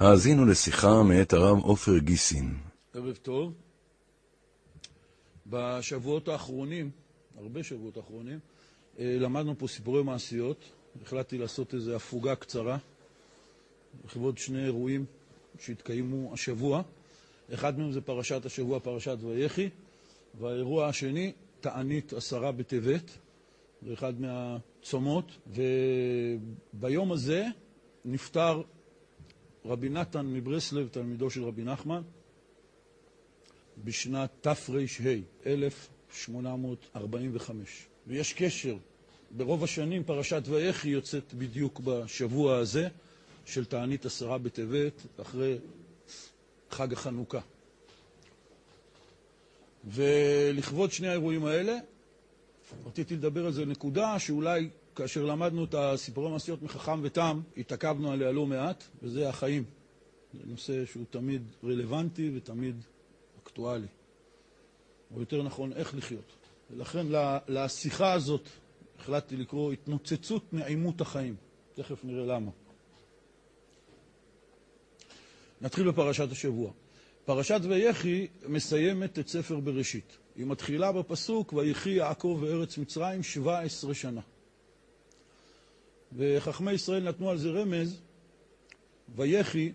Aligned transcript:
האזינו 0.00 0.46
לשיחה 0.46 1.02
מאת 1.02 1.32
הרב 1.32 1.58
עופר 1.58 1.98
גיסין. 1.98 2.54
ערב 2.94 3.16
טוב. 3.22 3.52
בשבועות 5.46 6.28
האחרונים, 6.28 6.90
הרבה 7.38 7.62
שבועות 7.62 7.96
האחרונים, 7.96 8.38
אה, 8.98 9.16
למדנו 9.20 9.58
פה 9.58 9.68
סיפורי 9.68 10.02
מעשיות. 10.02 10.64
החלטתי 11.02 11.38
לעשות 11.38 11.74
איזו 11.74 11.96
הפוגה 11.96 12.36
קצרה 12.36 12.78
לכבוד 14.04 14.38
שני 14.38 14.64
אירועים 14.64 15.04
שהתקיימו 15.58 16.34
השבוע. 16.34 16.82
אחד 17.54 17.78
מהם 17.78 17.92
זה 17.92 18.00
פרשת 18.00 18.46
השבוע, 18.46 18.80
פרשת 18.80 19.16
ויחי, 19.20 19.68
והאירוע 20.40 20.86
השני, 20.86 21.32
תענית 21.60 22.12
עשרה 22.12 22.52
בטבת, 22.52 23.10
זה 23.86 23.92
אחד 23.92 24.12
מהצומות, 24.20 25.24
וביום 26.74 27.12
הזה 27.12 27.46
נפטר 28.04 28.62
רבי 29.64 29.88
נתן 29.88 30.26
מברסלב, 30.26 30.88
תלמידו 30.88 31.30
של 31.30 31.44
רבי 31.44 31.64
נחמן, 31.64 32.02
בשנת 33.84 34.30
תר"ה, 34.40 35.12
1845. 35.46 37.86
ויש 38.06 38.32
קשר, 38.32 38.76
ברוב 39.36 39.64
השנים 39.64 40.04
פרשת 40.04 40.42
ויחי 40.46 40.88
יוצאת 40.88 41.34
בדיוק 41.34 41.80
בשבוע 41.84 42.56
הזה 42.56 42.88
של 43.46 43.64
תענית 43.64 44.06
עשרה 44.06 44.38
בטבת, 44.38 44.92
אחרי 45.20 45.58
חג 46.70 46.92
החנוכה. 46.92 47.40
ולכבוד 49.84 50.92
שני 50.92 51.08
האירועים 51.08 51.46
האלה, 51.46 51.78
רציתי 52.86 53.16
לדבר 53.16 53.46
על 53.46 53.52
זה 53.52 53.66
נקודה 53.66 54.18
שאולי 54.18 54.68
כאשר 54.96 55.24
למדנו 55.24 55.64
את 55.64 55.74
הסיפורי 55.74 56.28
המעשיות 56.28 56.62
מחכם 56.62 57.00
ותם, 57.02 57.40
התעכבנו 57.56 58.12
עליה 58.12 58.32
לא 58.32 58.46
מעט, 58.46 58.84
וזה 59.02 59.28
החיים. 59.28 59.64
זה 60.34 60.40
נושא 60.46 60.86
שהוא 60.86 61.04
תמיד 61.10 61.42
רלוונטי 61.64 62.30
ותמיד 62.36 62.76
אקטואלי. 63.42 63.86
או 65.14 65.20
יותר 65.20 65.42
נכון, 65.42 65.72
איך 65.72 65.94
לחיות. 65.94 66.32
ולכן 66.70 67.06
לשיחה 67.48 68.12
הזאת 68.12 68.48
החלטתי 68.98 69.36
לקרוא 69.36 69.72
התנוצצות 69.72 70.52
נעימות 70.52 71.00
החיים. 71.00 71.36
תכף 71.74 72.04
נראה 72.04 72.26
למה. 72.26 72.50
נתחיל 75.60 75.90
בפרשת 75.90 76.32
השבוע. 76.32 76.70
פרשת 77.24 77.60
ויחי 77.68 78.26
מסיימת 78.46 79.18
את 79.18 79.28
ספר 79.28 79.60
בראשית. 79.60 80.16
היא 80.36 80.46
מתחילה 80.46 80.92
בפסוק, 80.92 81.52
ויחי 81.52 81.90
יעקב 81.90 82.38
בארץ 82.42 82.78
מצרים 82.78 83.22
17 83.22 83.94
שנה. 83.94 84.20
וחכמי 86.12 86.72
ישראל 86.72 87.08
נתנו 87.08 87.30
על 87.30 87.38
זה 87.38 87.50
רמז, 87.50 88.00
ויחי, 89.16 89.72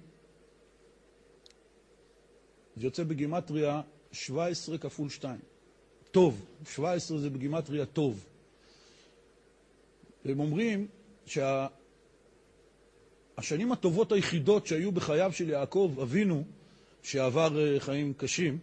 זה 2.75 2.86
יוצא 2.86 3.03
בגימטריה 3.03 3.81
17 4.11 4.77
כפול 4.77 5.09
2. 5.09 5.39
טוב, 6.11 6.45
17 6.69 7.17
זה 7.17 7.30
בגימטריה 7.30 7.86
טוב. 7.86 8.25
והם 10.25 10.39
אומרים 10.39 10.88
שהשנים 11.25 11.67
שה... 13.42 13.73
הטובות 13.73 14.11
היחידות 14.11 14.67
שהיו 14.67 14.92
בחייו 14.92 15.31
של 15.33 15.49
יעקב 15.49 15.95
אבינו, 16.02 16.44
שעבר 17.03 17.59
אה, 17.59 17.80
חיים 17.80 18.14
קשים, 18.14 18.59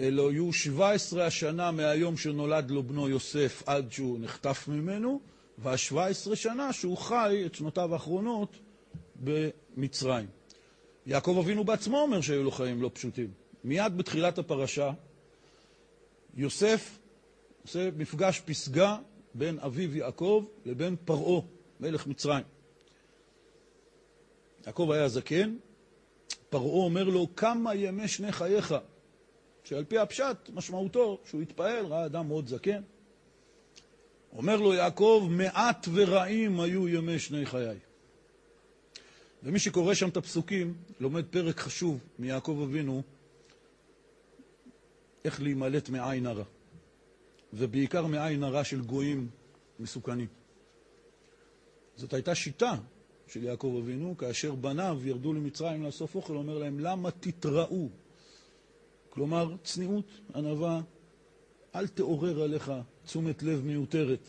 אלו 0.00 0.30
היו 0.30 0.52
17 0.52 1.26
השנה 1.26 1.70
מהיום 1.70 2.16
שנולד 2.16 2.70
לו 2.70 2.82
בנו 2.82 3.08
יוסף 3.08 3.62
עד 3.66 3.92
שהוא 3.92 4.18
נחטף 4.20 4.68
ממנו, 4.68 5.20
וה-17 5.62 6.34
שנה 6.36 6.72
שהוא 6.72 6.96
חי 6.98 7.42
את 7.46 7.54
שנותיו 7.54 7.92
האחרונות 7.92 8.56
במצרים. 9.16 10.26
יעקב 11.06 11.36
אבינו 11.38 11.64
בעצמו 11.64 11.98
אומר 11.98 12.20
שהיו 12.20 12.42
לו 12.42 12.50
חיים 12.50 12.82
לא 12.82 12.90
פשוטים. 12.94 13.30
מיד 13.64 13.96
בתחילת 13.96 14.38
הפרשה, 14.38 14.90
יוסף 16.34 16.98
עושה 17.62 17.88
מפגש 17.96 18.40
פסגה 18.40 18.98
בין 19.34 19.58
אביו 19.58 19.96
יעקב 19.96 20.44
לבין 20.64 20.96
פרעה, 21.04 21.42
מלך 21.80 22.06
מצרים. 22.06 22.44
יעקב 24.66 24.90
היה 24.90 25.08
זקן, 25.08 25.56
פרעה 26.50 26.84
אומר 26.84 27.04
לו, 27.04 27.26
כמה 27.36 27.74
ימי 27.74 28.08
שני 28.08 28.32
חייך? 28.32 28.74
שעל 29.64 29.84
פי 29.84 29.98
הפשט, 29.98 30.36
משמעותו 30.52 31.18
שהוא 31.24 31.42
התפעל, 31.42 31.86
ראה 31.86 32.06
אדם 32.06 32.28
מאוד 32.28 32.46
זקן. 32.48 32.82
אומר 34.36 34.56
לו 34.56 34.74
יעקב, 34.74 35.28
מעט 35.30 35.88
ורעים 35.92 36.60
היו 36.60 36.88
ימי 36.88 37.18
שני 37.18 37.46
חיי. 37.46 37.78
ומי 39.42 39.58
שקורא 39.58 39.94
שם 39.94 40.08
את 40.08 40.16
הפסוקים, 40.16 40.74
לומד 41.00 41.24
פרק 41.30 41.58
חשוב 41.58 41.98
מיעקב 42.18 42.60
אבינו, 42.64 43.02
איך 45.24 45.40
להימלט 45.40 45.88
מעין 45.88 46.26
הרע, 46.26 46.44
ובעיקר 47.52 48.06
מעין 48.06 48.42
הרע 48.42 48.64
של 48.64 48.80
גויים 48.80 49.28
מסוכנים. 49.78 50.28
זאת 51.96 52.14
הייתה 52.14 52.34
שיטה 52.34 52.74
של 53.28 53.44
יעקב 53.44 53.80
אבינו, 53.82 54.16
כאשר 54.16 54.54
בניו 54.54 54.98
ירדו 55.04 55.32
למצרים 55.32 55.82
לאסוף 55.82 56.14
אוכל, 56.14 56.36
אומר 56.36 56.58
להם, 56.58 56.80
למה 56.80 57.10
תתראו? 57.10 57.88
כלומר, 59.10 59.56
צניעות, 59.64 60.04
ענווה, 60.34 60.80
אל 61.74 61.88
תעורר 61.88 62.42
עליך 62.42 62.72
תשומת 63.04 63.42
לב 63.42 63.64
מיותרת. 63.64 64.28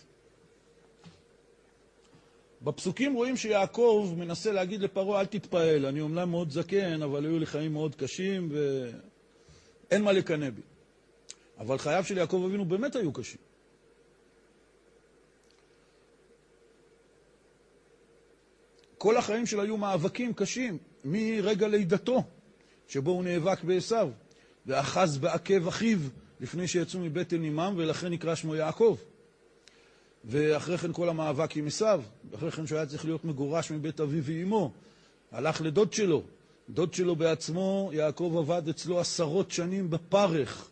בפסוקים 2.61 3.13
רואים 3.13 3.37
שיעקב 3.37 4.13
מנסה 4.17 4.51
להגיד 4.51 4.81
לפרעה, 4.81 5.21
אל 5.21 5.25
תתפעל, 5.25 5.85
אני 5.85 6.01
אומנם 6.01 6.29
מאוד 6.29 6.51
זקן, 6.51 7.01
אבל 7.01 7.25
היו 7.25 7.39
לי 7.39 7.45
חיים 7.45 7.73
מאוד 7.73 7.95
קשים 7.95 8.49
ואין 8.51 10.01
מה 10.01 10.11
לקנא 10.11 10.49
בי. 10.49 10.61
אבל 11.59 11.77
חייו 11.77 12.03
של 12.03 12.17
יעקב 12.17 12.43
אבינו 12.45 12.65
באמת 12.65 12.95
היו 12.95 13.13
קשים. 13.13 13.37
כל 18.97 19.17
החיים 19.17 19.45
שלו 19.45 19.61
היו 19.61 19.77
מאבקים 19.77 20.33
קשים, 20.33 20.77
מרגע 21.05 21.67
לידתו, 21.67 22.23
שבו 22.88 23.11
הוא 23.11 23.23
נאבק 23.23 23.63
בעשיו, 23.63 24.09
ואחז 24.65 25.17
בעקב 25.17 25.67
אחיו 25.67 25.99
לפני 26.41 26.68
שיצאו 26.68 27.00
מבטן 27.00 27.44
אמם, 27.44 27.74
ולכן 27.78 28.07
נקרא 28.07 28.35
שמו 28.35 28.56
יעקב. 28.56 28.97
ואחרי 30.25 30.78
כן 30.78 30.94
כל 30.94 31.09
המאבק 31.09 31.57
עם 31.57 31.68
עשיו, 31.68 32.02
ואחרי 32.31 32.52
כן 32.52 32.68
שהוא 32.68 32.78
היה 32.78 32.85
צריך 32.85 33.06
להיות 33.06 33.25
מגורש 33.25 33.72
מבית 33.72 34.00
אביו 34.00 34.24
ואימו, 34.24 34.72
הלך 35.31 35.62
לדוד 35.62 35.94
שלו. 35.94 36.24
דוד 36.69 36.94
שלו 36.94 37.16
בעצמו, 37.16 37.90
יעקב 37.94 38.35
עבד 38.38 38.69
אצלו 38.69 39.00
עשרות 39.00 39.51
שנים 39.51 39.90
בפרך, 39.90 40.69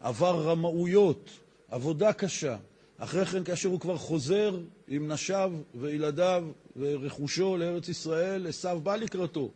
עבר 0.00 0.42
רמאויות, 0.42 1.30
עבודה 1.70 2.12
קשה. 2.12 2.56
אחרי 2.98 3.26
כן, 3.26 3.44
כאשר 3.44 3.68
הוא 3.68 3.80
כבר 3.80 3.96
חוזר 3.96 4.60
עם 4.88 5.08
נשיו 5.08 5.52
וילדיו 5.74 6.44
ורכושו 6.76 7.56
לארץ 7.56 7.88
ישראל, 7.88 8.46
עשיו 8.46 8.80
בא 8.82 8.96
לקראתו. 8.96 9.50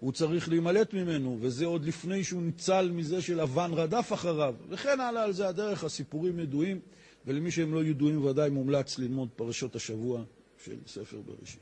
הוא 0.00 0.12
צריך 0.12 0.48
להימלט 0.48 0.94
ממנו, 0.94 1.38
וזה 1.40 1.66
עוד 1.66 1.84
לפני 1.84 2.24
שהוא 2.24 2.42
ניצל 2.42 2.90
מזה 2.90 3.22
שלבן 3.22 3.70
רדף 3.74 4.12
אחריו, 4.12 4.54
וכן 4.68 5.00
הלאה 5.00 5.22
על 5.22 5.32
זה 5.32 5.48
הדרך, 5.48 5.84
הסיפורים 5.84 6.38
ידועים, 6.38 6.80
ולמי 7.26 7.50
שהם 7.50 7.74
לא 7.74 7.84
ידועים 7.84 8.24
ודאי 8.24 8.50
מומלץ 8.50 8.98
ללמוד 8.98 9.28
פרשות 9.36 9.76
השבוע 9.76 10.22
של 10.64 10.76
ספר 10.86 11.20
בראשית. 11.20 11.60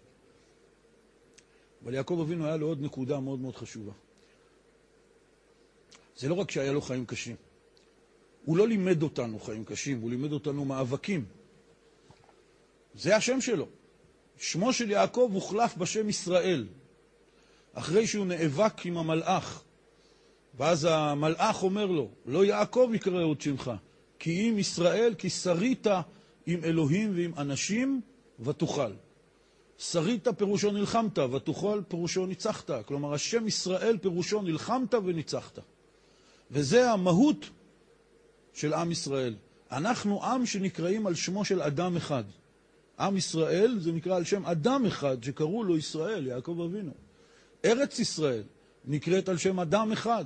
אבל 1.85 1.95
יעקב 1.95 2.19
אבינו 2.23 2.47
היה 2.47 2.57
לו 2.57 2.67
עוד 2.67 2.83
נקודה 2.83 3.21
מאוד 3.21 3.41
מאוד 3.41 3.57
חשובה. 3.57 3.93
זה 6.17 6.29
לא 6.29 6.35
רק 6.35 6.51
שהיה 6.51 6.73
לו 6.73 6.81
חיים 6.81 7.07
קשים, 7.07 7.37
הוא 8.45 8.57
לא 8.57 8.69
לימד 8.69 9.03
אותנו 9.03 9.39
חיים 9.39 9.65
קשים, 9.65 10.01
הוא 10.01 10.11
לימד 10.11 10.33
אותנו 10.33 10.65
מאבקים. 10.65 11.25
זה 12.95 13.17
השם 13.17 13.41
שלו. 13.41 13.67
שמו 14.39 14.73
של 14.73 14.91
יעקב 14.91 15.31
הוחלף 15.33 15.77
בשם 15.77 16.09
ישראל, 16.09 16.67
אחרי 17.75 18.07
שהוא 18.07 18.27
נאבק 18.27 18.87
עם 18.87 18.99
המלאך. 18.99 19.63
ואז 20.57 20.89
המלאך 20.91 21.63
אומר 21.63 21.87
לו, 21.87 22.09
לא 22.27 22.45
יעקב 22.45 22.91
יקרא 22.95 23.23
עוד 23.23 23.41
שמך, 23.41 23.71
כי 24.19 24.51
אם 24.51 24.59
ישראל, 24.59 25.15
כי 25.19 25.31
שרית 25.31 25.87
עם 26.47 26.65
אלוהים 26.65 27.13
ועם 27.17 27.33
אנשים, 27.39 28.01
ותוכל. 28.41 28.93
שרית 29.79 30.29
פירושו 30.29 30.73
נלחמת, 30.73 31.19
ותוכל 31.19 31.81
פירושו 31.89 32.27
ניצחת. 32.27 32.71
כלומר, 32.87 33.15
השם 33.15 33.47
ישראל 33.47 33.99
פירושו 33.99 34.43
נלחמת 34.43 34.95
וניצחת. 34.95 35.59
וזה 36.51 36.91
המהות 36.91 37.51
של 38.53 38.75
עם 38.75 38.93
ישראל. 38.93 39.35
אנחנו 39.73 40.25
עם 40.25 40.47
שנקראים 40.47 41.07
על 41.07 41.15
שמו 41.15 41.45
של 41.45 41.63
אדם 41.63 41.97
אחד. 41.97 42.25
עם 42.99 43.17
ישראל 43.17 43.79
זה 43.81 43.93
נקרא 43.93 44.17
על 44.17 44.25
שם 44.25 44.47
אדם 44.47 44.87
אחד 44.87 45.25
שקראו 45.25 45.65
לו 45.65 45.77
ישראל, 45.77 46.27
יעקב 46.27 46.61
אבינו. 46.61 47.04
ארץ 47.65 47.99
ישראל 47.99 48.43
נקראת 48.85 49.29
על 49.29 49.37
שם 49.37 49.61
אדם 49.61 49.93
אחד, 49.93 50.25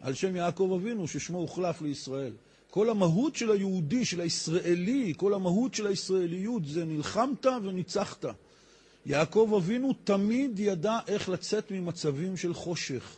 על 0.00 0.14
שם 0.14 0.36
יעקב 0.36 0.78
אבינו, 0.80 1.08
ששמו 1.08 1.38
הוחלף 1.38 1.82
לישראל. 1.82 2.32
כל 2.70 2.90
המהות 2.90 3.36
של 3.36 3.50
היהודי, 3.50 4.04
של 4.04 4.20
הישראלי, 4.20 5.12
כל 5.16 5.34
המהות 5.34 5.74
של 5.74 5.86
הישראליות 5.86 6.62
זה 6.66 6.84
נלחמת 6.84 7.46
וניצחת. 7.62 8.24
יעקב 9.06 9.52
אבינו 9.56 9.92
תמיד 10.04 10.58
ידע 10.58 10.98
איך 11.08 11.28
לצאת 11.28 11.70
ממצבים 11.70 12.36
של 12.36 12.54
חושך. 12.54 13.16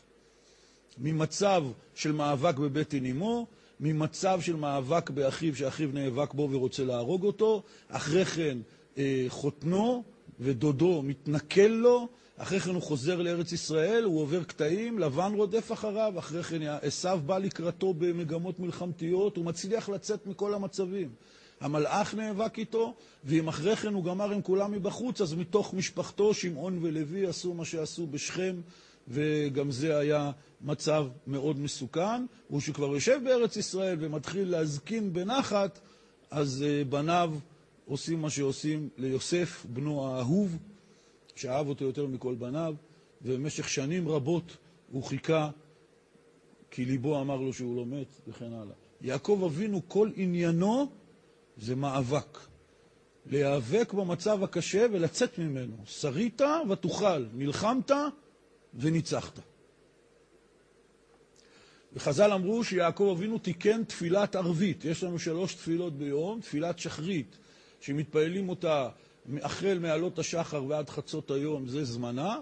ממצב 0.98 1.64
של 1.94 2.12
מאבק 2.12 2.56
בבטן 2.58 3.06
אמו, 3.06 3.46
ממצב 3.80 4.40
של 4.40 4.56
מאבק 4.56 5.10
באחיו 5.10 5.56
שאחיו 5.56 5.88
נאבק 5.92 6.34
בו 6.34 6.48
ורוצה 6.50 6.84
להרוג 6.84 7.24
אותו, 7.24 7.62
אחרי 7.88 8.24
כן 8.24 8.58
אה, 8.98 9.24
חותנו 9.28 10.04
ודודו 10.40 11.02
מתנכל 11.02 11.60
לו, 11.60 12.08
אחרי 12.42 12.60
כן 12.60 12.70
הוא 12.70 12.82
חוזר 12.82 13.22
לארץ 13.22 13.52
ישראל, 13.52 14.04
הוא 14.04 14.20
עובר 14.20 14.44
קטעים, 14.44 14.98
לבן 14.98 15.32
רודף 15.34 15.72
אחריו, 15.72 16.14
אחרי 16.18 16.42
כן 16.42 16.62
עשיו 16.82 17.20
בא 17.26 17.38
לקראתו 17.38 17.94
במגמות 17.94 18.60
מלחמתיות, 18.60 19.36
הוא 19.36 19.44
מצליח 19.44 19.88
לצאת 19.88 20.26
מכל 20.26 20.54
המצבים. 20.54 21.08
המלאך 21.60 22.14
נאבק 22.14 22.58
איתו, 22.58 22.94
ואם 23.24 23.48
אחרי 23.48 23.76
כן 23.76 23.94
הוא 23.94 24.04
גמר 24.04 24.30
עם 24.30 24.42
כולם 24.42 24.72
מבחוץ, 24.72 25.20
אז 25.20 25.34
מתוך 25.34 25.74
משפחתו, 25.74 26.34
שמעון 26.34 26.78
ולוי 26.82 27.26
עשו 27.26 27.54
מה 27.54 27.64
שעשו 27.64 28.06
בשכם, 28.06 28.60
וגם 29.08 29.70
זה 29.70 29.98
היה 29.98 30.30
מצב 30.60 31.06
מאוד 31.26 31.58
מסוכן. 31.58 32.26
וכשכבר 32.50 32.94
יושב 32.94 33.20
בארץ 33.24 33.56
ישראל 33.56 33.96
ומתחיל 34.00 34.50
להזקין 34.50 35.12
בנחת, 35.12 35.80
אז 36.30 36.64
בניו 36.88 37.34
עושים 37.86 38.22
מה 38.22 38.30
שעושים 38.30 38.88
ליוסף, 38.98 39.66
בנו 39.68 40.06
האהוב, 40.06 40.56
שאהב 41.40 41.68
אותו 41.68 41.84
יותר 41.84 42.06
מכל 42.06 42.34
בניו, 42.34 42.74
ובמשך 43.22 43.68
שנים 43.68 44.08
רבות 44.08 44.56
הוא 44.92 45.04
חיכה, 45.04 45.50
כי 46.70 46.84
ליבו 46.84 47.20
אמר 47.20 47.36
לו 47.36 47.52
שהוא 47.52 47.76
לא 47.76 47.86
מת, 47.86 48.20
וכן 48.28 48.52
הלאה. 48.52 48.74
יעקב 49.00 49.42
אבינו, 49.46 49.82
כל 49.88 50.10
עניינו 50.16 50.90
זה 51.56 51.76
מאבק. 51.76 52.38
להיאבק 53.26 53.92
במצב 53.92 54.42
הקשה 54.42 54.86
ולצאת 54.92 55.38
ממנו. 55.38 55.76
שרית 55.86 56.42
ותוכל, 56.70 57.26
נלחמת 57.34 57.90
וניצחת. 58.74 59.38
וחז"ל 61.92 62.32
אמרו 62.32 62.64
שיעקב 62.64 63.14
אבינו 63.16 63.38
תיקן 63.38 63.84
תפילת 63.84 64.36
ערבית. 64.36 64.84
יש 64.84 65.04
לנו 65.04 65.18
שלוש 65.18 65.54
תפילות 65.54 65.98
ביום, 65.98 66.40
תפילת 66.40 66.78
שחרית, 66.78 67.36
שמתפללים 67.80 68.48
אותה 68.48 68.88
החל 69.42 69.78
מעלות 69.80 70.18
השחר 70.18 70.64
ועד 70.64 70.90
חצות 70.90 71.30
היום, 71.30 71.68
זה 71.68 71.84
זמנה. 71.84 72.36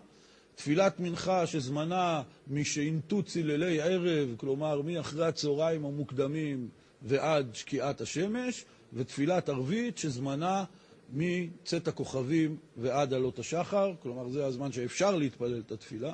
תפילת 0.55 1.01
מנחה 1.01 1.47
שזמנה 1.47 2.23
משעינתו 2.49 3.23
ציללי 3.23 3.81
ערב, 3.81 4.35
כלומר 4.37 4.83
מאחרי 4.83 5.27
הצהריים 5.27 5.85
המוקדמים 5.85 6.69
ועד 7.03 7.55
שקיעת 7.55 8.01
השמש, 8.01 8.65
ותפילת 8.93 9.49
ערבית 9.49 9.99
שזמנה 9.99 10.65
מצאת 11.13 11.89
הכוכבים 11.89 12.57
ועד 12.77 13.15
עלות 13.15 13.39
השחר, 13.39 13.93
כלומר 14.03 14.29
זה 14.29 14.47
הזמן 14.47 14.73
שאפשר 14.73 15.17
להתפלל 15.17 15.59
את 15.67 15.73
התפילה. 15.73 16.13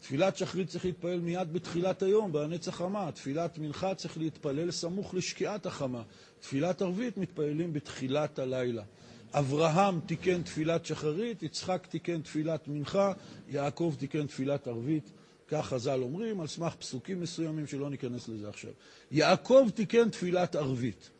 תפילת 0.00 0.36
שחרית 0.36 0.68
צריך 0.68 0.84
להתפלל 0.84 1.20
מיד 1.20 1.52
בתחילת 1.52 2.02
היום, 2.02 2.32
בהנץ 2.32 2.68
החמה. 2.68 3.12
תפילת 3.12 3.58
מנחה 3.58 3.94
צריך 3.94 4.18
להתפלל 4.18 4.70
סמוך 4.70 5.14
לשקיעת 5.14 5.66
החמה. 5.66 6.02
תפילת 6.40 6.82
ערבית 6.82 7.18
מתפללים 7.18 7.72
בתחילת 7.72 8.38
הלילה. 8.38 8.82
אברהם 9.32 10.00
תיקן 10.00 10.42
תפילת 10.42 10.86
שחרית, 10.86 11.42
יצחק 11.42 11.86
תיקן 11.86 12.22
תפילת 12.22 12.68
מנחה, 12.68 13.12
יעקב 13.48 13.94
תיקן 13.98 14.26
תפילת 14.26 14.66
ערבית. 14.66 15.10
כך 15.48 15.66
חז"ל 15.66 16.02
אומרים, 16.02 16.40
על 16.40 16.46
סמך 16.46 16.74
פסוקים 16.74 17.20
מסוימים 17.20 17.66
שלא 17.66 17.90
ניכנס 17.90 18.28
לזה 18.28 18.48
עכשיו. 18.48 18.70
יעקב 19.10 19.68
תיקן 19.74 20.10
תפילת 20.10 20.56
ערבית. 20.56 21.10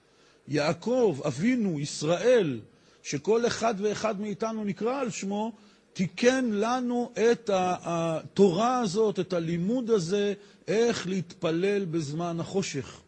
יעקב, 0.49 1.19
אבינו, 1.27 1.81
ישראל, 1.81 2.61
שכל 3.03 3.47
אחד 3.47 3.75
ואחד 3.79 4.21
מאיתנו 4.21 4.65
נקרא 4.65 5.01
על 5.01 5.11
שמו, 5.11 5.53
תיקן 5.93 6.51
לנו 6.53 7.13
את 7.31 7.51
התורה 7.53 8.79
הזאת, 8.81 9.21
את 9.21 9.33
הלימוד 9.33 9.91
הזה, 9.91 10.35
איך 10.69 11.07
להתפלל 11.07 11.85
בזמן 11.85 12.41
החושך. 12.41 13.01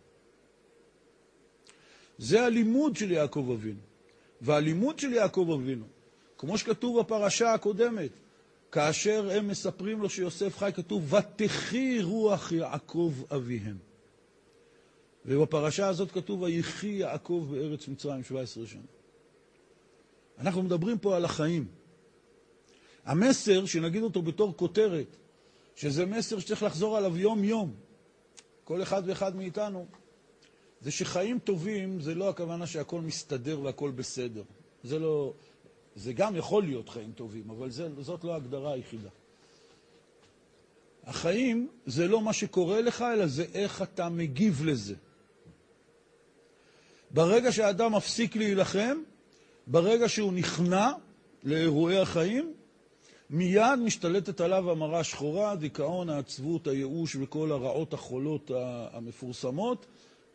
זה 2.19 2.45
הלימוד 2.45 2.97
של 2.97 3.11
יעקב 3.11 3.51
אבינו. 3.55 3.88
והלימוד 4.41 4.99
של 4.99 5.13
יעקב 5.13 5.51
אבינו, 5.55 5.85
כמו 6.39 6.59
שכתוב 6.59 7.01
בפרשה 7.01 7.55
הקודמת, 7.55 8.11
כאשר 8.73 9.31
הם 9.31 9.49
מספרים 9.49 10.01
לו 10.01 10.11
שיוסף 10.11 10.59
חי, 10.59 10.71
כתוב, 10.75 11.15
ותחי 11.15 12.03
רוח 12.03 12.53
יעקב 12.53 13.13
אביהם. 13.35 13.79
ובפרשה 15.25 15.89
הזאת 15.89 16.13
כתוב, 16.13 16.43
ויחי 16.43 16.87
יעקב 16.87 17.49
בארץ 17.51 17.89
מצרים 17.89 18.25
17 18.25 18.67
שנה. 18.67 18.81
אנחנו 20.39 20.63
מדברים 20.63 20.99
פה 20.99 21.17
על 21.17 21.25
החיים. 21.25 21.67
המסר, 23.05 23.67
שנגיד 23.67 24.03
אותו 24.03 24.23
בתור 24.23 24.57
כותרת, 24.57 25.17
שזה 25.77 26.07
מסר 26.07 26.39
שצריך 26.39 26.63
לחזור 26.63 26.97
עליו 26.97 27.17
יום-יום, 27.17 27.75
כל 28.65 28.83
אחד 28.83 29.03
ואחד 29.07 29.37
מאיתנו, 29.37 29.87
זה 30.81 30.91
שחיים 30.91 31.39
טובים 31.39 32.01
זה 32.01 32.15
לא 32.15 32.29
הכוונה 32.29 32.67
שהכל 32.67 33.01
מסתדר 33.01 33.61
והכל 33.61 33.91
בסדר. 33.91 34.43
זה 34.85 34.99
לא... 34.99 35.33
זה 35.97 36.13
גם 36.13 36.37
יכול 36.37 36.63
להיות 36.63 36.89
חיים 36.89 37.13
טובים, 37.13 37.51
אבל 37.51 37.71
זה, 37.71 37.89
זאת 38.01 38.25
לא 38.25 38.33
ההגדרה 38.33 38.73
היחידה. 38.73 39.09
החיים 41.05 41.69
זה 41.87 42.09
לא 42.09 42.21
מה 42.21 42.33
שקורה 42.33 42.81
לך, 42.81 43.03
אלא 43.15 43.27
זה 43.27 43.45
איך 43.55 43.83
אתה 43.83 44.09
מגיב 44.09 44.65
לזה. 44.65 44.95
ברגע 47.11 47.53
שהאדם 47.53 47.95
מפסיק 47.95 48.37
להילחם, 48.37 48.99
ברגע 49.67 50.09
שהוא 50.09 50.33
נכנע 50.33 50.91
לאירועי 51.45 51.99
החיים, 51.99 52.55
מיד 53.31 53.79
משתלטת 53.85 54.41
עליו 54.41 54.71
המרה 54.71 55.01
השחורה, 55.01 55.51
הדיכאון, 55.51 56.11
העצבות, 56.11 56.67
הייאוש 56.67 57.17
וכל 57.21 57.53
הרעות 57.53 57.93
החולות 57.93 58.51
המפורסמות, 58.93 59.87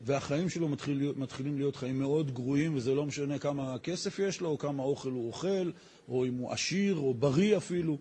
והחיים 0.05 0.49
שלו 0.49 0.69
מתחיל 0.69 1.13
מתחילים 1.15 1.57
להיות 1.57 1.75
חיים 1.75 1.99
מאוד 1.99 2.31
גרועים, 2.31 2.75
וזה 2.75 2.95
לא 2.95 3.05
משנה 3.05 3.39
כמה 3.39 3.79
כסף 3.79 4.19
יש 4.19 4.41
לו, 4.41 4.49
או 4.49 4.57
כמה 4.57 4.83
אוכל 4.83 5.09
הוא 5.09 5.27
אוכל, 5.27 5.71
או 6.07 6.25
אם 6.25 6.37
הוא 6.37 6.51
עשיר, 6.51 6.95
או 6.95 7.13
בריא 7.13 7.57
אפילו. 7.57 7.97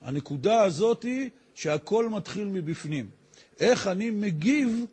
הנקודה 0.00 0.62
הזאת 0.62 1.02
היא 1.02 1.30
שהכל 1.54 2.08
מתחיל 2.08 2.44
מבפנים. 2.44 3.10
איך 3.60 3.86
אני 3.86 4.10
מגיב 4.10 4.84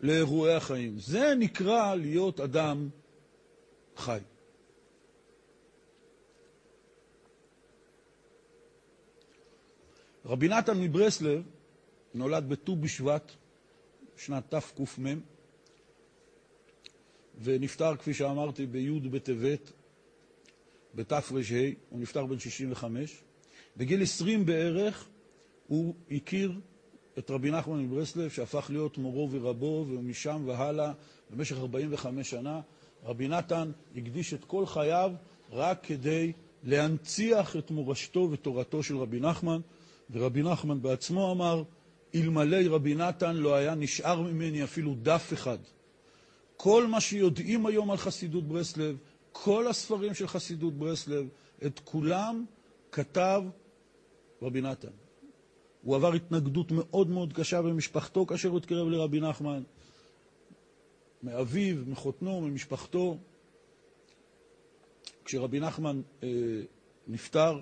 לאירועי 0.00 0.54
החיים. 0.54 0.98
זה 0.98 1.34
נקרא 1.38 1.94
להיות 1.94 2.40
אדם 2.40 2.88
חי. 3.96 4.18
רבי 10.26 10.48
נתן 10.48 10.80
מברסלב 10.80 11.42
נולד 12.14 12.48
בט"ו 12.48 12.76
בשבט, 12.76 13.32
שנת 14.16 14.54
תק"מ, 14.54 15.20
ונפטר, 17.40 17.96
כפי 17.96 18.14
שאמרתי, 18.14 18.66
בי' 18.66 19.00
בטבת, 19.00 19.72
בתר"ה, 20.94 21.20
הוא 21.90 22.00
נפטר 22.00 22.26
בן 22.26 22.38
65. 22.38 23.22
בגיל 23.76 24.02
20 24.02 24.46
בערך 24.46 25.08
הוא 25.66 25.94
הכיר 26.10 26.52
את 27.18 27.30
רבי 27.30 27.50
נחמן 27.50 27.84
מברסלב, 27.84 28.30
שהפך 28.30 28.66
להיות 28.70 28.98
מורו 28.98 29.28
ורבו, 29.30 29.86
ומשם 29.88 30.42
והלאה, 30.46 30.92
במשך 31.30 31.58
45 31.58 32.30
שנה, 32.30 32.60
רבי 33.04 33.28
נתן 33.28 33.70
הקדיש 33.96 34.34
את 34.34 34.44
כל 34.44 34.66
חייו 34.66 35.12
רק 35.50 35.78
כדי 35.82 36.32
להנציח 36.64 37.56
את 37.56 37.70
מורשתו 37.70 38.28
ותורתו 38.32 38.82
של 38.82 38.96
רבי 38.96 39.20
נחמן, 39.20 39.60
ורבי 40.10 40.42
נחמן 40.42 40.82
בעצמו 40.82 41.32
אמר, 41.32 41.62
אלמלא 42.14 42.74
רבי 42.74 42.94
נתן 42.94 43.36
לא 43.36 43.54
היה 43.54 43.74
נשאר 43.74 44.20
ממני 44.20 44.64
אפילו 44.64 44.94
דף 45.02 45.32
אחד. 45.32 45.58
כל 46.62 46.86
מה 46.86 47.00
שיודעים 47.00 47.66
היום 47.66 47.90
על 47.90 47.96
חסידות 47.96 48.44
ברסלב, 48.44 48.96
כל 49.32 49.68
הספרים 49.68 50.14
של 50.14 50.28
חסידות 50.28 50.74
ברסלב, 50.74 51.28
את 51.66 51.78
כולם 51.78 52.44
כתב 52.92 53.42
רבי 54.42 54.60
נתן. 54.60 54.88
הוא 55.82 55.96
עבר 55.96 56.12
התנגדות 56.12 56.70
מאוד 56.70 57.10
מאוד 57.10 57.32
קשה 57.32 57.62
במשפחתו 57.62 58.26
כאשר 58.26 58.48
הוא 58.48 58.58
התקרב 58.58 58.88
לרבי 58.88 59.20
נחמן, 59.20 59.62
מאביו, 61.22 61.76
מחותנו, 61.86 62.40
ממשפחתו. 62.40 63.18
כשרבי 65.24 65.60
נחמן 65.60 66.02
אה, 66.22 66.28
נפטר, 67.06 67.60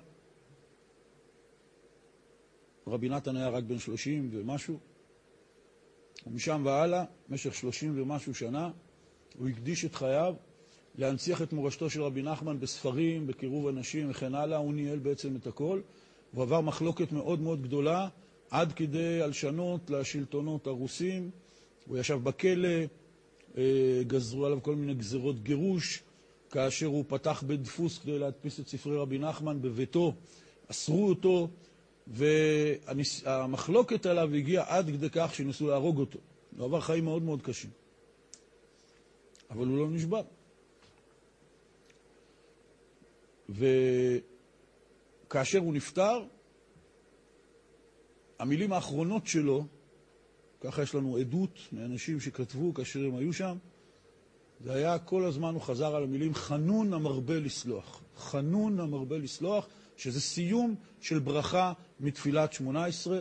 רבי 2.87 3.09
נתן 3.09 3.35
היה 3.35 3.49
רק 3.49 3.63
בן 3.63 3.79
שלושים 3.79 4.29
ומשהו, 4.31 4.79
ומשם 6.27 6.61
והלאה, 6.65 7.03
במשך 7.29 7.53
שלושים 7.53 8.01
ומשהו 8.01 8.35
שנה, 8.35 8.71
הוא 9.37 9.47
הקדיש 9.49 9.85
את 9.85 9.95
חייו 9.95 10.35
להנציח 10.97 11.41
את 11.41 11.53
מורשתו 11.53 11.89
של 11.89 12.01
רבי 12.03 12.21
נחמן 12.21 12.59
בספרים, 12.59 13.27
בקירוב 13.27 13.67
אנשים 13.67 14.09
וכן 14.11 14.35
הלאה, 14.35 14.57
הוא 14.57 14.73
ניהל 14.73 14.99
בעצם 14.99 15.35
את 15.35 15.47
הכל. 15.47 15.81
הוא 16.33 16.43
עבר 16.43 16.61
מחלוקת 16.61 17.11
מאוד 17.11 17.41
מאוד 17.41 17.61
גדולה, 17.61 18.07
עד 18.49 18.73
כדי 18.73 19.21
הלשנות 19.21 19.89
לשלטונות 19.89 20.67
הרוסים. 20.67 21.29
הוא 21.87 21.97
ישב 21.97 22.19
בכלא, 22.23 22.67
אה, 23.57 24.01
גזרו 24.07 24.45
עליו 24.45 24.63
כל 24.63 24.75
מיני 24.75 24.93
גזרות 24.93 25.43
גירוש, 25.43 26.03
כאשר 26.49 26.85
הוא 26.85 27.05
פתח 27.07 27.43
בית 27.47 27.61
דפוס 27.61 27.97
כדי 27.97 28.19
להדפיס 28.19 28.59
את 28.59 28.67
ספרי 28.67 28.97
רבי 28.97 29.19
נחמן 29.19 29.61
בביתו. 29.61 30.13
אסרו 30.67 31.09
אותו, 31.09 31.47
והמחלוקת 32.07 34.05
עליו 34.05 34.33
הגיעה 34.35 34.77
עד 34.77 34.87
כדי 34.87 35.07
כך 35.11 35.35
שניסו 35.35 35.67
להרוג 35.67 35.97
אותו. 35.99 36.19
הוא 36.57 36.65
עבר 36.65 36.79
חיים 36.81 37.05
מאוד 37.05 37.21
מאוד 37.23 37.41
קשים. 37.41 37.69
אבל 39.51 39.67
הוא 39.67 39.77
לא 39.77 39.89
נשבר. 39.89 40.21
וכאשר 45.27 45.59
הוא 45.59 45.73
נפטר, 45.73 46.23
המילים 48.39 48.73
האחרונות 48.73 49.27
שלו, 49.27 49.65
ככה 50.61 50.83
יש 50.83 50.95
לנו 50.95 51.17
עדות 51.17 51.59
מאנשים 51.71 52.19
שכתבו 52.19 52.73
כאשר 52.73 52.99
הם 52.99 53.15
היו 53.15 53.33
שם, 53.33 53.57
זה 54.63 54.73
היה 54.73 54.99
כל 54.99 55.25
הזמן, 55.25 55.53
הוא 55.53 55.61
חזר 55.61 55.95
על 55.95 56.03
המילים 56.03 56.33
חנון 56.33 56.93
המרבה 56.93 57.39
לסלוח. 57.39 58.01
חנון 58.17 58.79
המרבה 58.79 59.17
לסלוח, 59.17 59.67
שזה 59.97 60.21
סיום 60.21 60.75
של 61.01 61.19
ברכה 61.19 61.73
מתפילת 61.99 62.53
שמונה 62.53 62.85
עשרה, 62.85 63.19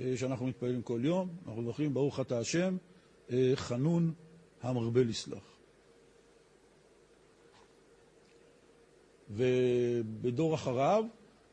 אה, 0.00 0.12
שאנחנו 0.16 0.46
מתפללים 0.46 0.82
כל 0.82 1.00
יום. 1.04 1.28
אנחנו 1.46 1.62
מברכים 1.62 1.94
ברוך 1.94 2.20
אתה 2.20 2.38
השם, 2.38 2.76
אה, 3.30 3.52
חנון 3.54 4.12
המרבה 4.62 5.04
לסלוח. 5.04 5.49
ובדור 9.30 10.54
אחריו, 10.54 11.04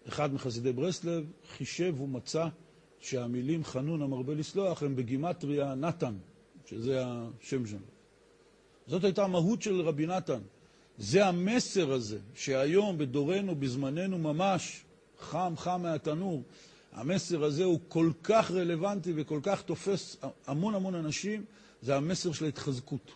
אחד 0.08 0.34
מחסידי 0.34 0.72
ברסלב 0.74 1.26
חישב 1.58 2.02
ומצא 2.02 2.48
שהמילים 3.00 3.64
חנון 3.64 4.02
המרבה 4.02 4.34
לסלוח 4.34 4.84
הם 4.84 4.96
בגימטריה 4.96 5.76
נתן, 5.76 6.14
שזה 6.66 7.04
השם 7.06 7.66
שלו. 7.66 7.80
זאת 8.88 9.04
הייתה 9.04 9.24
המהות 9.24 9.62
של 9.62 9.82
רבי 9.82 10.08
נתן. 10.08 10.40
זה 10.98 11.26
המסר 11.26 11.92
הזה, 11.94 12.20
שהיום, 12.34 12.98
בדורנו, 12.98 13.56
בזמננו 13.56 14.18
ממש, 14.18 14.84
חם 15.20 15.54
חם 15.58 15.82
מהתנור, 15.82 16.44
המסר 16.92 17.44
הזה 17.44 17.64
הוא 17.64 17.80
כל 17.88 18.12
כך 18.24 18.52
רלוונטי 18.52 19.14
וכל 19.16 19.40
כך 19.44 19.62
תופס 19.62 20.18
המון 20.48 20.76
המון 20.76 20.96
אנשים, 20.96 21.46
זה 21.82 21.96
המסר 21.96 22.32
של 22.32 22.46
ההתחזקות 22.46 23.12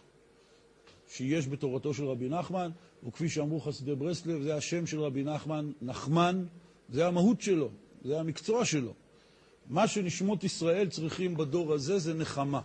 שיש 1.12 1.48
בתורתו 1.48 1.94
של 1.94 2.06
רבי 2.06 2.30
נחמן, 2.30 2.72
וכפי 3.08 3.30
שאמרו 3.30 3.62
חסידי 3.62 3.96
ברסלב, 3.96 4.42
זה 4.42 4.56
השם 4.56 4.88
של 4.88 5.00
רבי 5.00 5.24
נחמן, 5.24 5.72
נחמן, 5.82 6.44
זה 6.90 7.08
המהות 7.08 7.42
שלו, 7.42 7.70
זה 8.06 8.20
המקצוע 8.20 8.66
שלו. 8.66 8.94
מה 9.70 9.88
שנשמות 9.88 10.44
ישראל 10.44 10.90
צריכים 10.90 11.38
בדור 11.38 11.74
הזה 11.74 12.00
זה 12.00 12.14
נחמה. 12.14 12.62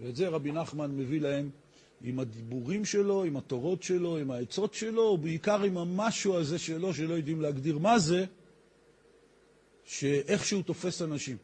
ואת 0.00 0.16
זה 0.16 0.28
רבי 0.28 0.52
נחמן 0.52 0.96
מביא 0.96 1.20
להם 1.20 1.50
עם 2.02 2.20
הדיבורים 2.20 2.84
שלו, 2.84 3.24
עם 3.24 3.36
התורות 3.36 3.82
שלו, 3.82 4.16
עם 4.16 4.30
העצות 4.30 4.74
שלו, 4.74 5.02
ובעיקר 5.02 5.62
עם 5.62 5.78
המשהו 5.78 6.36
הזה 6.36 6.58
שלו, 6.58 6.94
שלא 6.94 7.14
יודעים 7.14 7.40
להגדיר 7.40 7.78
מה 7.78 7.98
זה, 7.98 8.24
שאיכשהו 9.84 10.62
תופס 10.62 11.02
אנשים. 11.02 11.36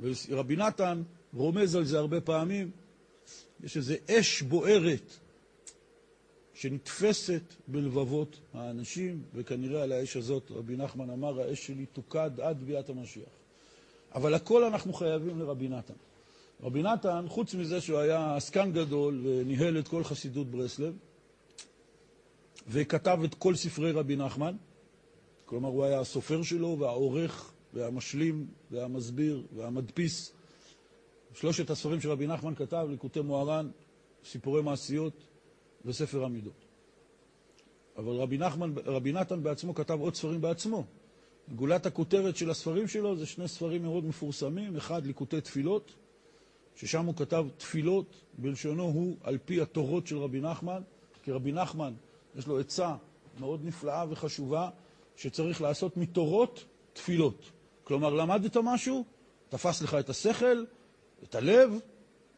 ורבי 0.00 0.56
נתן 0.56 1.02
רומז 1.34 1.74
על 1.74 1.84
זה 1.84 1.98
הרבה 1.98 2.20
פעמים, 2.20 2.70
יש 3.64 3.76
איזו 3.76 3.94
אש 4.10 4.42
בוערת 4.42 5.12
שנתפסת 6.54 7.42
בלבבות 7.68 8.40
האנשים, 8.54 9.22
וכנראה 9.34 9.82
על 9.82 9.92
האש 9.92 10.16
הזאת 10.16 10.50
רבי 10.50 10.76
נחמן 10.76 11.10
אמר, 11.10 11.40
האש 11.40 11.66
שלי 11.66 11.86
תוקד 11.86 12.30
עד 12.40 12.62
ביאת 12.62 12.88
המשיח. 12.88 13.28
אבל 14.14 14.34
הכל 14.34 14.64
אנחנו 14.64 14.92
חייבים 14.92 15.38
לרבי 15.38 15.68
נתן. 15.68 15.94
רבי 16.62 16.82
נתן, 16.82 17.24
חוץ 17.28 17.54
מזה 17.54 17.80
שהוא 17.80 17.98
היה 17.98 18.36
עסקן 18.36 18.72
גדול 18.72 19.20
וניהל 19.26 19.78
את 19.78 19.88
כל 19.88 20.04
חסידות 20.04 20.50
ברסלב, 20.50 20.94
וכתב 22.68 23.18
את 23.24 23.34
כל 23.34 23.54
ספרי 23.54 23.92
רבי 23.92 24.16
נחמן, 24.16 24.56
כלומר 25.44 25.68
הוא 25.68 25.84
היה 25.84 26.00
הסופר 26.00 26.42
שלו 26.42 26.76
והעורך 26.80 27.52
והמשלים 27.74 28.46
והמסביר 28.70 29.42
והמדפיס. 29.56 30.32
שלושת 31.34 31.70
הספרים 31.70 32.00
שרבי 32.00 32.26
נחמן 32.26 32.54
כתב, 32.54 32.86
ליקוטי 32.90 33.20
מוהר"ן, 33.20 33.70
סיפורי 34.24 34.62
מעשיות 34.62 35.12
וספר 35.84 36.24
המידות. 36.24 36.64
אבל 37.96 38.12
רבי, 38.12 38.38
נחמן, 38.38 38.72
רבי 38.84 39.12
נתן 39.12 39.42
בעצמו 39.42 39.74
כתב 39.74 40.00
עוד 40.00 40.14
ספרים 40.14 40.40
בעצמו. 40.40 40.84
גולת 41.54 41.86
הכותרת 41.86 42.36
של 42.36 42.50
הספרים 42.50 42.88
שלו 42.88 43.16
זה 43.16 43.26
שני 43.26 43.48
ספרים 43.48 43.82
מאוד 43.82 44.04
מפורסמים, 44.04 44.76
אחד 44.76 45.06
ליקוטי 45.06 45.40
תפילות, 45.40 45.92
ששם 46.76 47.06
הוא 47.06 47.14
כתב 47.16 47.46
תפילות, 47.56 48.14
בלשונו 48.38 48.82
הוא 48.82 49.16
על 49.22 49.38
פי 49.44 49.60
התורות 49.60 50.06
של 50.06 50.18
רבי 50.18 50.40
נחמן, 50.40 50.82
כי 51.22 51.32
רבי 51.32 51.52
נחמן 51.52 51.92
יש 52.36 52.46
לו 52.46 52.60
עצה 52.60 52.94
מאוד 53.40 53.64
נפלאה 53.64 54.04
וחשובה, 54.10 54.70
שצריך 55.16 55.60
לעשות 55.62 55.96
מתורות 55.96 56.64
תפילות. 56.92 57.50
כלומר, 57.84 58.14
למדת 58.14 58.56
משהו, 58.56 59.04
תפס 59.48 59.82
לך 59.82 59.94
את 59.94 60.10
השכל, 60.10 60.64
את 61.24 61.34
הלב, 61.34 61.78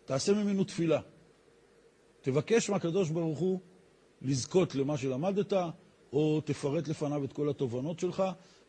תעשה 0.04 0.32
ממנו 0.32 0.64
תפילה. 0.64 1.00
תבקש 2.20 2.70
מהקדוש 2.70 3.10
ברוך 3.10 3.38
הוא 3.38 3.60
לזכות 4.22 4.74
למה 4.74 4.96
שלמדת, 4.96 5.52
או 6.12 6.40
תפרט 6.44 6.88
לפניו 6.88 7.24
את 7.24 7.32
כל 7.32 7.48
התובנות 7.48 8.00
שלך. 8.00 8.22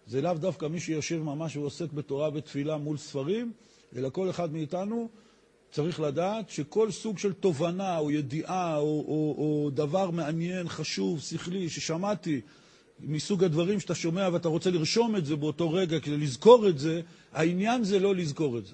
זה 0.08 0.22
לאו 0.22 0.34
דווקא 0.34 0.66
מי 0.66 0.80
שיושב 0.80 1.22
ממש 1.22 1.58
ועוסק 1.58 1.94
בתורה 1.94 2.30
ותפילה 2.34 2.78
מול 2.78 2.98
ספרים, 2.98 3.54
אלא 3.96 4.10
כל 4.10 4.30
אחד 4.30 4.54
מאיתנו 4.54 5.10
צריך 5.72 6.00
לדעת 6.00 6.50
שכל 6.50 6.92
סוג 6.92 7.18
של 7.18 7.34
תובנה 7.34 7.98
או 7.98 8.12
ידיעה 8.12 8.78
או, 8.78 9.06
או, 9.08 9.36
או 9.38 9.70
דבר 9.74 10.12
מעניין, 10.12 10.70
חשוב, 10.70 11.20
שכלי, 11.20 11.70
ששמעתי, 11.70 12.42
מסוג 13.00 13.44
הדברים 13.44 13.80
שאתה 13.80 13.96
שומע 13.96 14.30
ואתה 14.34 14.48
רוצה 14.48 14.72
לרשום 14.72 15.16
את 15.16 15.26
זה 15.26 15.36
באותו 15.36 15.72
רגע 15.72 16.00
כדי 16.00 16.18
לזכור 16.18 16.70
את 16.70 16.80
זה, 16.80 17.02
העניין 17.32 17.84
זה 17.84 18.00
לא 18.00 18.16
לזכור 18.16 18.58
את 18.58 18.66
זה. 18.66 18.74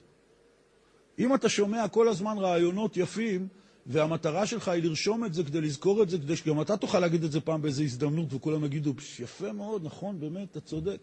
אם 1.20 1.36
אתה 1.36 1.50
שומע 1.50 1.88
כל 1.88 2.08
הזמן 2.08 2.38
רעיונות 2.38 2.98
יפים, 2.98 3.48
והמטרה 3.86 4.46
שלך 4.46 4.68
היא 4.68 4.84
לרשום 4.84 5.26
את 5.26 5.34
זה 5.34 5.44
כדי 5.44 5.62
לזכור 5.62 6.04
את 6.04 6.10
זה, 6.10 6.18
כדי 6.18 6.36
שגם 6.36 6.62
אתה 6.62 6.78
תוכל 6.78 7.00
להגיד 7.00 7.24
את 7.24 7.32
זה 7.32 7.42
פעם 7.42 7.62
באיזו 7.62 7.84
הזדמנות 7.84 8.34
וכולם 8.34 8.66
יגידו, 8.66 8.94
יפה 9.20 9.52
מאוד, 9.52 9.86
נכון, 9.86 10.20
באמת, 10.20 10.52
אתה 10.52 10.60
צודק. 10.60 10.98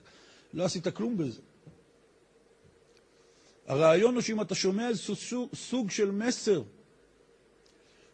לא 0.55 0.65
עשית 0.65 0.89
כלום 0.89 1.17
בזה. 1.17 1.41
הרעיון 3.67 4.15
הוא 4.15 4.23
שאם 4.23 4.41
אתה 4.41 4.55
שומע 4.55 4.89
איזה 4.89 5.03
סוג, 5.15 5.49
סוג 5.55 5.91
של 5.91 6.11
מסר, 6.11 6.63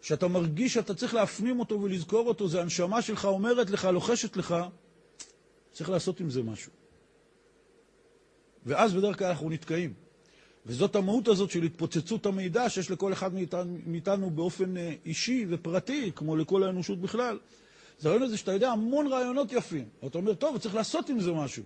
שאתה 0.02 0.28
מרגיש 0.28 0.75
שאתה 0.75 0.94
צריך 0.94 1.14
להפנים 1.14 1.61
אותו 1.61 1.80
ולזכור 1.80 2.28
אותו, 2.28 2.49
זה 2.49 2.61
הנשמה 2.61 3.02
שלך 3.02 3.25
אומרת 3.25 3.71
לך, 3.71 3.85
לוחשת 3.85 4.37
לך, 4.37 4.54
צריך 5.73 5.90
לעשות 5.90 6.21
עם 6.21 6.30
זה 6.30 6.42
משהו. 6.42 6.73
ואז 8.66 8.94
בדרך 8.94 9.18
כלל 9.18 9.26
אנחנו 9.26 9.50
נתקעים. 9.50 10.01
וזאת 10.66 10.97
המהות 10.97 11.28
הזאת 11.28 11.50
של 11.50 11.62
התפוצצות 11.62 12.26
המידע 12.26 12.69
שיש 12.71 12.90
לכל 12.90 13.12
אחד 13.12 13.31
מאיתנו, 13.87 14.31
באופן 14.31 14.76
אה, 14.76 14.95
אישי 15.04 15.47
ופרטי, 15.49 16.12
כמו 16.14 16.37
לכל 16.37 16.62
האנושות 16.62 17.00
בכלל. 17.00 17.38
זה 17.99 18.09
הרעיון 18.09 18.23
הזה 18.23 18.37
שאתה 18.37 18.52
יודע 18.52 18.71
המון 18.71 19.07
רעיונות 19.07 19.52
יפים. 19.52 19.88
ואתה 20.02 20.19
אומר, 20.19 20.35
טוב, 20.35 20.59
צריך 20.59 20.75
לעשות 20.75 21.09
עם 21.09 21.21
זה 21.21 21.33
משהו. 21.33 21.62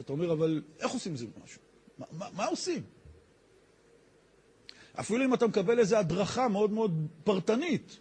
אתה 0.00 0.12
אומר, 0.12 0.32
אבל 0.32 0.62
איך 0.80 0.90
עושים 0.90 1.12
עם 1.12 1.18
זה 1.18 1.26
משהו? 1.44 1.60
מה, 1.98 2.06
מה, 2.12 2.26
מה 2.32 2.46
עושים? 2.46 2.82
אפילו 5.00 5.24
אם 5.24 5.34
אתה 5.34 5.46
מקבל 5.46 5.78
איזו 5.78 5.96
הדרכה 5.96 6.48
מאוד 6.48 6.70
מאוד 6.70 7.06
פרטנית. 7.24 7.98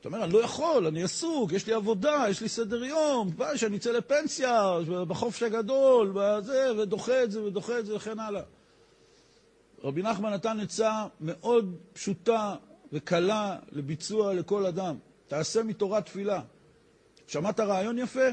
אתה 0.00 0.08
אומר, 0.08 0.24
אני 0.24 0.32
לא 0.32 0.44
יכול, 0.44 0.86
אני 0.86 1.02
עסוק, 1.02 1.52
יש 1.52 1.66
לי 1.66 1.72
עבודה, 1.72 2.24
יש 2.30 2.40
לי 2.40 2.48
סדר 2.48 2.84
יום, 2.84 3.30
שאני 3.56 3.76
אצא 3.76 3.90
לפנסיה, 3.90 4.72
בחופש 5.08 5.42
הגדול, 5.42 6.12
בזה, 6.14 6.72
ודוחה 6.78 7.22
את 7.22 7.30
זה 7.30 7.42
ודוחה 7.42 7.78
את 7.78 7.86
זה 7.86 7.96
וכן 7.96 8.18
הלאה. 8.18 8.42
רבי 9.84 10.02
נחמן 10.02 10.32
נתן 10.32 10.60
עצה 10.60 11.06
מאוד 11.20 11.76
פשוטה 11.92 12.56
וקלה 12.92 13.58
לביצוע 13.72 14.34
לכל 14.34 14.66
אדם. 14.66 14.96
תעשה 15.28 15.62
מתורה 15.62 16.00
תפילה. 16.00 16.42
שמעת 17.26 17.60
רעיון 17.60 17.98
יפה? 17.98 18.28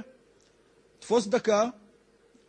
תפוס 0.99 1.27
דקה, 1.27 1.69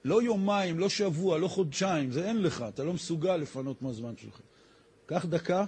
לא 0.04 0.22
יומיים, 0.22 0.78
לא 0.78 0.88
שבוע, 0.88 1.38
לא 1.38 1.48
חודשיים, 1.48 2.10
זה 2.10 2.28
אין 2.28 2.42
לך, 2.42 2.64
אתה 2.68 2.84
לא 2.84 2.92
מסוגל 2.92 3.36
לפנות 3.36 3.82
מהזמן 3.82 4.16
שלך. 4.16 4.40
קח 5.06 5.24
דקה, 5.24 5.64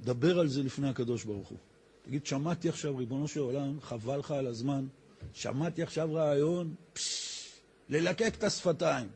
דבר 0.00 0.38
על 0.38 0.48
זה 0.48 0.62
לפני 0.62 0.88
הקדוש 0.88 1.24
ברוך 1.24 1.48
הוא. 1.48 1.58
תגיד, 2.02 2.26
שמעתי 2.26 2.68
עכשיו, 2.68 2.96
ריבונו 2.96 3.28
של 3.28 3.40
עולם, 3.40 3.80
חבל 3.80 4.18
לך 4.18 4.30
על 4.30 4.46
הזמן, 4.46 4.86
שמעתי 5.32 5.82
עכשיו 5.82 6.14
רעיון, 6.14 6.74
פשש, 6.92 7.48
ללקק 7.88 8.34
את 8.38 8.44
השפתיים. 8.44 9.08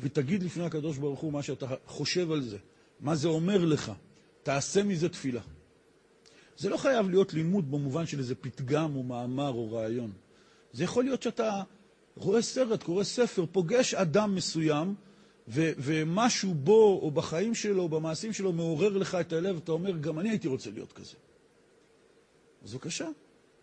ותגיד 0.00 0.42
לפני 0.42 0.64
הקדוש 0.64 0.98
ברוך 0.98 1.20
הוא 1.20 1.32
מה 1.32 1.42
שאתה 1.42 1.66
חושב 1.86 2.30
על 2.32 2.42
זה, 2.42 2.58
מה 3.00 3.14
זה 3.14 3.28
אומר 3.28 3.64
לך. 3.64 3.92
תעשה 4.42 4.82
מזה 4.82 5.08
תפילה. 5.08 5.40
זה 6.56 6.68
לא 6.68 6.76
חייב 6.76 7.08
להיות 7.10 7.34
לימוד 7.34 7.70
במובן 7.70 8.06
של 8.06 8.18
איזה 8.18 8.34
פתגם 8.34 8.96
או 8.96 9.02
מאמר 9.02 9.48
או 9.48 9.72
רעיון. 9.72 10.12
זה 10.72 10.84
יכול 10.84 11.04
להיות 11.04 11.22
שאתה 11.22 11.62
רואה 12.16 12.42
סרט, 12.42 12.82
קורא 12.82 13.04
ספר, 13.04 13.44
פוגש 13.52 13.94
אדם 13.94 14.34
מסוים, 14.34 14.94
ו- 15.48 15.72
ומשהו 15.78 16.54
בו 16.54 17.00
או 17.02 17.10
בחיים 17.10 17.54
שלו 17.54 17.82
או 17.82 17.88
במעשים 17.88 18.32
שלו 18.32 18.52
מעורר 18.52 18.98
לך 18.98 19.14
את 19.14 19.32
הלב, 19.32 19.56
אתה 19.56 19.72
אומר, 19.72 19.96
גם 19.96 20.18
אני 20.18 20.30
הייתי 20.30 20.48
רוצה 20.48 20.70
להיות 20.70 20.92
כזה. 20.92 21.16
אז 22.64 22.74
בבקשה, 22.74 23.08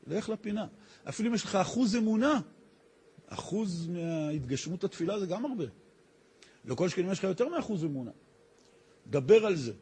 לך 0.08 0.30
לפינה. 0.30 0.68
אפילו 1.10 1.30
אם 1.30 1.36
יש 1.36 1.44
לך 1.44 1.56
אחוז 1.56 1.96
אמונה, 1.96 2.39
אחוז 3.27 3.88
מהתגשמות 3.88 4.84
התפילה 4.84 5.20
זה 5.20 5.25
גם 5.25 5.46
הרבה. 5.46 5.65
לא 6.67 6.75
כל 6.75 6.89
שכן 6.89 7.12
יש 7.12 7.19
לך 7.19 7.24
יותר 7.24 7.50
מאחוז 7.50 7.86
אמונה. 7.86 8.12
דבר 9.07 9.45
על 9.45 9.55
זה. 9.55 9.74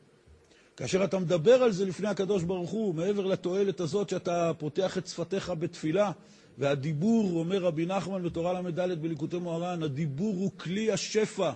כאשר 0.77 1.03
אתה 1.03 1.19
מדבר 1.19 1.63
על 1.63 1.71
זה 1.71 1.85
לפני 1.85 2.07
הקדוש 2.07 2.43
ברוך 2.43 2.69
הוא, 2.69 2.95
מעבר 2.95 3.25
לתועלת 3.25 3.79
הזאת 3.79 4.09
שאתה 4.09 4.51
פותח 4.57 4.97
את 4.97 5.07
שפתיך 5.07 5.49
בתפילה, 5.49 6.11
והדיבור, 6.57 7.39
אומר 7.39 7.63
רבי 7.63 7.85
נחמן 7.85 8.23
בתורה 8.23 8.61
ל"ד 8.61 9.01
בליקוטי 9.01 9.37
מוהר"ן, 9.37 9.83
הדיבור 9.83 10.35
הוא 10.35 10.51
כלי 10.57 10.91
השפע. 10.91 11.51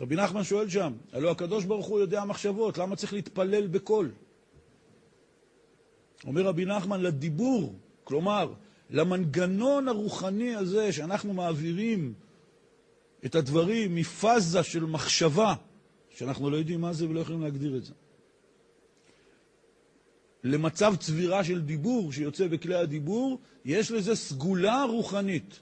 רבי 0.00 0.16
נחמן 0.16 0.44
שואל 0.44 0.68
שם, 0.68 0.92
הלוא 1.12 1.30
הקדוש 1.30 1.64
ברוך 1.64 1.86
הוא 1.86 2.00
יודע 2.00 2.24
מחשבות, 2.24 2.78
למה 2.78 2.96
צריך 2.96 3.12
להתפלל 3.12 3.66
בקול? 3.66 4.10
אומר 6.26 6.42
רבי 6.42 6.64
נחמן, 6.64 7.00
לדיבור, 7.00 7.74
כלומר, 8.04 8.52
למנגנון 8.90 9.88
הרוחני 9.88 10.54
הזה 10.54 10.92
שאנחנו 10.92 11.32
מעבירים 11.34 12.14
את 13.24 13.34
הדברים 13.34 13.94
מפאזה 13.94 14.62
של 14.62 14.84
מחשבה, 14.84 15.54
שאנחנו 16.10 16.50
לא 16.50 16.56
יודעים 16.56 16.80
מה 16.80 16.92
זה 16.92 17.08
ולא 17.08 17.20
יכולים 17.20 17.42
להגדיר 17.42 17.76
את 17.76 17.84
זה, 17.84 17.92
למצב 20.44 20.94
צבירה 20.96 21.44
של 21.44 21.60
דיבור 21.60 22.12
שיוצא 22.12 22.46
בכלי 22.46 22.74
הדיבור, 22.74 23.38
יש 23.64 23.90
לזה 23.90 24.14
סגולה 24.14 24.84
רוחנית, 24.84 25.60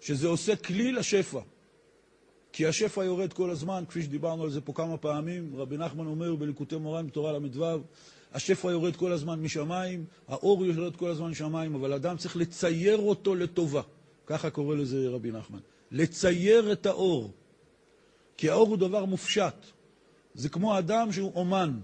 שזה 0.00 0.28
עושה 0.28 0.56
כלי 0.56 0.92
לשפע. 0.92 1.40
כי 2.52 2.66
השפע 2.66 3.04
יורד 3.04 3.32
כל 3.32 3.50
הזמן, 3.50 3.84
כפי 3.88 4.02
שדיברנו 4.02 4.42
על 4.42 4.50
זה 4.50 4.60
פה 4.60 4.72
כמה 4.72 4.96
פעמים, 4.96 5.56
רבי 5.56 5.76
נחמן 5.76 6.06
אומר 6.06 6.34
בליקוטי 6.34 6.76
מורן 6.76 7.06
בתורה 7.06 7.32
ל"ו, 7.32 7.64
השפע 8.32 8.70
יורד 8.70 8.96
כל 8.96 9.12
הזמן 9.12 9.42
משמיים, 9.42 10.04
האור 10.28 10.66
יורד 10.66 10.96
כל 10.96 11.10
הזמן 11.10 11.30
משמיים, 11.30 11.74
אבל 11.74 11.92
אדם 11.92 12.16
צריך 12.16 12.36
לצייר 12.36 12.98
אותו 12.98 13.34
לטובה. 13.34 13.82
ככה 14.26 14.50
קורא 14.50 14.76
לזה 14.76 15.08
רבי 15.08 15.30
נחמן. 15.30 15.58
לצייר 15.90 16.72
את 16.72 16.86
האור. 16.86 17.30
כי 18.36 18.50
האור 18.50 18.68
הוא 18.68 18.76
דבר 18.76 19.04
מופשט. 19.04 19.54
זה 20.34 20.48
כמו 20.48 20.78
אדם 20.78 21.12
שהוא 21.12 21.32
אומן. 21.34 21.80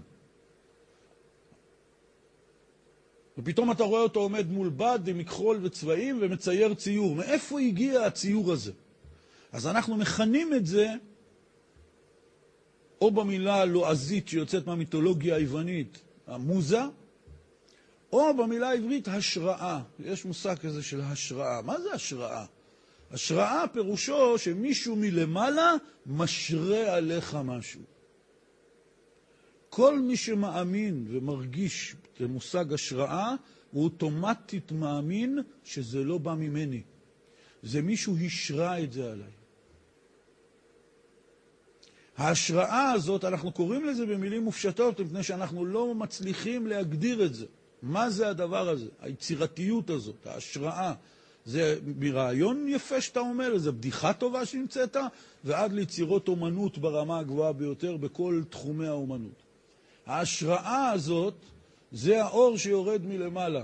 ופתאום 3.37 3.71
אתה 3.71 3.83
רואה 3.83 4.01
אותו 4.01 4.19
עומד 4.19 4.51
מול 4.51 4.69
בד 4.69 4.99
עם 5.07 5.17
מכחול 5.17 5.59
וצבעים 5.61 6.19
ומצייר 6.21 6.73
ציור. 6.73 7.15
מאיפה 7.15 7.59
הגיע 7.59 8.01
הציור 8.01 8.51
הזה? 8.51 8.71
אז 9.51 9.67
אנחנו 9.67 9.97
מכנים 9.97 10.53
את 10.53 10.65
זה 10.65 10.87
או 13.01 13.11
במילה 13.11 13.55
הלועזית 13.55 14.27
שיוצאת 14.27 14.67
מהמיתולוגיה 14.67 15.35
היוונית, 15.35 15.97
המוזה, 16.27 16.81
או 18.13 18.37
במילה 18.37 18.69
העברית 18.69 19.07
השראה. 19.07 19.81
יש 19.99 20.25
מושג 20.25 20.55
כזה 20.57 20.83
של 20.83 21.01
השראה. 21.01 21.61
מה 21.61 21.81
זה 21.81 21.93
השראה? 21.93 22.45
השראה 23.11 23.65
פירושו 23.73 24.37
שמישהו 24.37 24.95
מלמעלה 24.95 25.73
משרה 26.05 26.95
עליך 26.95 27.37
משהו. 27.43 27.81
כל 29.69 29.99
מי 29.99 30.17
שמאמין 30.17 31.05
ומרגיש 31.09 31.95
למושג 32.19 32.73
השראה, 32.73 33.35
הוא 33.71 33.83
אוטומטית 33.83 34.71
מאמין 34.71 35.39
שזה 35.63 36.03
לא 36.03 36.17
בא 36.17 36.33
ממני. 36.33 36.81
זה 37.63 37.81
מישהו 37.81 38.15
השרה 38.25 38.79
את 38.83 38.93
זה 38.93 39.11
עליי. 39.11 39.31
ההשראה 42.17 42.91
הזאת, 42.91 43.25
אנחנו 43.25 43.51
קוראים 43.51 43.85
לזה 43.85 44.05
במילים 44.05 44.43
מופשטות, 44.43 44.99
מפני 44.99 45.23
שאנחנו 45.23 45.65
לא 45.65 45.95
מצליחים 45.95 46.67
להגדיר 46.67 47.25
את 47.25 47.33
זה. 47.33 47.45
מה 47.81 48.09
זה 48.09 48.29
הדבר 48.29 48.69
הזה? 48.69 48.87
היצירתיות 48.99 49.89
הזאת, 49.89 50.27
ההשראה. 50.27 50.93
זה 51.45 51.79
מרעיון 51.99 52.65
יפה 52.69 53.01
שאתה 53.01 53.19
אומר, 53.19 53.57
זו 53.57 53.73
בדיחה 53.73 54.13
טובה 54.13 54.45
שנמצאת, 54.45 54.97
ועד 55.43 55.71
ליצירות 55.71 56.27
אומנות 56.27 56.77
ברמה 56.77 57.19
הגבוהה 57.19 57.53
ביותר 57.53 57.97
בכל 57.97 58.41
תחומי 58.49 58.87
האומנות. 58.87 59.43
ההשראה 60.05 60.91
הזאת 60.91 61.35
זה 61.91 62.23
האור 62.23 62.57
שיורד 62.57 63.05
מלמעלה. 63.05 63.63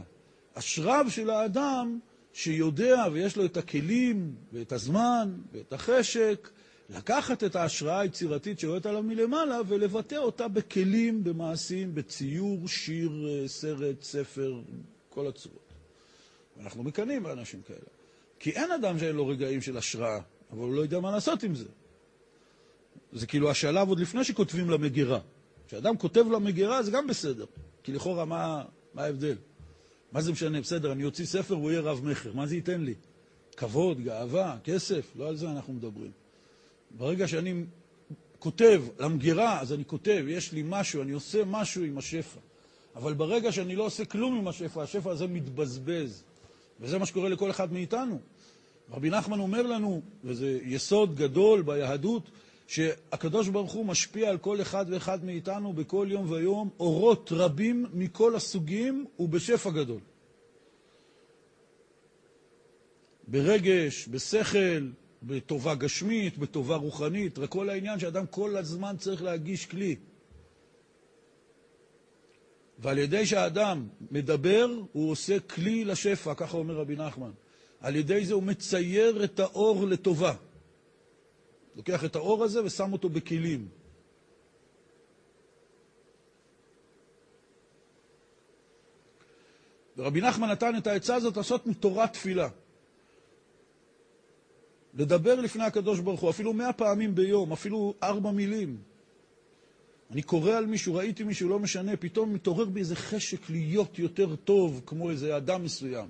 השרב 0.56 1.08
של 1.10 1.30
האדם 1.30 1.99
שיודע 2.34 3.06
ויש 3.13 3.38
לו 3.38 3.45
את 3.45 3.58
הכלים 3.58 4.36
ואת 4.54 4.71
הזמן 4.71 5.34
ואת 5.54 5.73
החשק 5.73 6.49
לקחת 6.89 7.43
את 7.43 7.56
ההשראה 7.56 7.99
היצירתית 7.99 8.60
שיורדת 8.60 8.86
עליו 8.86 9.04
מלמעלה 9.04 9.60
ולבטא 9.67 10.15
אותה 10.15 10.47
בכלים, 10.47 11.23
במעשים, 11.23 11.95
בציור, 11.95 12.67
שיר, 12.67 13.12
סרט, 13.47 14.01
ספר, 14.01 14.62
כל 15.10 15.28
הצורות. 15.28 15.66
אנחנו 16.62 16.84
מקנאים 16.84 17.24
באנשים 17.24 17.62
כאלה. 17.67 17.80
כי 18.39 18.52
אין 18.52 18.72
אדם 18.72 19.00
שאין 19.00 19.15
לו 19.15 19.28
רגעים 19.28 19.62
של 19.62 19.78
השראה, 19.78 20.20
אבל 20.52 20.60
הוא 20.60 20.74
לא 20.74 20.82
יודע 20.82 21.00
מה 21.00 21.12
לעשות 21.12 21.43
עם 21.43 21.56
זה. 21.56 21.65
זה 23.13 23.28
כאילו 23.28 23.52
השלב 23.52 23.89
עוד 23.89 24.00
לפני 24.00 24.24
שכותבים 24.24 24.70
למגירה. 24.70 25.20
כשאדם 25.67 25.98
כותב 25.98 26.26
למגירה 26.32 26.84
זה 26.84 26.91
גם 26.91 27.08
בסדר, 27.08 27.46
כי 27.84 27.93
לכאורה 27.93 28.26
מה, 28.26 28.63
מה 28.93 29.04
ההבדל? 29.04 29.36
מה 30.12 30.22
זה 30.22 30.32
משנה? 30.32 30.62
בסדר, 30.62 30.91
אני 30.91 31.04
אוציא 31.04 31.26
ספר 31.26 31.58
והוא 31.58 31.72
יהיה 31.72 31.82
רב-מכר, 31.82 32.34
מה 32.34 32.48
זה 32.48 32.56
ייתן 32.56 32.82
לי? 32.82 32.93
כבוד, 33.58 34.02
גאווה, 34.02 34.58
כסף? 34.63 35.12
לא 35.15 35.28
על 35.28 35.36
זה 35.36 35.52
אנחנו 35.52 35.74
מדברים. 35.74 36.12
ברגע 36.91 37.28
שאני 37.28 37.63
כותב 38.39 38.84
למגירה, 39.00 39.62
אז 39.62 39.74
אני 39.74 39.86
כותב, 39.86 40.26
יש 40.28 40.52
לי 40.52 40.63
משהו, 40.65 41.02
אני 41.02 41.12
עושה 41.12 41.46
משהו 41.46 41.84
עם 41.84 41.98
השפע. 41.98 42.39
אבל 42.96 43.13
ברגע 43.13 43.52
שאני 43.52 43.76
לא 43.76 43.84
עושה 43.84 44.06
כלום 44.06 44.38
עם 44.38 44.48
השפע, 44.48 44.84
השפע 44.84 45.12
הזה 45.12 45.28
מתבזבז. 45.28 46.24
וזה 46.79 46.97
מה 46.97 47.05
שקורה 47.05 47.29
לכל 47.29 47.49
אחד 47.49 47.73
מאיתנו. 47.73 48.19
רבי 48.91 49.09
נחמן 49.09 49.39
אומר 49.39 49.61
לנו, 49.61 50.01
וזה 50.23 50.59
יסוד 50.63 51.15
גדול 51.15 51.61
ביהדות, 51.61 52.29
שהקדוש 52.67 53.47
ברוך 53.47 53.73
הוא 53.73 53.85
משפיע 53.85 54.29
על 54.29 54.37
כל 54.37 54.61
אחד 54.61 54.85
ואחד 54.89 55.25
מאיתנו 55.25 55.73
בכל 55.73 56.07
יום 56.09 56.31
ויום 56.31 56.69
אורות 56.79 57.31
רבים 57.31 57.85
מכל 57.93 58.35
הסוגים 58.35 59.05
ובשפע 59.19 59.69
גדול. 59.69 59.99
ברגש, 63.27 64.07
בשכל, 64.07 64.87
בטובה 65.23 65.75
גשמית, 65.75 66.37
בטובה 66.37 66.75
רוחנית, 66.75 67.39
רק 67.39 67.49
כל 67.49 67.69
העניין 67.69 67.99
שאדם 67.99 68.27
כל 68.27 68.57
הזמן 68.57 68.95
צריך 68.97 69.23
להגיש 69.23 69.65
כלי. 69.65 69.95
ועל 72.79 72.97
ידי 72.97 73.25
שהאדם 73.25 73.87
מדבר, 74.11 74.67
הוא 74.91 75.11
עושה 75.11 75.39
כלי 75.39 75.85
לשפע, 75.85 76.33
ככה 76.33 76.57
אומר 76.57 76.75
רבי 76.75 76.95
נחמן. 76.95 77.31
על 77.79 77.95
ידי 77.95 78.25
זה 78.25 78.33
הוא 78.33 78.43
מצייר 78.43 79.23
את 79.23 79.39
האור 79.39 79.85
לטובה. 79.87 80.33
לוקח 81.75 82.05
את 82.05 82.15
האור 82.15 82.43
הזה 82.43 82.63
ושם 82.63 82.93
אותו 82.93 83.09
בכלים. 83.09 83.67
ורבי 89.97 90.21
נחמן 90.21 90.49
נתן 90.49 90.77
את 90.77 90.87
העצה 90.87 91.15
הזאת 91.15 91.37
לעשות 91.37 91.67
מתורת 91.67 92.13
תפילה. 92.13 92.49
לדבר 94.93 95.41
לפני 95.41 95.63
הקדוש 95.63 95.99
ברוך 95.99 96.21
הוא, 96.21 96.29
אפילו 96.29 96.53
מאה 96.53 96.73
פעמים 96.73 97.15
ביום, 97.15 97.53
אפילו 97.53 97.93
ארבע 98.03 98.31
מילים. 98.31 98.77
אני 100.12 100.22
קורא 100.22 100.52
על 100.52 100.65
מישהו, 100.65 100.96
ראיתי 100.96 101.24
מישהו, 101.24 101.50
לא 101.50 101.60
משנה, 101.60 101.98
פתאום 101.98 102.34
מתעורר 102.34 102.65
בי 102.65 102.80
איזה 102.80 102.96
חשק 102.96 103.50
להיות 103.50 104.00
יותר 104.00 104.36
טוב, 104.36 104.82
כמו 104.86 105.10
איזה 105.10 105.38
אדם 105.38 105.63
מסוים. 105.63 106.10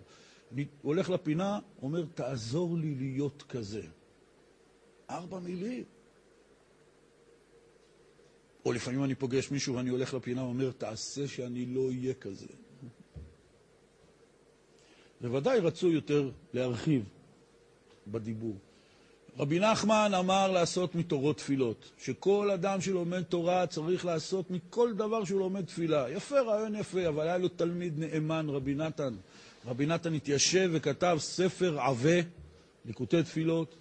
אני 0.52 0.66
הולך 0.82 1.10
לפינה, 1.10 1.60
אומר, 1.82 2.06
תעזור 2.16 2.78
לי 2.78 2.96
להיות 2.96 3.44
כזה. 3.50 3.82
ארבע 5.10 5.40
מילים. 5.40 5.84
או 8.66 8.74
לפעמים 8.74 9.04
אני 9.04 9.16
פוגש 9.16 9.52
מישהו 9.52 9.76
ואני 9.76 9.90
הולך 9.90 10.14
לפינה 10.14 10.44
ואומר, 10.44 10.72
תעשה 10.72 11.28
שאני 11.28 11.66
לא 11.66 11.88
אהיה 11.88 12.14
כזה. 12.14 12.48
בוודאי 15.22 15.60
רצוי 15.60 15.94
יותר 15.94 16.32
להרחיב 16.54 17.04
בדיבור. 18.08 18.58
רבי 19.40 19.60
נחמן 19.60 20.12
אמר 20.20 20.52
לעשות 20.52 20.96
מתורות 20.96 21.38
תפילות, 21.38 21.92
שכל 21.98 22.52
אדם 22.52 22.82
שלומד 22.82 23.22
תורה 23.22 23.68
צריך 23.68 24.06
לעשות 24.06 24.52
מכל 24.52 24.94
דבר 24.94 25.24
שהוא 25.24 25.40
לומד 25.40 25.66
תפילה. 25.66 26.06
יפה, 26.12 26.42
רעיון 26.42 26.76
יפה, 26.76 27.08
אבל 27.08 27.28
היה 27.28 27.38
לו 27.38 27.48
תלמיד 27.48 28.00
נאמן, 28.00 28.50
רבי 28.50 28.76
נתן. 28.76 29.14
רבי 29.66 29.86
נתן 29.86 30.14
התיישב 30.14 30.70
וכתב 30.74 31.18
ספר 31.20 31.80
עבה, 31.80 32.20
ליקוטי 32.86 33.24
תפילות, 33.24 33.76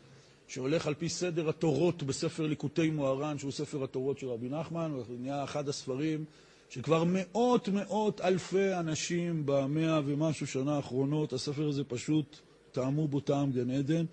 שהולך 0.48 0.86
על 0.86 0.94
פי 0.94 1.08
סדר 1.08 1.48
התורות 1.48 2.02
בספר 2.02 2.46
ליקוטי 2.46 2.90
מוהר"ן, 2.90 3.38
שהוא 3.38 3.52
ספר 3.52 3.84
התורות 3.84 4.18
של 4.18 4.28
רבי 4.28 4.48
נחמן, 4.48 4.92
ונהיה 5.08 5.44
אחד 5.44 5.68
הספרים 5.68 6.24
שכבר 6.70 7.04
מאות 7.06 7.68
מאות 7.68 8.20
אלפי 8.20 8.74
אנשים 8.74 9.42
במאה 9.46 10.00
ומשהו 10.06 10.46
שנה 10.46 10.76
האחרונות, 10.76 11.32
הספר 11.32 11.68
הזה 11.68 11.84
פשוט 11.84 12.36
טעמו 12.72 13.08
בו 13.08 13.20
טעם 13.20 13.52
גן 13.52 13.70
עדן. 13.70 14.04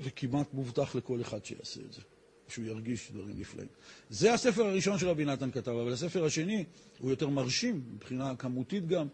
וכמעט 0.00 0.54
מובטח 0.54 0.94
לכל 0.94 1.20
אחד 1.20 1.44
שיעשה 1.44 1.80
את 1.80 1.92
זה. 1.92 2.00
שהוא 2.48 2.64
ירגיש 2.64 3.12
דברים 3.12 3.40
נפלאים. 3.40 3.68
זה 4.10 4.34
הספר 4.34 4.66
הראשון 4.66 4.98
שרבי 4.98 5.24
נתן 5.24 5.50
כתב, 5.50 5.70
אבל 5.70 5.92
הספר 5.92 6.24
השני 6.24 6.64
הוא 6.98 7.10
יותר 7.10 7.28
מרשים, 7.28 7.82
מבחינה 7.94 8.36
כמותית 8.36 8.86
גם. 8.86 9.06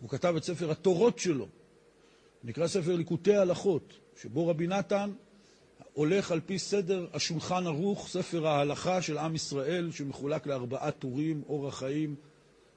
הוא 0.00 0.08
כתב 0.10 0.34
את 0.36 0.44
ספר 0.44 0.70
התורות 0.70 1.18
שלו, 1.18 1.48
נקרא 2.44 2.66
ספר 2.66 2.96
ליקוטי 2.96 3.34
הלכות, 3.34 3.94
שבו 4.22 4.48
רבי 4.48 4.66
נתן 4.66 5.10
הולך 5.92 6.32
על 6.32 6.40
פי 6.46 6.58
סדר 6.58 7.06
השולחן 7.12 7.66
ערוך, 7.66 8.08
ספר 8.08 8.46
ההלכה 8.46 9.02
של 9.02 9.18
עם 9.18 9.34
ישראל, 9.34 9.90
שמחולק 9.90 10.46
לארבעה 10.46 10.90
טורים, 10.90 11.42
אורח 11.48 11.78
חיים, 11.78 12.14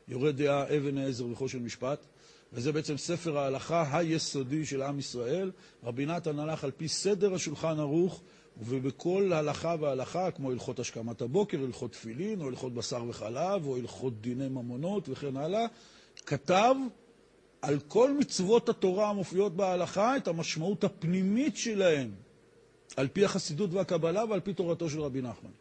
יורה 0.08 0.32
דעה, 0.32 0.78
אבן 0.78 0.98
העזר 0.98 1.26
וחושן 1.26 1.64
משפט. 1.64 2.06
וזה 2.54 2.72
בעצם 2.72 2.98
ספר 2.98 3.38
ההלכה 3.38 3.98
היסודי 3.98 4.66
של 4.66 4.82
עם 4.82 5.00
ישראל. 5.00 5.52
רבי 5.84 6.06
נתן 6.06 6.40
הלך 6.40 6.64
על 6.64 6.72
פי 6.72 6.88
סדר 6.88 7.34
השולחן 7.34 7.80
ערוך, 7.80 8.22
ובכל 8.58 9.34
הלכה 9.34 9.76
והלכה, 9.80 10.32
כמו 10.32 10.52
הלכות 10.52 10.80
השכמת 10.80 11.22
הבוקר, 11.22 11.64
הלכות 11.64 11.92
תפילין, 11.92 12.42
או 12.42 12.48
הלכות 12.48 12.74
בשר 12.74 13.04
וחלב, 13.10 13.66
או 13.66 13.78
הלכות 13.78 14.22
דיני 14.22 14.48
ממונות 14.48 15.10
וכן 15.10 15.38
הלאה, 15.38 15.66
כתב 16.26 16.76
על 17.62 17.80
כל 17.88 18.18
מצוות 18.20 18.70
התורה 18.70 19.10
המופיעות 19.10 19.56
בהלכה 19.56 20.18
את 20.18 20.28
המשמעות 20.28 20.84
הפנימית 20.84 21.58
שלהן, 21.58 22.12
על 22.98 23.08
פי 23.08 23.26
החסידות 23.26 23.74
והקבלה 23.74 24.26
ועל 24.26 24.40
פי 24.40 24.54
תורתו 24.54 24.90
של 24.90 25.02
רבי 25.02 25.22
נחמן. 25.22 25.52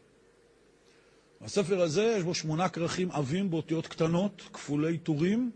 הספר 1.40 1.80
הזה, 1.80 2.14
יש 2.18 2.24
בו 2.24 2.34
שמונה 2.34 2.68
כרכים 2.68 3.10
עבים 3.10 3.50
באותיות 3.50 3.86
קטנות, 3.86 4.42
כפולי 4.52 4.98
טורים, 4.98 5.50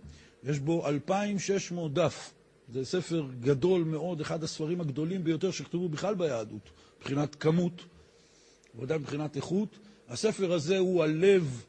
יש 0.47 0.59
בו 0.59 0.87
2,600 0.87 1.95
דף. 1.95 2.33
זה 2.69 2.85
ספר 2.85 3.27
גדול 3.41 3.85
מאוד, 3.85 4.21
אחד 4.21 4.45
הספרים 4.45 4.81
הגדולים 4.81 5.25
ביותר 5.25 5.51
שכתבו 5.51 5.89
בכלל 5.89 6.15
ביהדות, 6.15 6.71
מבחינת 6.99 7.35
כמות, 7.35 7.83
ודאי 8.79 8.99
מבחינת 8.99 9.37
איכות. 9.37 9.79
הספר 10.09 10.53
הזה 10.53 10.79
הוא 10.79 11.05
הלב, 11.05 11.65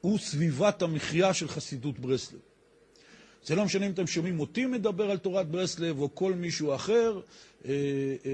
הוא 0.00 0.18
סביבת 0.18 0.82
המחיה 0.82 1.34
של 1.34 1.48
חסידות 1.48 1.98
ברסלב. 1.98 2.40
זה 3.44 3.54
לא 3.54 3.64
משנה 3.64 3.86
אם 3.86 3.90
אתם 3.90 4.06
שומעים 4.06 4.40
אותי 4.40 4.66
מדבר 4.66 5.10
על 5.10 5.18
תורת 5.18 5.48
ברסלב 5.48 6.00
או 6.00 6.14
כל 6.14 6.32
מישהו 6.32 6.74
אחר, 6.74 7.20
אה, 7.64 7.70
אה, 7.70 8.30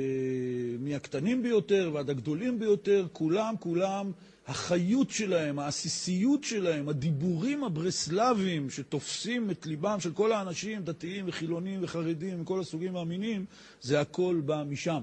מהקטנים 0.78 1.42
ביותר 1.42 1.90
ועד 1.94 2.10
הגדולים 2.10 2.58
ביותר, 2.58 3.06
כולם, 3.12 3.54
כולם, 3.60 4.12
החיות 4.46 5.10
שלהם, 5.10 5.58
העסיסיות 5.58 6.44
שלהם, 6.44 6.88
הדיבורים 6.88 7.64
הברסלבים 7.64 8.70
שתופסים 8.70 9.50
את 9.50 9.66
ליבם 9.66 10.00
של 10.00 10.12
כל 10.12 10.32
האנשים, 10.32 10.82
דתיים 10.84 11.24
וחילונים 11.28 11.80
וחרדים 11.82 12.40
מכל 12.40 12.60
הסוגים 12.60 12.94
והמינים, 12.94 13.44
זה 13.80 14.00
הכל 14.00 14.40
בא 14.44 14.64
משם. 14.68 15.02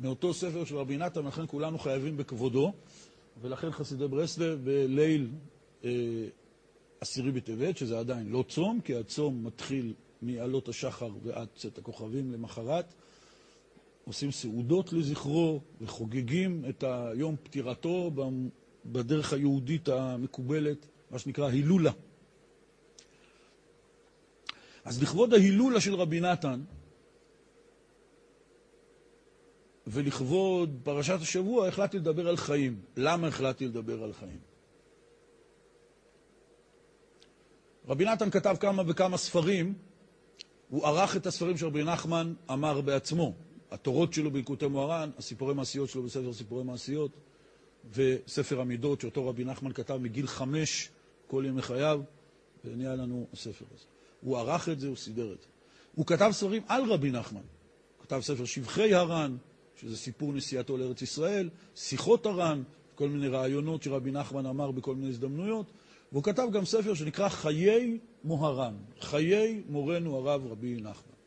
מאותו 0.00 0.34
ספר 0.34 0.64
של 0.64 0.76
רבי 0.76 0.96
נתן, 0.96 1.26
לכן 1.26 1.42
כולנו 1.46 1.78
חייבים 1.78 2.16
בכבודו, 2.16 2.72
ולכן 3.42 3.70
חסידי 3.70 4.08
ברסלב 4.08 4.60
בליל 4.64 5.28
אה, 5.84 5.90
עשירי 7.00 7.30
בטבת, 7.32 7.76
שזה 7.76 7.98
עדיין 7.98 8.28
לא 8.28 8.44
צום, 8.48 8.80
כי 8.80 8.94
הצום 8.96 9.44
מתחיל 9.46 9.94
מעלות 10.22 10.68
השחר 10.68 11.10
ועד 11.22 11.48
צאת 11.56 11.78
הכוכבים 11.78 12.32
למחרת. 12.32 12.94
עושים 14.04 14.30
סעודות 14.30 14.92
לזכרו 14.92 15.60
וחוגגים 15.80 16.64
את 16.68 16.84
היום 16.84 17.36
פטירתו 17.42 18.10
בדרך 18.86 19.32
היהודית 19.32 19.88
המקובלת, 19.88 20.86
מה 21.10 21.18
שנקרא 21.18 21.48
הילולה. 21.48 21.90
אז 24.84 25.02
לכבוד 25.02 25.34
ההילולה 25.34 25.80
של 25.80 25.94
רבי 25.94 26.20
נתן, 26.20 26.60
ולכבוד 29.86 30.80
פרשת 30.82 31.18
השבוע, 31.20 31.68
החלטתי 31.68 31.98
לדבר 31.98 32.28
על 32.28 32.36
חיים. 32.36 32.80
למה 32.96 33.26
החלטתי 33.26 33.66
לדבר 33.66 34.02
על 34.02 34.12
חיים? 34.12 34.47
רבי 37.88 38.04
נתן 38.04 38.30
כתב 38.30 38.56
כמה 38.60 38.82
וכמה 38.86 39.16
ספרים, 39.16 39.74
הוא 40.68 40.86
ערך 40.86 41.16
את 41.16 41.26
הספרים 41.26 41.56
שרבי 41.56 41.84
נחמן 41.84 42.34
אמר 42.52 42.80
בעצמו. 42.80 43.34
התורות 43.70 44.12
שלו 44.12 44.30
בלקוטי 44.30 44.66
מוהר"ן, 44.66 45.10
הסיפורי 45.18 45.54
מעשיות 45.54 45.88
שלו 45.88 46.02
בספר 46.02 46.32
סיפורי 46.32 46.64
מעשיות, 46.64 47.10
וספר 47.92 48.60
המידות 48.60 49.00
שאותו 49.00 49.28
רבי 49.28 49.44
נחמן 49.44 49.72
כתב 49.72 49.96
מגיל 49.96 50.26
חמש 50.26 50.88
כל 51.26 51.44
ימי 51.46 51.62
חייו, 51.62 52.00
ונהיה 52.64 52.94
לנו 52.94 53.26
הספר 53.32 53.64
הזה. 53.74 53.84
הוא 54.20 54.38
ערך 54.38 54.68
את 54.68 54.80
זה, 54.80 54.88
הוא 54.88 54.96
סידר 54.96 55.32
את 55.32 55.40
זה. 55.40 55.48
הוא 55.94 56.06
כתב 56.06 56.30
ספרים 56.32 56.62
על 56.66 56.92
רבי 56.92 57.10
נחמן. 57.10 57.40
הוא 57.40 58.04
כתב 58.04 58.20
ספר 58.22 58.44
שבחי 58.44 58.94
הר"ן, 58.94 59.36
שזה 59.80 59.96
סיפור 59.96 60.32
נסיעתו 60.32 60.76
לארץ 60.76 61.02
ישראל, 61.02 61.48
שיחות 61.76 62.26
הר"ן, 62.26 62.62
כל 62.94 63.08
מיני 63.08 63.28
רעיונות 63.28 63.82
שרבי 63.82 64.10
נחמן 64.10 64.46
אמר 64.46 64.70
בכל 64.70 64.94
מיני 64.94 65.08
הזדמנויות, 65.08 65.66
והוא 66.12 66.22
כתב 66.22 66.48
גם 66.52 66.64
ספר 66.64 66.94
שנקרא 66.94 67.28
חיי 67.28 67.98
מוהר"ן, 68.24 68.74
חיי 69.00 69.62
מורנו 69.68 70.16
הרב 70.16 70.46
רבי 70.46 70.76
נחמן. 70.76 71.18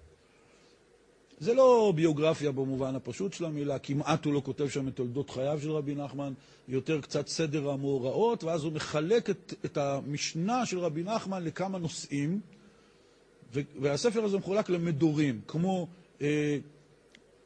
זה 1.39 1.53
לא 1.53 1.93
ביוגרפיה 1.95 2.51
במובן 2.51 2.95
הפשוט 2.95 3.33
של 3.33 3.45
המילה, 3.45 3.79
כמעט 3.79 4.25
הוא 4.25 4.33
לא 4.33 4.41
כותב 4.45 4.69
שם 4.69 4.87
את 4.87 4.95
תולדות 4.95 5.29
חייו 5.29 5.59
של 5.61 5.71
רבי 5.71 5.95
נחמן, 5.95 6.33
יותר 6.67 7.01
קצת 7.01 7.27
סדר 7.27 7.69
המאורעות, 7.69 8.43
ואז 8.43 8.63
הוא 8.63 8.71
מחלק 8.71 9.29
את, 9.29 9.53
את 9.65 9.77
המשנה 9.77 10.65
של 10.65 10.79
רבי 10.79 11.03
נחמן 11.03 11.43
לכמה 11.43 11.77
נושאים, 11.77 12.41
והספר 13.53 14.23
הזה 14.23 14.37
מחולק 14.37 14.69
למדורים, 14.69 15.41
כמו 15.47 15.87
אה, 16.21 16.57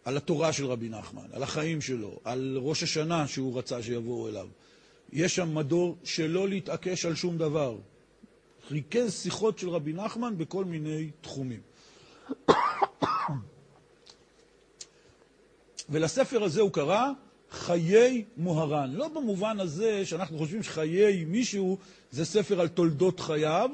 על 0.05 0.17
התורה 0.17 0.53
של 0.53 0.65
רבי 0.65 0.89
נחמן, 0.89 1.27
על 1.33 1.43
החיים 1.43 1.81
שלו, 1.81 2.19
על 2.23 2.57
ראש 2.61 2.83
השנה 2.83 3.27
שהוא 3.27 3.57
רצה 3.57 3.83
שיבואו 3.83 4.27
אליו. 4.27 4.47
יש 5.13 5.35
שם 5.35 5.55
מדור 5.55 5.97
שלא 6.03 6.49
להתעקש 6.49 7.05
על 7.05 7.15
שום 7.15 7.37
דבר. 7.37 7.77
ריכז 8.71 9.21
שיחות 9.23 9.59
של 9.59 9.69
רבי 9.69 9.93
נחמן 9.93 10.37
בכל 10.37 10.65
מיני 10.65 11.09
תחומים. 11.21 11.59
ולספר 15.89 16.43
הזה 16.43 16.61
הוא 16.61 16.71
קרא 16.71 17.11
חיי 17.51 18.25
מוהר"ן. 18.37 18.91
לא 18.93 19.07
במובן 19.07 19.59
הזה 19.59 20.05
שאנחנו 20.05 20.37
חושבים 20.37 20.63
שחיי 20.63 21.25
מישהו 21.25 21.77
זה 22.11 22.25
ספר 22.25 22.61
על 22.61 22.67
תולדות 22.67 23.19
חייו, 23.19 23.69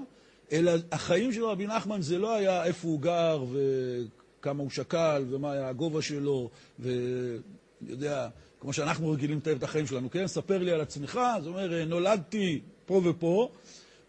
אלא 0.52 0.72
החיים 0.92 1.34
של 1.34 1.46
רבי 1.46 1.68
נחמן 1.68 2.02
זה 2.02 2.18
לא 2.18 2.36
היה 2.36 2.66
איפה 2.66 2.88
הוא 2.88 3.02
גר 3.02 3.44
וכמה 3.52 4.64
הוא 4.64 4.70
שקל 4.70 5.26
ומה 5.30 5.52
היה 5.52 5.70
הגובה 5.70 6.02
שלו, 6.02 6.50
ויודע, 6.80 8.30
כמו 8.62 8.74
שאנחנו 8.74 9.12
רגילים 9.12 9.38
לתאר 9.38 9.56
את 9.56 9.64
החיים 9.64 9.88
שלנו, 9.88 10.12
כן? 10.12 10.28
ספר 10.28 10.58
לי 10.58 10.72
על 10.72 10.82
עצמך, 10.82 11.20
זאת 11.40 11.48
אומרת, 11.48 11.88
נולדתי 11.88 12.62
פה 12.86 13.02
ופה, 13.06 13.50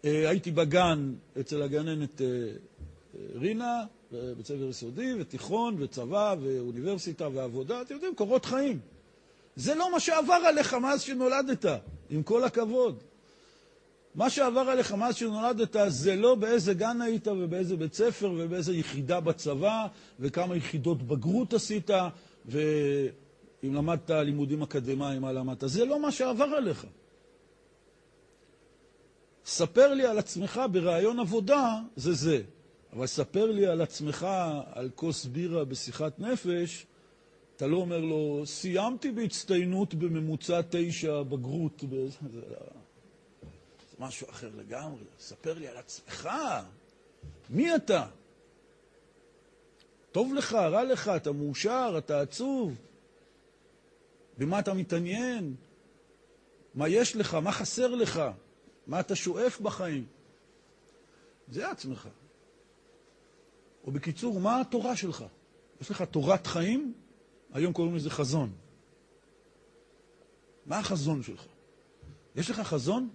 אה, 0.05 0.29
הייתי 0.29 0.51
בגן 0.51 1.13
אצל 1.39 1.61
הגננת 1.61 2.21
אה, 2.21 2.27
רינה, 3.35 3.83
בית 4.11 4.45
ספר 4.45 4.69
יסודי, 4.69 5.13
ותיכון, 5.19 5.75
וצבא, 5.79 6.35
ואוניברסיטה, 6.41 7.27
ועבודה, 7.33 7.81
אתם 7.81 7.93
יודעים, 7.93 8.15
קורות 8.15 8.45
חיים. 8.45 8.79
זה 9.55 9.75
לא 9.75 9.91
מה 9.91 9.99
שעבר 9.99 10.33
עליך 10.33 10.73
מאז 10.73 11.01
שנולדת, 11.01 11.65
עם 12.09 12.23
כל 12.23 12.43
הכבוד. 12.43 13.03
מה 14.15 14.29
שעבר 14.29 14.59
עליך 14.59 14.91
מאז 14.91 15.15
שנולדת 15.15 15.75
זה 15.87 16.15
לא 16.15 16.35
באיזה 16.35 16.73
גן 16.73 17.01
היית 17.01 17.27
ובאיזה 17.27 17.75
בית 17.75 17.93
ספר 17.93 18.31
ובאיזה 18.37 18.73
יחידה 18.75 19.19
בצבא 19.19 19.87
וכמה 20.19 20.55
יחידות 20.55 21.03
בגרות 21.03 21.53
עשית 21.53 21.89
ואם 23.63 23.73
למדת 23.73 24.09
לימודים 24.09 24.61
אקדמיים, 24.61 25.21
מה 25.21 25.31
למדת. 25.31 25.63
זה 25.65 25.85
לא 25.85 25.99
מה 25.99 26.11
שעבר 26.11 26.43
עליך. 26.43 26.85
ספר 29.45 29.93
לי 29.93 30.05
על 30.05 30.19
עצמך 30.19 30.61
בראיון 30.71 31.19
עבודה, 31.19 31.79
זה 31.95 32.13
זה. 32.13 32.41
אבל 32.93 33.07
ספר 33.07 33.51
לי 33.51 33.67
על 33.67 33.81
עצמך, 33.81 34.27
על 34.71 34.89
כוס 34.95 35.25
בירה 35.25 35.65
בשיחת 35.65 36.19
נפש, 36.19 36.85
אתה 37.55 37.67
לא 37.67 37.77
אומר 37.77 37.99
לו, 37.99 38.43
סיימתי 38.45 39.11
בהצטיינות 39.11 39.93
בממוצע 39.93 40.61
תשע 40.69 41.21
בגרות. 41.21 41.83
זה, 41.89 42.09
זה 42.09 42.39
משהו 43.99 44.29
אחר 44.29 44.49
לגמרי. 44.57 45.03
ספר 45.19 45.53
לי 45.53 45.67
על 45.67 45.77
עצמך. 45.77 46.29
מי 47.49 47.75
אתה? 47.75 48.05
טוב 50.11 50.33
לך, 50.33 50.53
רע 50.53 50.83
לך, 50.83 51.11
אתה 51.15 51.31
מאושר, 51.31 51.95
אתה 51.97 52.21
עצוב. 52.21 52.75
במה 54.37 54.59
אתה 54.59 54.73
מתעניין? 54.73 55.55
מה 56.75 56.87
יש 56.87 57.15
לך? 57.15 57.33
מה 57.33 57.51
חסר 57.51 57.95
לך? 57.95 58.21
מה 58.87 58.99
אתה 58.99 59.15
שואף 59.15 59.59
בחיים? 59.59 60.05
זה 61.47 61.71
עצמך. 61.71 62.09
או 63.83 63.91
בקיצור, 63.91 64.39
מה 64.39 64.61
התורה 64.61 64.95
שלך? 64.95 65.25
יש 65.81 65.91
לך 65.91 66.01
תורת 66.01 66.47
חיים? 66.47 66.93
היום 67.53 67.73
קוראים 67.73 67.95
לזה 67.95 68.09
חזון. 68.09 68.51
מה 70.65 70.79
החזון 70.79 71.23
שלך? 71.23 71.45
יש 72.35 72.49
לך 72.49 72.59
חזון? 72.59 73.09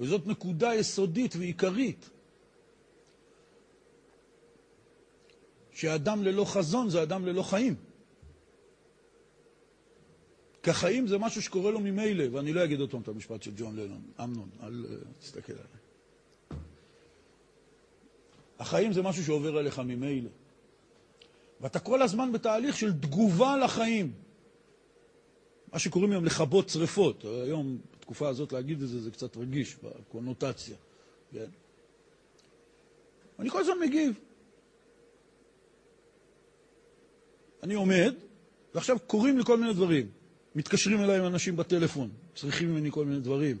וזאת 0.00 0.26
נקודה 0.26 0.74
יסודית 0.74 1.36
ועיקרית. 1.36 2.10
שאדם 5.72 6.22
ללא 6.22 6.44
חזון 6.44 6.90
זה 6.90 7.02
אדם 7.02 7.26
ללא 7.26 7.42
חיים. 7.42 7.74
כי 10.62 10.70
החיים 10.70 11.06
זה 11.06 11.18
משהו 11.18 11.42
שקורה 11.42 11.70
לו 11.70 11.80
ממילא, 11.80 12.24
ואני 12.32 12.52
לא 12.52 12.64
אגיד 12.64 12.80
פעם 12.90 13.00
את 13.00 13.08
המשפט 13.08 13.42
של 13.42 13.50
ג'ון 13.56 13.76
לנון. 13.76 14.02
אמנון, 14.22 14.48
אל 14.62 14.86
uh, 14.88 15.20
תסתכל 15.20 15.52
עליי. 15.52 16.60
החיים 18.58 18.92
זה 18.92 19.02
משהו 19.02 19.24
שעובר 19.24 19.56
עליך 19.56 19.78
ממילא. 19.78 20.30
ואתה 21.60 21.78
כל 21.78 22.02
הזמן 22.02 22.32
בתהליך 22.32 22.76
של 22.76 22.92
תגובה 22.92 23.56
לחיים. 23.56 24.12
מה 25.72 25.78
שקוראים 25.78 26.10
היום 26.10 26.24
לכבות 26.24 26.68
שריפות. 26.68 27.24
היום, 27.24 27.78
בתקופה 27.92 28.28
הזאת, 28.28 28.52
להגיד 28.52 28.82
את 28.82 28.88
זה, 28.88 29.00
זה 29.00 29.10
קצת 29.10 29.36
רגיש 29.36 29.76
בקונוטציה. 29.76 30.76
כן? 31.32 31.50
אני 33.38 33.50
כל 33.50 33.60
הזמן 33.60 33.78
מגיב. 33.80 34.20
אני 37.62 37.74
עומד, 37.74 38.14
ועכשיו 38.74 38.96
קורים 39.06 39.38
לי 39.38 39.44
כל 39.44 39.58
מיני 39.58 39.74
דברים. 39.74 40.19
מתקשרים 40.54 41.00
אליי 41.00 41.18
עם 41.18 41.26
אנשים 41.26 41.56
בטלפון, 41.56 42.08
צריכים 42.34 42.70
ממני 42.70 42.90
כל 42.90 43.04
מיני 43.04 43.20
דברים. 43.20 43.56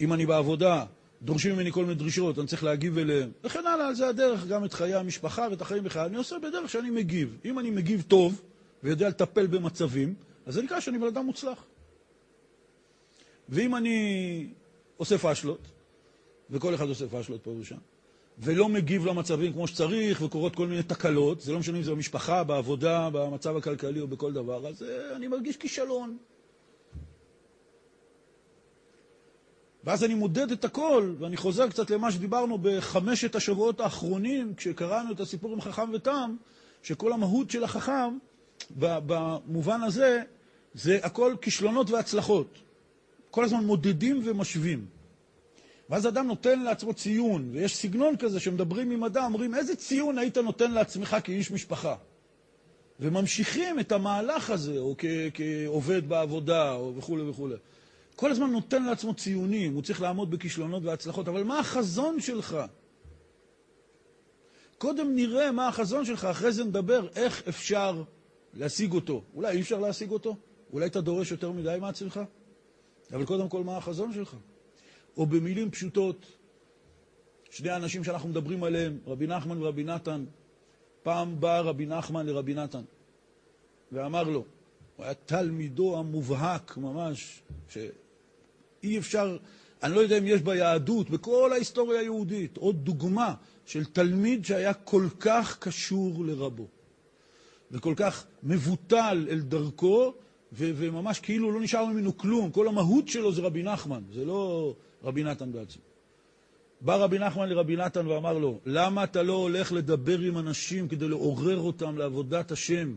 אם 0.00 0.12
אני 0.12 0.26
בעבודה, 0.26 0.84
דורשים 1.22 1.54
ממני 1.54 1.72
כל 1.72 1.82
מיני 1.82 1.94
דרישות, 1.94 2.38
אני 2.38 2.46
צריך 2.46 2.64
להגיב 2.64 2.98
אליהם, 2.98 3.30
וכן 3.44 3.66
הלאה, 3.66 3.94
זה 3.94 4.08
הדרך, 4.08 4.46
גם 4.46 4.64
את 4.64 4.72
חיי 4.72 4.94
המשפחה 4.94 5.46
ואת 5.50 5.60
החיים 5.60 5.84
בכלל. 5.84 6.06
אני 6.06 6.16
עושה 6.16 6.36
בדרך 6.38 6.70
שאני 6.70 6.90
מגיב. 6.90 7.36
אם 7.44 7.58
אני 7.58 7.70
מגיב 7.70 8.04
טוב, 8.08 8.42
ויודע 8.82 9.08
לטפל 9.08 9.46
במצבים, 9.46 10.14
אז 10.46 10.54
זה 10.54 10.62
נקרא 10.62 10.80
שאני 10.80 10.98
בן 10.98 11.06
אדם 11.06 11.26
מוצלח. 11.26 11.64
ואם 13.48 13.76
אני 13.76 14.46
עושה 14.96 15.18
פשלות, 15.18 15.60
וכל 16.50 16.74
אחד 16.74 16.88
עושה 16.88 17.08
פשלות 17.08 17.42
פה 17.42 17.50
ושם, 17.50 17.76
ולא 18.42 18.68
מגיב 18.68 19.06
למצבים 19.06 19.52
כמו 19.52 19.66
שצריך, 19.66 20.22
וקורות 20.22 20.56
כל 20.56 20.66
מיני 20.66 20.82
תקלות, 20.82 21.40
זה 21.40 21.52
לא 21.52 21.58
משנה 21.58 21.78
אם 21.78 21.82
זה 21.82 21.90
במשפחה, 21.90 22.44
בעבודה, 22.44 23.08
במצב 23.12 23.56
הכלכלי 23.56 24.00
או 24.00 24.08
בכל 24.08 24.32
דבר, 24.32 24.66
אז 24.66 24.82
אה, 24.82 25.16
אני 25.16 25.28
מרגיש 25.28 25.56
כישלון. 25.56 26.16
ואז 29.84 30.04
אני 30.04 30.14
מודד 30.14 30.50
את 30.50 30.64
הכל, 30.64 31.14
ואני 31.18 31.36
חוזר 31.36 31.68
קצת 31.68 31.90
למה 31.90 32.12
שדיברנו 32.12 32.58
בחמשת 32.62 33.34
השבועות 33.34 33.80
האחרונים, 33.80 34.54
כשקראנו 34.54 35.12
את 35.12 35.20
הסיפור 35.20 35.52
עם 35.52 35.60
חכם 35.60 35.90
ותם, 35.92 36.36
שכל 36.82 37.12
המהות 37.12 37.50
של 37.50 37.64
החכם, 37.64 38.18
במובן 38.76 39.82
הזה, 39.82 40.22
זה 40.74 40.98
הכל 41.02 41.34
כישלונות 41.40 41.90
והצלחות. 41.90 42.58
כל 43.30 43.44
הזמן 43.44 43.64
מודדים 43.64 44.22
ומשווים. 44.24 44.99
ואז 45.90 46.06
אדם 46.06 46.26
נותן 46.26 46.60
לעצמו 46.60 46.94
ציון, 46.94 47.50
ויש 47.52 47.76
סגנון 47.76 48.16
כזה 48.16 48.40
שמדברים 48.40 48.90
עם 48.90 49.04
אדם, 49.04 49.24
אומרים, 49.24 49.54
איזה 49.54 49.76
ציון 49.76 50.18
היית 50.18 50.38
נותן 50.38 50.70
לעצמך 50.70 51.16
כאיש 51.24 51.50
משפחה? 51.50 51.96
וממשיכים 53.00 53.80
את 53.80 53.92
המהלך 53.92 54.50
הזה, 54.50 54.78
או 54.78 54.94
כעובד 55.34 56.08
בעבודה, 56.08 56.72
או 56.72 56.96
וכולי 56.96 57.22
וכולי. 57.22 57.54
כל 58.16 58.30
הזמן 58.30 58.50
נותן 58.50 58.82
לעצמו 58.82 59.14
ציונים, 59.14 59.74
הוא 59.74 59.82
צריך 59.82 60.00
לעמוד 60.00 60.30
בכישלונות 60.30 60.82
והצלחות, 60.84 61.28
אבל 61.28 61.42
מה 61.42 61.58
החזון 61.58 62.20
שלך? 62.20 62.56
קודם 64.78 65.14
נראה 65.14 65.52
מה 65.52 65.68
החזון 65.68 66.04
שלך, 66.04 66.24
אחרי 66.24 66.52
זה 66.52 66.64
נדבר 66.64 67.08
איך 67.16 67.48
אפשר 67.48 68.02
להשיג 68.54 68.92
אותו. 68.92 69.22
אולי 69.34 69.56
אי 69.56 69.60
אפשר 69.60 69.78
להשיג 69.78 70.10
אותו? 70.10 70.36
אולי 70.72 70.86
אתה 70.86 71.00
דורש 71.00 71.30
יותר 71.30 71.52
מדי 71.52 71.76
מעצמך? 71.80 72.20
אבל 73.12 73.24
קודם 73.24 73.48
כל, 73.48 73.64
מה 73.64 73.76
החזון 73.76 74.12
שלך? 74.12 74.36
או 75.16 75.26
במילים 75.26 75.70
פשוטות, 75.70 76.26
שני 77.50 77.70
האנשים 77.70 78.04
שאנחנו 78.04 78.28
מדברים 78.28 78.64
עליהם, 78.64 78.98
רבי 79.06 79.26
נחמן 79.26 79.62
ורבי 79.62 79.84
נתן, 79.84 80.24
פעם 81.02 81.40
בא 81.40 81.60
רבי 81.60 81.86
נחמן 81.86 82.26
לרבי 82.26 82.54
נתן 82.54 82.82
ואמר 83.92 84.22
לו, 84.22 84.44
הוא 84.96 85.04
היה 85.04 85.14
תלמידו 85.14 85.98
המובהק 85.98 86.76
ממש, 86.76 87.42
שאי 87.68 88.98
אפשר, 88.98 89.36
אני 89.82 89.94
לא 89.94 90.00
יודע 90.00 90.18
אם 90.18 90.26
יש 90.26 90.42
ביהדות, 90.42 91.10
בכל 91.10 91.52
ההיסטוריה 91.52 92.00
היהודית, 92.00 92.56
עוד 92.56 92.84
דוגמה 92.84 93.34
של 93.66 93.84
תלמיד 93.84 94.44
שהיה 94.44 94.74
כל 94.74 95.06
כך 95.20 95.58
קשור 95.58 96.24
לרבו, 96.24 96.66
וכל 97.70 97.94
כך 97.96 98.26
מבוטל 98.42 99.26
אל 99.30 99.40
דרכו, 99.40 100.14
וממש 100.52 101.20
כאילו 101.20 101.52
לא 101.52 101.60
נשאר 101.60 101.86
ממנו 101.86 102.16
כלום, 102.16 102.50
כל 102.50 102.68
המהות 102.68 103.08
שלו 103.08 103.32
זה 103.32 103.42
רבי 103.42 103.62
נחמן, 103.62 104.02
זה 104.12 104.24
לא 104.24 104.74
רבי 105.04 105.24
נתן 105.24 105.52
בעצמו. 105.52 105.82
בא 106.80 106.96
רבי 106.96 107.18
נחמן 107.18 107.48
לרבי 107.48 107.76
נתן 107.76 108.06
ואמר 108.06 108.38
לו, 108.38 108.58
למה 108.66 109.04
אתה 109.04 109.22
לא 109.22 109.32
הולך 109.32 109.72
לדבר 109.72 110.18
עם 110.18 110.38
אנשים 110.38 110.88
כדי 110.88 111.08
לעורר 111.08 111.58
אותם 111.58 111.98
לעבודת 111.98 112.52
השם, 112.52 112.94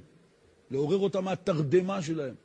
לעורר 0.72 0.98
אותם 0.98 1.24
מהתרדמה 1.24 2.02
שלהם? 2.02 2.36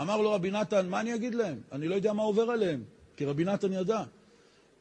אמר 0.00 0.20
לו 0.20 0.32
רבי 0.32 0.50
נתן, 0.50 0.88
מה 0.88 1.00
אני 1.00 1.14
אגיד 1.14 1.34
להם? 1.34 1.58
אני 1.72 1.88
לא 1.88 1.94
יודע 1.94 2.12
מה 2.12 2.22
עובר 2.22 2.42
עליהם, 2.42 2.82
כי 3.16 3.24
רבי 3.24 3.44
נתן 3.44 3.72
ידע. 3.72 4.02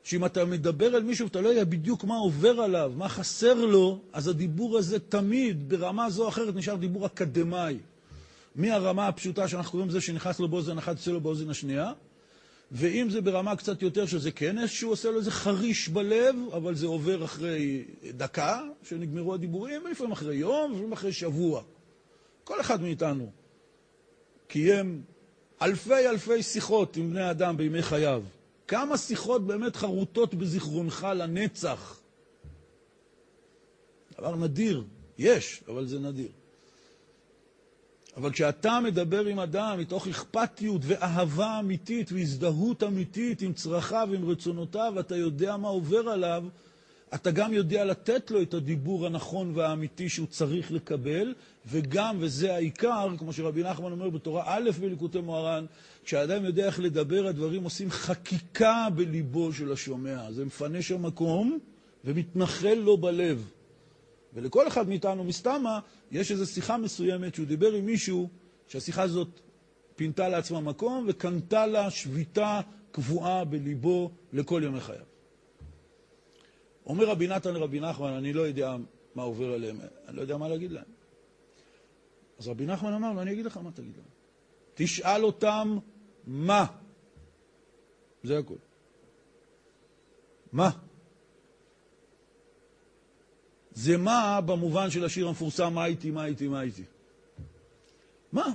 שאם 0.04 0.26
אתה 0.26 0.46
מדבר 0.46 0.96
אל 0.96 1.04
מישהו 1.04 1.26
ואתה 1.26 1.42
לא 1.42 1.50
יודע 1.50 1.64
בדיוק 1.64 2.04
מה 2.04 2.16
עובר 2.16 2.62
עליו, 2.62 2.92
מה 2.96 3.10
חסר 3.10 3.54
לו, 3.54 4.00
אז 4.14 4.28
הדיבור 4.28 4.78
הזה 4.78 5.00
תמיד, 5.00 5.70
ברמה 5.70 6.10
זו 6.10 6.24
או 6.24 6.30
אחרת, 6.30 6.56
נשאר 6.56 6.76
דיבור 6.76 7.06
אקדמאי. 7.06 7.78
מהרמה 8.56 9.08
הפשוטה 9.08 9.48
שאנחנו 9.48 9.72
קוראים 9.72 9.90
לזה 9.90 10.02
שנכנס 10.02 10.40
לו 10.40 10.48
באוזן 10.48 10.78
אחת, 10.78 10.98
יוצא 10.98 11.12
לו 11.12 11.22
באוזן 11.22 11.50
השנייה, 11.50 11.92
ואם 12.72 13.10
זה 13.10 13.22
ברמה 13.22 13.56
קצת 13.56 13.82
יותר 13.82 14.06
שזה 14.06 14.32
כן 14.32 14.58
איזשהו 14.60 14.90
עושה 14.90 15.12
לו 15.12 15.18
איזה 15.18 15.32
חריש 15.32 15.90
בלב, 15.90 16.36
אבל 16.54 16.76
זה 16.76 16.88
עובר 16.88 17.26
אחרי 17.26 17.84
דקה, 18.18 18.64
שנגמרו 18.84 19.34
הדיבורים, 19.34 19.82
ולפעמים 19.86 20.12
אחרי 20.12 20.36
יום, 20.36 20.72
ולפעמים 20.72 20.94
אחרי 20.94 21.14
שבוע. 21.14 21.64
כל 22.44 22.62
אחד 22.62 22.82
מאיתנו 22.82 23.32
קיים 24.48 25.02
אלפי 25.62 26.10
אלפי 26.10 26.44
שיחות 26.44 26.98
עם 26.98 27.10
בני 27.10 27.32
אדם 27.32 27.58
בימי 27.58 27.82
חייו. 27.82 28.24
כמה 28.68 28.98
שיחות 28.98 29.48
באמת 29.48 29.76
חרוטות 29.76 30.34
בזיכרונך 30.34 31.08
לנצח? 31.16 32.00
דבר 34.18 34.36
נדיר. 34.36 34.84
יש, 35.18 35.64
אבל 35.68 35.86
זה 35.86 36.00
נדיר. 36.00 36.30
אבל 38.18 38.32
כשאתה 38.32 38.80
מדבר 38.84 39.26
עם 39.26 39.40
אדם 39.40 39.80
מתוך 39.80 40.08
אכפתיות 40.08 40.82
ואהבה 40.86 41.60
אמיתית 41.60 42.12
והזדהות 42.12 42.84
אמיתית 42.84 43.42
עם 43.42 43.54
צרכיו 43.54 44.08
ועם 44.12 44.30
רצונותיו, 44.30 44.94
אתה 45.00 45.16
יודע 45.16 45.58
מה 45.58 45.68
עובר 45.68 46.10
עליו, 46.10 46.44
אתה 47.14 47.32
גם 47.32 47.54
יודע 47.54 47.86
לתת 47.86 48.32
לו 48.32 48.42
את 48.42 48.54
הדיבור 48.54 49.06
הנכון 49.06 49.52
והאמיתי 49.56 50.10
שהוא 50.10 50.28
צריך 50.28 50.72
לקבל, 50.72 51.34
וגם, 51.66 52.18
וזה 52.20 52.54
העיקר, 52.56 53.08
כמו 53.18 53.34
שרבי 53.34 53.64
נחמן 53.64 53.92
אומר 53.92 54.10
בתורה 54.10 54.44
א' 54.48 54.70
בליקוטי 54.80 55.22
מוהר"ן, 55.22 55.66
כשאדם 56.04 56.46
יודע 56.46 56.66
איך 56.66 56.80
לדבר, 56.80 57.28
הדברים 57.28 57.64
עושים 57.64 57.92
חקיקה 57.92 58.88
בליבו 58.96 59.54
של 59.54 59.72
השומע. 59.72 60.32
זה 60.32 60.46
מפנה 60.46 60.82
שם 60.82 61.06
מקום 61.06 61.60
ומתנחל 62.06 62.74
לו 62.74 62.98
בלב. 62.98 63.50
ולכל 64.34 64.68
אחד 64.68 64.90
מאיתנו, 64.90 65.24
מסתמה, 65.24 65.80
יש 66.12 66.32
איזו 66.32 66.46
שיחה 66.46 66.78
מסוימת 66.78 67.36
שהוא 67.36 67.46
דיבר 67.48 67.74
עם 67.74 67.86
מישהו, 67.86 68.30
שהשיחה 68.68 69.02
הזאת 69.02 69.40
פינתה 69.96 70.30
לעצמה 70.30 70.60
מקום 70.60 71.06
וקנתה 71.10 71.68
לה 71.68 71.92
שביתה 71.92 72.62
קבועה 72.92 73.46
בליבו 73.46 74.12
לכל 74.34 74.62
ימי 74.66 74.80
חייו. 74.80 75.06
אומר 76.86 77.06
רבי 77.06 77.28
נתן 77.28 77.54
לרבי 77.54 77.80
נחמן, 77.80 78.14
אני 78.14 78.34
לא 78.34 78.42
יודע 78.42 78.76
מה 79.16 79.24
עובר 79.24 79.54
עליהם, 79.54 79.78
אני 80.08 80.16
לא 80.16 80.22
יודע 80.22 80.38
מה 80.38 80.48
להגיד 80.48 80.72
להם. 80.72 80.86
אז 82.40 82.48
רבי 82.48 82.66
נחמן 82.66 82.94
אמר 82.94 83.14
לו, 83.14 83.22
אני 83.22 83.32
אגיד 83.32 83.46
לך 83.46 83.58
מה 83.58 83.72
תגיד 83.72 83.98
להם. 83.98 84.06
תשאל 84.74 85.24
אותם 85.24 85.78
מה. 86.28 86.66
זה 88.24 88.38
הכול. 88.38 88.58
מה? 90.52 90.70
זה 93.80 93.98
מה 93.98 94.42
במובן 94.46 94.90
של 94.90 95.06
השיר 95.06 95.28
המפורסם, 95.28 95.74
מה 95.74 95.84
הייתי, 95.84 96.12
מה 96.12 96.24
הייתי, 96.24 96.48
מה 96.48 96.60
הייתי. 96.60 96.84
מה? 98.32 98.46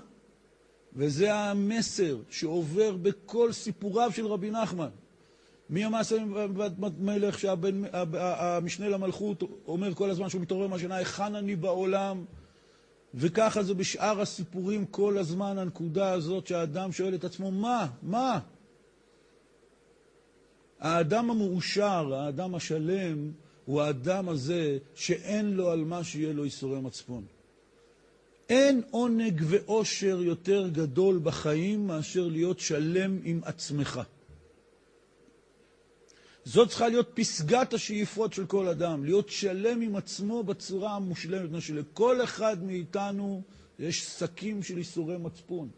וזה 0.93 1.35
המסר 1.35 2.17
שעובר 2.31 2.97
בכל 3.03 3.53
סיפוריו 3.53 4.13
של 4.13 4.27
רבי 4.27 4.51
נחמן. 4.51 4.89
מי 5.71 5.85
המעשה 5.85 6.17
מלך 6.99 7.39
שהמשנה 7.39 8.89
למלכות 8.89 9.43
אומר 9.67 9.95
כל 9.95 10.11
הזמן 10.11 10.29
שהוא 10.29 10.43
מתעורר 10.43 10.67
מהשינה, 10.67 10.97
היכן 10.97 11.35
אני 11.35 11.57
בעולם? 11.57 12.25
וככה 13.15 13.63
זה 13.63 13.75
בשאר 13.75 14.21
הסיפורים 14.21 14.87
כל 14.87 15.19
הזמן, 15.19 15.59
הנקודה 15.59 16.13
הזאת 16.13 16.47
שהאדם 16.47 16.93
שואל 16.93 17.15
את 17.15 17.25
עצמו, 17.25 17.51
מה? 17.51 17.87
מה? 18.03 18.39
האדם 20.81 21.31
המאושר, 21.31 22.15
האדם 22.15 22.55
השלם, 22.55 23.31
הוא 23.65 23.83
האדם 23.83 24.29
הזה 24.29 24.79
שאין 24.95 25.53
לו 25.53 25.71
על 25.71 25.85
מה 25.85 26.05
שיהיה 26.05 26.33
לו 26.33 26.45
ייסורי 26.45 26.81
מצפון. 26.81 27.25
אין 28.49 28.83
עונג 28.91 29.43
ואושר 29.47 30.23
יותר 30.23 30.69
גדול 30.69 31.21
בחיים 31.23 31.87
מאשר 31.87 32.29
להיות 32.29 32.61
שלם 32.61 33.19
עם 33.25 33.41
עצמך. 33.45 34.01
זאת 36.45 36.69
צריכה 36.69 36.89
להיות 36.89 37.11
פסגת 37.15 37.75
השאיפות 37.75 38.33
של 38.33 38.47
כל 38.47 38.69
אדם, 38.69 39.05
להיות 39.05 39.29
שלם 39.29 39.81
עם 39.81 39.97
עצמו 39.97 40.43
בצורה 40.43 40.95
המושלמת. 40.97 41.63
שלכל 41.63 42.25
אחד 42.25 42.65
מאיתנו 42.65 43.43
יש 43.79 44.05
שקים 44.05 44.63
של 44.63 44.79
ייסורי 44.79 45.19
מצפון. 45.19 45.69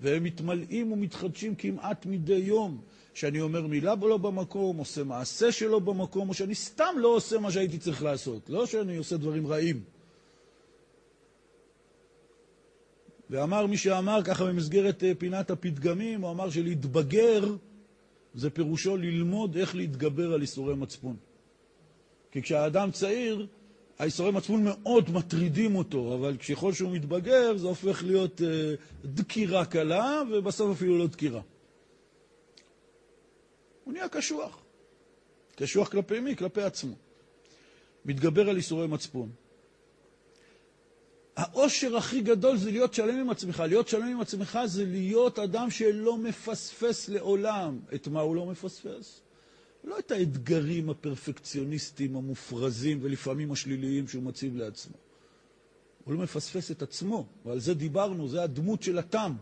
והם 0.00 0.24
מתמלאים 0.24 0.92
ומתחדשים 0.92 1.54
כמעט 1.54 2.06
מדי 2.06 2.34
יום. 2.34 2.80
שאני 3.14 3.40
אומר 3.40 3.66
מילה 3.66 3.94
לא 4.00 4.16
במקום, 4.16 4.76
עושה 4.76 5.04
מעשה 5.04 5.52
שלא 5.52 5.78
במקום, 5.78 6.28
או 6.28 6.34
שאני 6.34 6.54
סתם 6.54 6.94
לא 6.98 7.08
עושה 7.08 7.38
מה 7.38 7.52
שהייתי 7.52 7.78
צריך 7.78 8.02
לעשות. 8.02 8.50
לא 8.50 8.66
שאני 8.66 8.96
עושה 8.96 9.16
דברים 9.16 9.46
רעים. 9.46 9.82
ואמר 13.30 13.66
מי 13.66 13.76
שאמר, 13.76 14.22
ככה 14.24 14.44
במסגרת 14.44 15.04
אה, 15.04 15.12
פינת 15.18 15.50
הפתגמים, 15.50 16.20
הוא 16.20 16.30
אמר 16.30 16.50
שלהתבגר 16.50 17.54
זה 18.34 18.50
פירושו 18.50 18.96
ללמוד 18.96 19.56
איך 19.56 19.74
להתגבר 19.74 20.32
על 20.32 20.40
איסורי 20.42 20.74
מצפון. 20.74 21.16
כי 22.32 22.42
כשהאדם 22.42 22.90
צעיר, 22.90 23.46
האיסורי 23.98 24.30
מצפון 24.32 24.64
מאוד 24.64 25.10
מטרידים 25.10 25.76
אותו, 25.76 26.14
אבל 26.14 26.36
ככל 26.36 26.72
שהוא 26.72 26.92
מתבגר 26.92 27.56
זה 27.56 27.66
הופך 27.66 28.04
להיות 28.04 28.42
אה, 28.42 28.74
דקירה 29.04 29.64
קלה, 29.64 30.22
ובסוף 30.32 30.76
אפילו 30.76 30.98
לא 30.98 31.06
דקירה. 31.06 31.40
הוא 33.84 33.92
נהיה 33.92 34.08
קשוח. 34.08 34.62
קשוח 35.56 35.88
כלפי 35.88 36.20
מי? 36.20 36.36
כלפי 36.36 36.62
עצמו. 36.62 36.94
מתגבר 38.04 38.48
על 38.50 38.56
איסורי 38.56 38.86
מצפון. 38.86 39.30
העושר 41.36 41.96
הכי 41.96 42.20
גדול 42.20 42.56
זה 42.56 42.70
להיות 42.70 42.94
שלם 42.94 43.18
עם 43.20 43.30
עצמך. 43.30 43.60
להיות 43.60 43.88
שלם 43.88 44.06
עם 44.06 44.20
עצמך 44.20 44.58
זה 44.66 44.84
להיות 44.84 45.38
אדם 45.38 45.70
שלא 45.70 46.18
מפספס 46.18 47.08
לעולם. 47.08 47.80
את 47.94 48.08
מה 48.08 48.20
הוא 48.20 48.36
לא 48.36 48.46
מפספס? 48.46 49.20
לא 49.84 49.98
את 49.98 50.10
האתגרים 50.10 50.90
הפרפקציוניסטיים, 50.90 52.16
המופרזים 52.16 52.98
ולפעמים 53.02 53.52
השליליים 53.52 54.08
שהוא 54.08 54.22
מציב 54.22 54.56
לעצמו. 54.56 54.96
הוא 56.04 56.14
לא 56.14 56.20
מפספס 56.20 56.70
את 56.70 56.82
עצמו, 56.82 57.26
ועל 57.44 57.60
זה 57.60 57.74
דיברנו, 57.74 58.28
זה 58.28 58.42
הדמות 58.42 58.82
של 58.82 58.98
התם. 58.98 59.32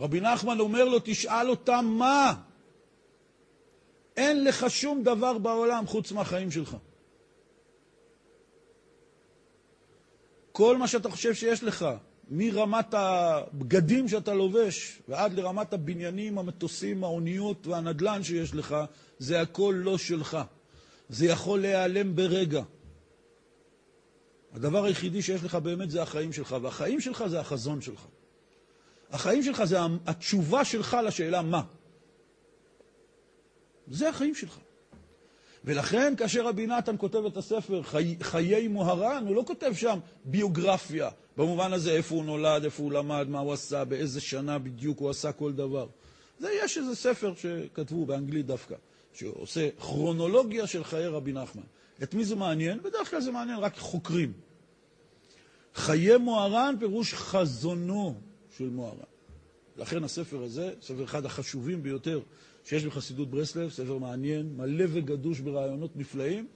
רבי 0.00 0.20
נחמן 0.20 0.60
אומר 0.60 0.84
לו, 0.84 0.98
תשאל 1.04 1.50
אותם 1.50 1.84
מה? 1.98 2.34
אין 4.16 4.44
לך 4.44 4.70
שום 4.70 5.02
דבר 5.02 5.38
בעולם 5.38 5.86
חוץ 5.86 6.12
מהחיים 6.12 6.50
שלך. 6.50 6.76
כל 10.52 10.76
מה 10.76 10.88
שאתה 10.88 11.10
חושב 11.10 11.34
שיש 11.34 11.62
לך, 11.64 11.86
מרמת 12.30 12.94
הבגדים 12.94 14.08
שאתה 14.08 14.34
לובש 14.34 14.98
ועד 15.08 15.32
לרמת 15.32 15.72
הבניינים, 15.72 16.38
המטוסים, 16.38 17.04
האוניות 17.04 17.66
והנדלן 17.66 18.22
שיש 18.22 18.54
לך, 18.54 18.76
זה 19.18 19.40
הכל 19.40 19.74
לא 19.84 19.98
שלך. 19.98 20.38
זה 21.08 21.26
יכול 21.26 21.60
להיעלם 21.60 22.16
ברגע. 22.16 22.62
הדבר 24.52 24.84
היחידי 24.84 25.22
שיש 25.22 25.44
לך 25.44 25.54
באמת 25.54 25.90
זה 25.90 26.02
החיים 26.02 26.32
שלך, 26.32 26.56
והחיים 26.62 27.00
שלך 27.00 27.24
זה 27.26 27.40
החזון 27.40 27.80
שלך. 27.80 28.06
החיים 29.12 29.42
שלך 29.42 29.64
זה 29.64 29.78
התשובה 30.06 30.64
שלך 30.64 30.96
לשאלה 31.06 31.42
מה. 31.42 31.62
זה 33.88 34.08
החיים 34.08 34.34
שלך. 34.34 34.58
ולכן 35.64 36.14
כאשר 36.16 36.46
רבי 36.46 36.66
נתן 36.66 36.94
כותב 36.98 37.24
את 37.26 37.36
הספר 37.36 37.82
חי, 37.82 38.16
חיי 38.22 38.68
מוהר"ן, 38.68 39.24
הוא 39.26 39.36
לא 39.36 39.44
כותב 39.46 39.72
שם 39.74 39.98
ביוגרפיה, 40.24 41.08
במובן 41.36 41.72
הזה 41.72 41.92
איפה 41.92 42.14
הוא 42.14 42.24
נולד, 42.24 42.64
איפה 42.64 42.82
הוא 42.82 42.92
למד, 42.92 43.28
מה 43.28 43.38
הוא 43.38 43.52
עשה, 43.52 43.84
באיזה 43.84 44.20
שנה 44.20 44.58
בדיוק 44.58 44.98
הוא 44.98 45.10
עשה 45.10 45.32
כל 45.32 45.52
דבר. 45.52 45.86
זה 46.38 46.50
יש 46.64 46.78
איזה 46.78 46.96
ספר 46.96 47.32
שכתבו 47.36 48.06
באנגלית 48.06 48.46
דווקא, 48.46 48.74
שעושה 49.12 49.68
כרונולוגיה 49.80 50.66
של 50.66 50.84
חיי 50.84 51.06
רבי 51.06 51.32
נחמן. 51.32 51.62
את 52.02 52.14
מי 52.14 52.24
זה 52.24 52.36
מעניין? 52.36 52.82
בדרך 52.82 53.10
כלל 53.10 53.20
זה 53.20 53.30
מעניין 53.30 53.58
רק 53.58 53.78
חוקרים. 53.78 54.32
חיי 55.74 56.16
מוהר"ן 56.16 56.74
פירוש 56.78 57.14
חזונו 57.14 58.20
של 58.58 58.68
מוהר"ן. 58.68 59.04
לכן 59.76 60.04
הספר 60.04 60.42
הזה, 60.42 60.72
ספר 60.82 61.04
אחד 61.04 61.26
החשובים 61.26 61.82
ביותר 61.82 62.20
שיש 62.64 62.84
בחסידות 62.84 63.30
ברסלב, 63.30 63.70
ספר 63.70 63.98
מעניין, 63.98 64.56
מלא 64.56 64.84
וגדוש 64.88 65.40
ברעיונות 65.40 65.96
נפלאים, 65.96 66.46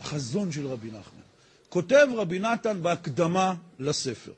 החזון 0.00 0.52
של 0.52 0.66
רבי 0.66 0.88
נחמן. 0.88 1.20
כותב 1.68 2.06
רבי 2.16 2.38
נתן 2.38 2.82
בהקדמה 2.82 3.54
לספר. 3.78 4.32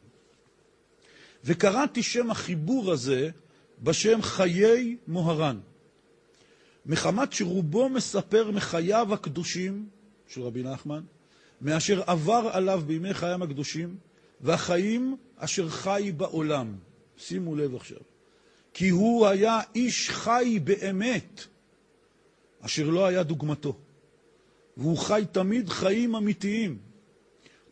וקראתי 1.45 2.03
שם 2.03 2.31
החיבור 2.31 2.93
הזה 2.93 3.31
בשם 3.83 4.23
חיי 4.23 4.97
מוהר"ן, 5.09 5.59
מחמת 6.87 7.33
שרובו 7.33 7.89
מספר 7.89 8.51
מחייו 8.51 9.15
הקדושים 9.15 9.89
של 10.29 10.43
רבי 10.43 10.63
נחמן, 10.63 11.01
מאשר 11.61 12.03
עבר 12.07 12.51
עליו 12.53 12.83
בימי 12.87 13.15
חייו 13.15 13.45
הקדושים, 13.45 13.97
והחיים 14.41 15.17
אשר 15.37 15.69
חי 15.69 16.13
בעולם. 16.17 16.75
שימו 17.17 17.57
לב 17.57 17.75
עכשיו. 17.75 17.99
כי 18.75 18.89
הוא 18.89 19.27
היה 19.27 19.61
איש 19.75 20.11
חי 20.11 20.59
באמת, 20.65 21.45
אשר 22.61 22.89
לא 22.91 23.07
היה 23.07 23.23
דוגמתו. 23.23 23.77
והוא 24.77 24.99
חי 24.99 25.25
תמיד 25.33 25.69
חיים 25.69 26.15
אמיתיים, 26.15 26.79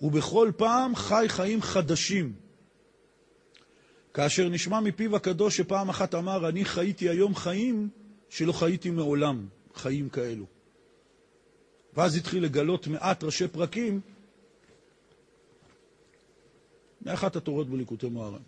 ובכל 0.00 0.52
פעם 0.56 0.94
חי 0.94 1.24
חיים 1.28 1.62
חדשים. 1.62 2.32
כאשר 4.14 4.48
נשמע 4.48 4.80
מפיו 4.80 5.16
הקדוש 5.16 5.56
שפעם 5.56 5.88
אחת 5.88 6.14
אמר, 6.14 6.48
אני 6.48 6.64
חייתי 6.64 7.08
היום 7.08 7.34
חיים 7.34 7.88
שלא 8.28 8.52
חייתי 8.52 8.90
מעולם, 8.90 9.46
חיים 9.74 10.08
כאלו. 10.08 10.44
ואז 11.94 12.16
התחיל 12.16 12.44
לגלות 12.44 12.86
מעט 12.86 13.24
ראשי 13.24 13.48
פרקים 13.48 14.00
מאחת 17.06 17.36
התורות 17.36 17.68
בליקוטי 17.70 18.08
מוהר"ן. 18.08 18.42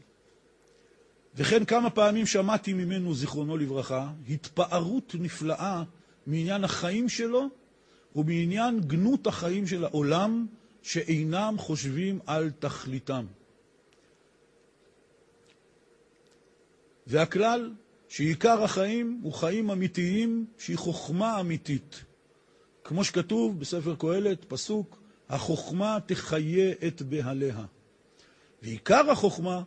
וכן 1.34 1.64
כמה 1.64 1.90
פעמים 1.90 2.26
שמעתי 2.26 2.72
ממנו, 2.72 3.14
זיכרונו 3.14 3.56
לברכה, 3.56 4.12
התפארות 4.28 5.14
נפלאה 5.18 5.82
מעניין 6.26 6.64
החיים 6.64 7.08
שלו 7.08 7.48
ומעניין 8.16 8.80
גנות 8.80 9.26
החיים 9.26 9.66
של 9.66 9.84
העולם 9.84 10.46
שאינם 10.82 11.54
חושבים 11.58 12.18
על 12.26 12.50
תכליתם. 12.58 13.26
והכלל 17.06 17.72
שעיקר 18.08 18.62
החיים 18.64 19.20
הוא 19.22 19.32
חיים 19.32 19.70
אמיתיים 19.70 20.46
שהיא 20.58 20.78
חוכמה 20.78 21.40
אמיתית. 21.40 22.04
כמו 22.84 23.04
שכתוב 23.04 23.60
בספר 23.60 23.94
קהלת, 23.98 24.44
פסוק, 24.48 24.98
החוכמה 25.28 25.98
תחיה 26.06 26.72
את 26.86 27.02
בהליה. 27.02 27.64
ועיקר 28.62 29.10
החוכמה 29.10 29.62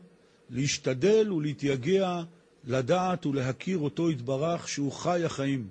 להשתדל 0.50 1.32
ולהתייגע, 1.34 2.22
לדעת 2.64 3.26
ולהכיר 3.26 3.78
אותו 3.78 4.12
יתברך 4.12 4.68
שהוא 4.68 4.92
חי 4.92 5.26
החיים. 5.26 5.68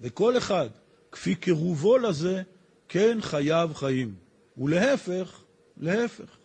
וכל 0.00 0.38
אחד, 0.38 0.68
כפי 1.12 1.34
קירובו 1.34 1.98
לזה, 1.98 2.42
כן 2.88 3.18
חייו 3.20 3.70
חיים. 3.74 4.14
ולהפך, 4.58 5.40
להפך. 5.76 6.36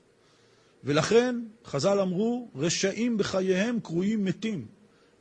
ולכן 0.84 1.36
חז"ל 1.66 2.00
אמרו, 2.00 2.48
רשעים 2.56 3.18
בחייהם 3.18 3.80
קרויים 3.80 4.26
מתים. 4.26 4.66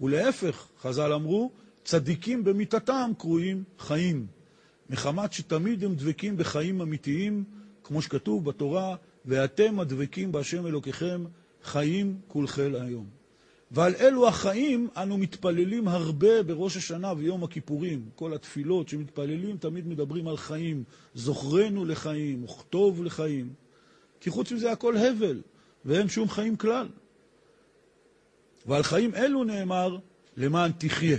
ולהפך, 0.00 0.66
חז"ל 0.80 1.12
אמרו, 1.12 1.50
צדיקים 1.84 2.44
במיתתם 2.44 3.10
קרויים 3.18 3.64
חיים. 3.78 4.26
מחמת 4.90 5.32
שתמיד 5.32 5.84
הם 5.84 5.94
דבקים 5.94 6.36
בחיים 6.36 6.80
אמיתיים, 6.80 7.44
כמו 7.84 8.02
שכתוב 8.02 8.44
בתורה, 8.44 8.96
ואתם 9.26 9.80
הדבקים 9.80 10.32
בהשם 10.32 10.66
אלוקיכם 10.66 11.24
חיים 11.62 12.20
כולכם 12.28 12.72
היום. 12.80 13.06
ועל 13.70 13.94
אלו 14.00 14.28
החיים 14.28 14.88
אנו 14.96 15.18
מתפללים 15.18 15.88
הרבה 15.88 16.42
בראש 16.42 16.76
השנה 16.76 17.12
ויום 17.16 17.44
הכיפורים. 17.44 18.08
כל 18.14 18.34
התפילות 18.34 18.88
שמתפללים 18.88 19.56
תמיד 19.56 19.86
מדברים 19.86 20.28
על 20.28 20.36
חיים. 20.36 20.84
זוכרנו 21.14 21.84
לחיים, 21.84 22.44
וכתוב 22.44 23.04
לחיים. 23.04 23.52
כי 24.20 24.30
חוץ 24.30 24.52
מזה 24.52 24.72
הכל 24.72 24.96
הבל, 24.96 25.40
ואין 25.84 26.08
שום 26.08 26.28
חיים 26.28 26.56
כלל. 26.56 26.88
ועל 28.66 28.82
חיים 28.82 29.14
אלו 29.14 29.44
נאמר, 29.44 29.98
למען 30.36 30.70
תחיה, 30.78 31.18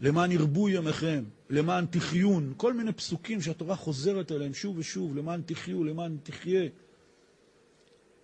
למען 0.00 0.32
ירבו 0.32 0.68
ימיכם, 0.68 1.24
למען 1.50 1.86
תחיון, 1.86 2.52
כל 2.56 2.72
מיני 2.74 2.92
פסוקים 2.92 3.40
שהתורה 3.40 3.76
חוזרת 3.76 4.32
אליהם 4.32 4.54
שוב 4.54 4.78
ושוב, 4.78 5.16
למען 5.16 5.42
תחיו, 5.46 5.84
למען 5.84 6.16
תחיה. 6.22 6.68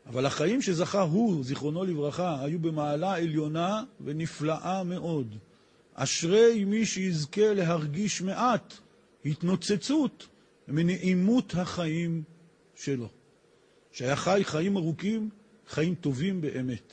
אבל 0.09 0.27
החיים 0.27 0.63
שזכה 0.63 1.01
הוא, 1.01 1.45
זיכרונו 1.45 1.85
לברכה, 1.85 2.45
היו 2.45 2.59
במעלה 2.59 3.17
עליונה 3.17 3.85
ונפלאה 4.01 4.85
מאוד. 4.85 5.35
אשרי 5.95 6.65
מי 6.65 6.87
שיזכה 6.87 7.53
להרגיש 7.55 8.23
מעט 8.23 8.75
התנוצצות 9.25 10.27
מנעימות 10.69 11.55
החיים 11.57 12.23
שלו. 12.75 13.09
שהיה 13.93 14.17
חי 14.17 14.41
חיים 14.45 14.77
ארוכים, 14.77 15.31
חיים 15.67 15.95
טובים 15.95 16.41
באמת. 16.41 16.93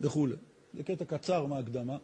וכולי. 0.00 0.36
זה 0.74 0.82
קטע 0.82 1.04
קצר 1.04 1.46
מהקדמה. 1.46 1.96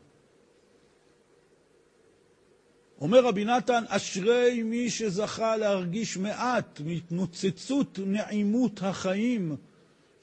אומר 3.01 3.25
רבי 3.25 3.45
נתן, 3.45 3.85
אשרי 3.89 4.63
מי 4.63 4.91
שזכה 4.91 5.57
להרגיש 5.57 6.17
מעט 6.17 6.81
מהתנוצצות 6.81 7.99
נעימות 8.07 8.83
החיים 8.83 9.57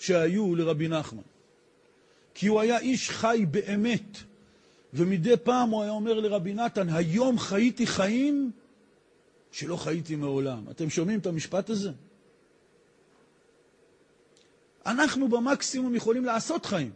שהיו 0.04 0.56
לרבי 0.56 0.88
נחמן. 0.88 1.22
כי 2.34 2.48
הוא 2.48 2.62
היה 2.62 2.80
איש 2.80 3.10
חי 3.10 3.46
באמת. 3.52 4.18
ומדי 4.94 5.38
פעם 5.44 5.70
הוא 5.70 5.82
היה 5.82 5.92
אומר 5.92 6.20
לרבי 6.20 6.54
נתן, 6.54 6.90
היום 6.90 7.40
חייתי 7.40 7.88
חיים 7.88 8.52
שלא 9.52 9.78
חייתי 9.78 10.16
מעולם. 10.16 10.70
אתם 10.72 10.90
שומעים 10.90 11.20
את 11.20 11.26
המשפט 11.26 11.70
הזה? 11.70 11.92
אנחנו 14.86 15.28
במקסימום 15.28 15.96
יכולים 15.96 16.26
לעשות 16.26 16.66
חיים. 16.66 16.92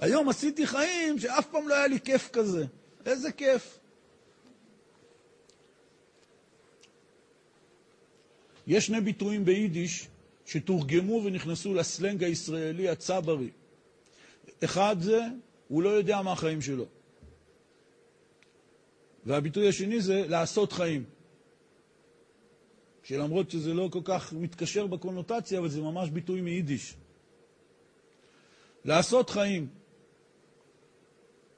היום 0.00 0.28
עשיתי 0.28 0.66
חיים 0.66 1.18
שאף 1.18 1.46
פעם 1.46 1.68
לא 1.68 1.74
היה 1.74 1.86
לי 1.86 2.00
כיף 2.00 2.30
כזה. 2.32 2.66
איזה 3.06 3.32
כיף. 3.32 3.78
יש 8.66 8.86
שני 8.86 9.00
ביטויים 9.00 9.44
ביידיש 9.44 10.08
שתורגמו 10.50 11.22
ונכנסו 11.24 11.74
לסלנג 11.74 12.24
הישראלי 12.24 12.88
הצברי. 12.88 13.50
אחד 14.64 14.96
זה, 15.00 15.20
הוא 15.68 15.82
לא 15.82 15.88
יודע 15.88 16.22
מה 16.22 16.32
החיים 16.32 16.62
שלו. 16.62 16.86
והביטוי 19.26 19.68
השני 19.68 20.00
זה 20.00 20.26
לעשות 20.28 20.72
חיים. 20.72 21.04
שלמרות 23.02 23.50
שזה 23.50 23.74
לא 23.74 23.88
כל 23.92 24.00
כך 24.04 24.32
מתקשר 24.32 24.86
בקונוטציה, 24.86 25.58
אבל 25.58 25.68
זה 25.68 25.80
ממש 25.80 26.10
ביטוי 26.10 26.40
מיידיש. 26.40 26.94
לעשות 28.84 29.30
חיים. 29.30 29.68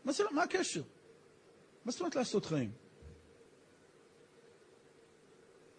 מה, 0.04 0.12
זה, 0.12 0.24
מה 0.30 0.42
הקשר? 0.42 0.82
מה 1.84 1.92
זאת 1.92 2.00
אומרת 2.00 2.16
לעשות 2.16 2.46
חיים? 2.46 2.70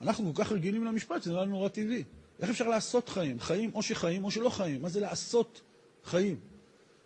אנחנו 0.02 0.34
כל 0.34 0.44
כך 0.44 0.52
רגילים 0.52 0.86
למשפט, 0.86 1.22
זה 1.24 1.32
נראה 1.32 1.46
נורא 1.46 1.70
טבעי. 1.70 2.04
איך 2.40 2.50
אפשר 2.50 2.68
לעשות 2.68 3.10
חיים? 3.10 3.40
חיים 3.40 3.72
או 3.74 3.82
שחיים 3.82 4.24
או 4.24 4.32
שלא 4.32 4.50
חיים. 4.50 4.82
מה 4.82 4.90
זה 4.90 5.00
לעשות 5.00 5.62
חיים? 6.06 6.40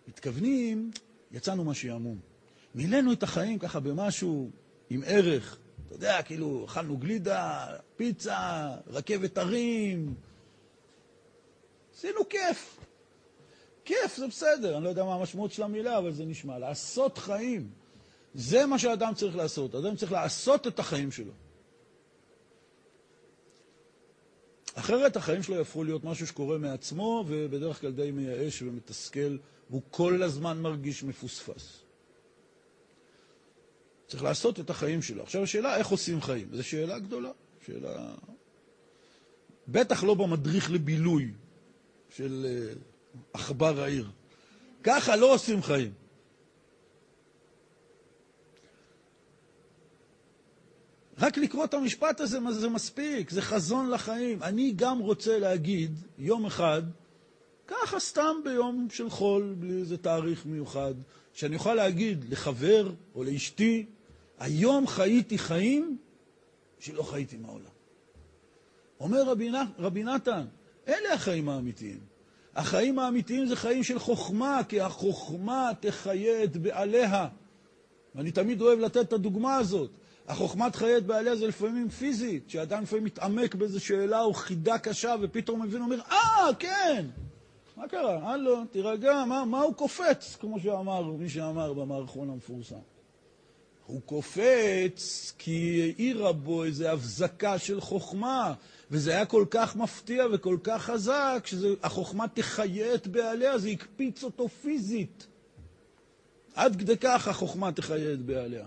מתכוונים, 0.08 0.90
יצאנו 1.32 1.64
מהשעמום. 1.64 2.18
מילאנו 2.74 3.12
את 3.12 3.22
החיים 3.22 3.58
ככה 3.58 3.80
במשהו 3.80 4.50
עם 4.90 5.02
ערך. 5.06 5.58
אתה 5.86 5.94
יודע, 5.94 6.22
כאילו, 6.22 6.64
אכלנו 6.64 6.96
גלידה, 6.96 7.66
פיצה, 7.96 8.70
רכבת 8.86 9.38
הרים. 9.38 10.14
עשינו 11.96 12.28
כיף. 12.28 12.78
כיף, 13.84 14.16
זה 14.16 14.26
בסדר. 14.26 14.76
אני 14.76 14.84
לא 14.84 14.88
יודע 14.88 15.04
מה 15.04 15.14
המשמעות 15.14 15.52
של 15.52 15.62
המילה, 15.62 15.98
אבל 15.98 16.12
זה 16.12 16.24
נשמע. 16.24 16.58
לעשות 16.58 17.18
חיים. 17.18 17.70
זה 18.34 18.66
מה 18.66 18.78
שאדם 18.78 19.14
צריך 19.14 19.36
לעשות. 19.36 19.74
אדם 19.74 19.96
צריך 19.96 20.12
לעשות 20.12 20.66
את 20.66 20.78
החיים 20.78 21.12
שלו. 21.12 21.32
אחרת 24.78 25.16
החיים 25.16 25.42
שלו 25.42 25.54
יהפכו 25.54 25.84
להיות 25.84 26.04
משהו 26.04 26.26
שקורה 26.26 26.58
מעצמו, 26.58 27.24
ובדרך 27.28 27.80
כלל 27.80 27.92
די 27.92 28.10
מייאש 28.10 28.62
ומתסכל, 28.62 29.36
והוא 29.70 29.82
כל 29.90 30.22
הזמן 30.22 30.58
מרגיש 30.60 31.02
מפוספס. 31.02 31.80
צריך 34.06 34.22
לעשות 34.22 34.60
את 34.60 34.70
החיים 34.70 35.02
שלו. 35.02 35.22
עכשיו 35.22 35.42
השאלה, 35.42 35.76
איך 35.76 35.88
עושים 35.88 36.22
חיים? 36.22 36.48
זו 36.52 36.64
שאלה 36.64 36.98
גדולה. 36.98 37.30
שאלה... 37.66 38.14
בטח 39.68 40.04
לא 40.04 40.14
במדריך 40.14 40.70
לבילוי 40.70 41.32
של 42.16 42.46
אה, 42.48 42.74
עכבר 43.32 43.80
העיר. 43.80 44.10
ככה 44.82 45.16
לא 45.16 45.34
עושים 45.34 45.62
חיים. 45.62 45.92
רק 51.20 51.38
לקרוא 51.38 51.64
את 51.64 51.74
המשפט 51.74 52.20
הזה 52.20 52.38
זה 52.50 52.68
מספיק, 52.68 53.30
זה 53.30 53.42
חזון 53.42 53.90
לחיים. 53.90 54.42
אני 54.42 54.72
גם 54.76 54.98
רוצה 54.98 55.38
להגיד 55.38 55.98
יום 56.18 56.46
אחד, 56.46 56.82
ככה 57.66 58.00
סתם 58.00 58.36
ביום 58.44 58.88
של 58.90 59.10
חול, 59.10 59.54
בלי 59.58 59.80
איזה 59.80 59.96
תאריך 59.96 60.46
מיוחד, 60.46 60.94
שאני 61.32 61.54
אוכל 61.54 61.74
להגיד 61.74 62.24
לחבר 62.30 62.92
או 63.14 63.24
לאשתי, 63.24 63.86
היום 64.38 64.86
חייתי 64.86 65.38
חיים 65.38 65.98
שלא 66.78 67.02
חייתי 67.02 67.36
מעולם. 67.36 67.64
אומר 69.00 69.22
רבי, 69.22 69.50
רבי 69.78 70.02
נתן, 70.02 70.44
אלה 70.88 71.14
החיים 71.14 71.48
האמיתיים. 71.48 72.00
החיים 72.54 72.98
האמיתיים 72.98 73.46
זה 73.46 73.56
חיים 73.56 73.82
של 73.82 73.98
חוכמה, 73.98 74.60
כי 74.68 74.80
החוכמה 74.80 75.70
תחיה 75.80 76.44
את 76.44 76.56
בעליה. 76.56 77.28
ואני 78.14 78.30
תמיד 78.30 78.60
אוהב 78.60 78.78
לתת 78.78 79.08
את 79.08 79.12
הדוגמה 79.12 79.56
הזאת. 79.56 79.90
החוכמת 80.28 80.76
חיי 80.76 80.96
את 80.96 81.06
בעליה 81.06 81.36
זה 81.36 81.46
לפעמים 81.46 81.88
פיזית, 81.88 82.50
שאדם 82.50 82.82
לפעמים 82.82 83.04
מתעמק 83.04 83.54
באיזו 83.54 83.80
שאלה 83.80 84.20
או 84.20 84.34
חידה 84.34 84.78
קשה, 84.78 85.14
ופתאום 85.20 85.62
מבין 85.62 85.80
ואומר, 85.80 86.00
אה, 86.00 86.54
כן! 86.58 87.06
מה 87.76 87.88
קרה? 87.88 88.32
הלו, 88.32 88.64
תירגע, 88.64 89.24
מה, 89.24 89.44
מה 89.44 89.60
הוא 89.60 89.74
קופץ? 89.74 90.36
כמו 90.40 90.60
שאמר 90.60 91.02
מי 91.02 91.28
שאמר 91.28 91.72
במערכון 91.72 92.30
המפורסם. 92.30 92.76
הוא 93.86 94.00
קופץ 94.04 95.32
כי 95.38 95.82
העירה 95.82 96.32
בו 96.32 96.64
איזו 96.64 96.88
הבזקה 96.88 97.58
של 97.58 97.80
חוכמה, 97.80 98.54
וזה 98.90 99.10
היה 99.10 99.26
כל 99.26 99.44
כך 99.50 99.76
מפתיע 99.76 100.26
וכל 100.32 100.56
כך 100.62 100.82
חזק, 100.82 101.44
שהחוכמה 101.44 102.28
תחיה 102.28 102.94
את 102.94 103.06
בעליה, 103.06 103.58
זה 103.58 103.68
הקפיץ 103.68 104.24
אותו 104.24 104.48
פיזית. 104.48 105.26
עד 106.54 106.76
כדי 106.76 106.96
כך 106.96 107.28
החוכמה 107.28 107.72
תחיה 107.72 108.12
את 108.12 108.20
בעליה. 108.20 108.66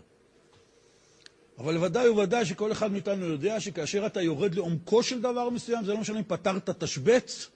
אבל 1.57 1.77
ודאי 1.77 2.09
וודאי 2.09 2.45
שכל 2.45 2.71
אחד 2.71 2.91
מאיתנו 2.91 3.25
יודע 3.25 3.59
שכאשר 3.59 4.05
אתה 4.05 4.21
יורד 4.21 4.55
לעומקו 4.55 5.03
של 5.03 5.21
דבר 5.21 5.49
מסוים, 5.49 5.85
זה 5.85 5.93
לא 5.93 5.97
משנה 5.97 6.19
אם 6.19 6.23
פתרת 6.23 6.69
תשבץ, 6.83 7.47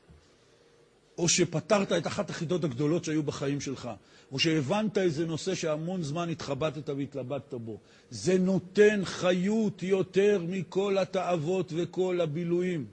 או 1.18 1.30
שפתרת 1.30 1.92
את 1.92 2.08
אחת 2.08 2.30
החידות 2.30 2.64
הגדולות 2.64 3.04
שהיו 3.04 3.24
בחיים 3.24 3.62
שלך, 3.62 3.90
או 4.32 4.40
שהבנת 4.40 4.98
איזה 4.98 5.26
נושא 5.26 5.56
שהמון 5.56 6.04
זמן 6.04 6.30
התחבטת 6.30 6.90
והתלבטת 6.90 7.54
בו. 7.54 7.78
זה 8.10 8.38
נותן 8.38 9.02
חיות 9.04 9.84
יותר 9.84 10.42
מכל 10.48 10.98
התאוות 10.98 11.74
וכל 11.76 12.22
הבילויים. 12.22 12.86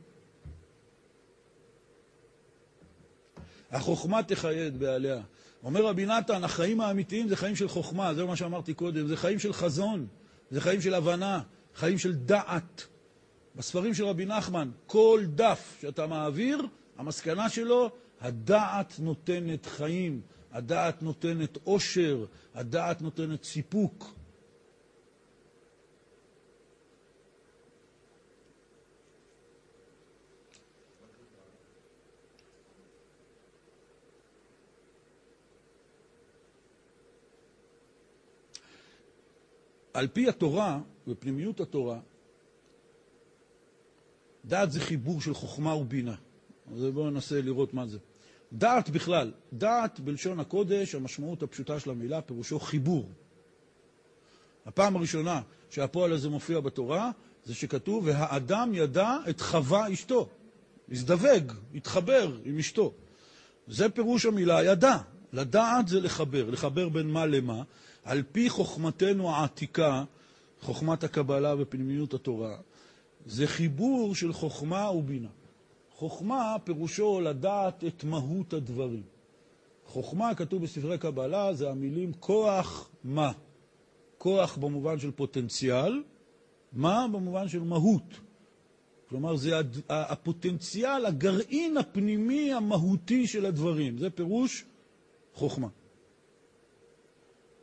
החוכמה 3.70 4.22
תחיה 4.22 4.66
את 4.66 4.76
בעליה. 4.76 5.20
אומר 5.64 5.86
רבי 5.86 6.06
נתן, 6.06 6.44
החיים 6.44 6.80
האמיתיים 6.80 7.28
זה 7.28 7.36
חיים 7.36 7.56
של 7.56 7.68
חוכמה, 7.68 8.14
זה 8.14 8.24
מה 8.24 8.36
שאמרתי 8.36 8.74
קודם, 8.74 9.06
זה 9.06 9.16
חיים 9.16 9.38
של 9.38 9.52
חזון. 9.52 10.06
זה 10.52 10.60
חיים 10.60 10.80
של 10.80 10.94
הבנה, 10.94 11.40
חיים 11.74 11.98
של 11.98 12.14
דעת. 12.14 12.86
בספרים 13.56 13.94
של 13.94 14.04
רבי 14.04 14.26
נחמן, 14.26 14.70
כל 14.86 15.24
דף 15.34 15.78
שאתה 15.80 16.06
מעביר, 16.06 16.66
המסקנה 16.98 17.48
שלו, 17.48 17.90
הדעת 18.20 18.94
נותנת 18.98 19.66
חיים, 19.66 20.20
הדעת 20.52 21.02
נותנת 21.02 21.58
עושר, 21.64 22.24
הדעת 22.54 23.02
נותנת 23.02 23.44
סיפוק. 23.44 24.14
על 39.94 40.08
פי 40.12 40.28
התורה 40.28 40.80
ופנימיות 41.08 41.60
התורה, 41.60 42.00
דעת 44.44 44.72
זה 44.72 44.80
חיבור 44.80 45.20
של 45.20 45.34
חוכמה 45.34 45.74
ובינה. 45.74 46.14
אז 46.74 46.84
בואו 46.84 47.10
ננסה 47.10 47.40
לראות 47.40 47.74
מה 47.74 47.86
זה. 47.86 47.98
דעת 48.52 48.90
בכלל, 48.90 49.32
דעת 49.52 50.00
בלשון 50.00 50.40
הקודש, 50.40 50.94
המשמעות 50.94 51.42
הפשוטה 51.42 51.80
של 51.80 51.90
המילה, 51.90 52.22
פירושו 52.22 52.60
חיבור. 52.60 53.08
הפעם 54.66 54.96
הראשונה 54.96 55.40
שהפועל 55.70 56.12
הזה 56.12 56.28
מופיע 56.28 56.60
בתורה, 56.60 57.10
זה 57.44 57.54
שכתוב, 57.54 58.04
והאדם 58.06 58.70
ידע 58.74 59.16
את 59.30 59.40
חווה 59.40 59.92
אשתו. 59.92 60.28
הזדווג, 60.90 61.52
התחבר 61.74 62.36
עם 62.44 62.58
אשתו. 62.58 62.92
זה 63.68 63.88
פירוש 63.88 64.26
המילה 64.26 64.64
ידע. 64.64 64.96
לדעת 65.32 65.88
זה 65.88 66.00
לחבר. 66.00 66.50
לחבר 66.50 66.88
בין 66.88 67.10
מה 67.10 67.26
למה? 67.26 67.62
על 68.04 68.22
פי 68.32 68.48
חוכמתנו 68.48 69.30
העתיקה, 69.30 70.04
חוכמת 70.60 71.04
הקבלה 71.04 71.54
ופנימיות 71.58 72.14
התורה, 72.14 72.56
זה 73.26 73.46
חיבור 73.46 74.14
של 74.14 74.32
חוכמה 74.32 74.90
ובינה. 74.90 75.28
חוכמה 75.92 76.56
פירושו 76.64 77.20
לדעת 77.20 77.84
את 77.84 78.04
מהות 78.04 78.52
הדברים. 78.52 79.02
חוכמה, 79.86 80.34
כתוב 80.34 80.62
בספרי 80.62 80.98
קבלה, 80.98 81.54
זה 81.54 81.70
המילים 81.70 82.12
כוח 82.20 82.90
מה. 83.04 83.32
כוח 84.18 84.56
במובן 84.56 84.98
של 84.98 85.10
פוטנציאל, 85.10 86.02
מה 86.72 87.06
במובן 87.12 87.48
של 87.48 87.62
מהות. 87.62 88.20
כלומר, 89.08 89.36
זה 89.36 89.60
הפוטנציאל, 89.88 91.06
הגרעין 91.06 91.76
הפנימי 91.76 92.52
המהותי 92.52 93.26
של 93.26 93.46
הדברים. 93.46 93.98
זה 93.98 94.10
פירוש 94.10 94.64
חוכמה. 95.34 95.68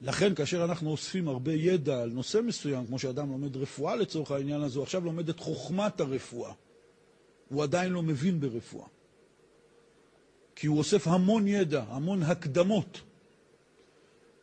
לכן, 0.01 0.35
כאשר 0.35 0.63
אנחנו 0.63 0.91
אוספים 0.91 1.27
הרבה 1.27 1.53
ידע 1.53 2.01
על 2.01 2.09
נושא 2.09 2.39
מסוים, 2.43 2.85
כמו 2.87 2.99
שאדם 2.99 3.29
לומד 3.29 3.57
רפואה 3.57 3.95
לצורך 3.95 4.31
העניין 4.31 4.61
הזה, 4.61 4.79
הוא 4.79 4.83
עכשיו 4.83 5.05
לומד 5.05 5.29
את 5.29 5.39
חוכמת 5.39 6.01
הרפואה. 6.01 6.51
הוא 7.49 7.63
עדיין 7.63 7.91
לא 7.91 8.03
מבין 8.03 8.39
ברפואה. 8.39 8.87
כי 10.55 10.67
הוא 10.67 10.77
אוסף 10.77 11.07
המון 11.07 11.47
ידע, 11.47 11.83
המון 11.87 12.23
הקדמות. 12.23 13.01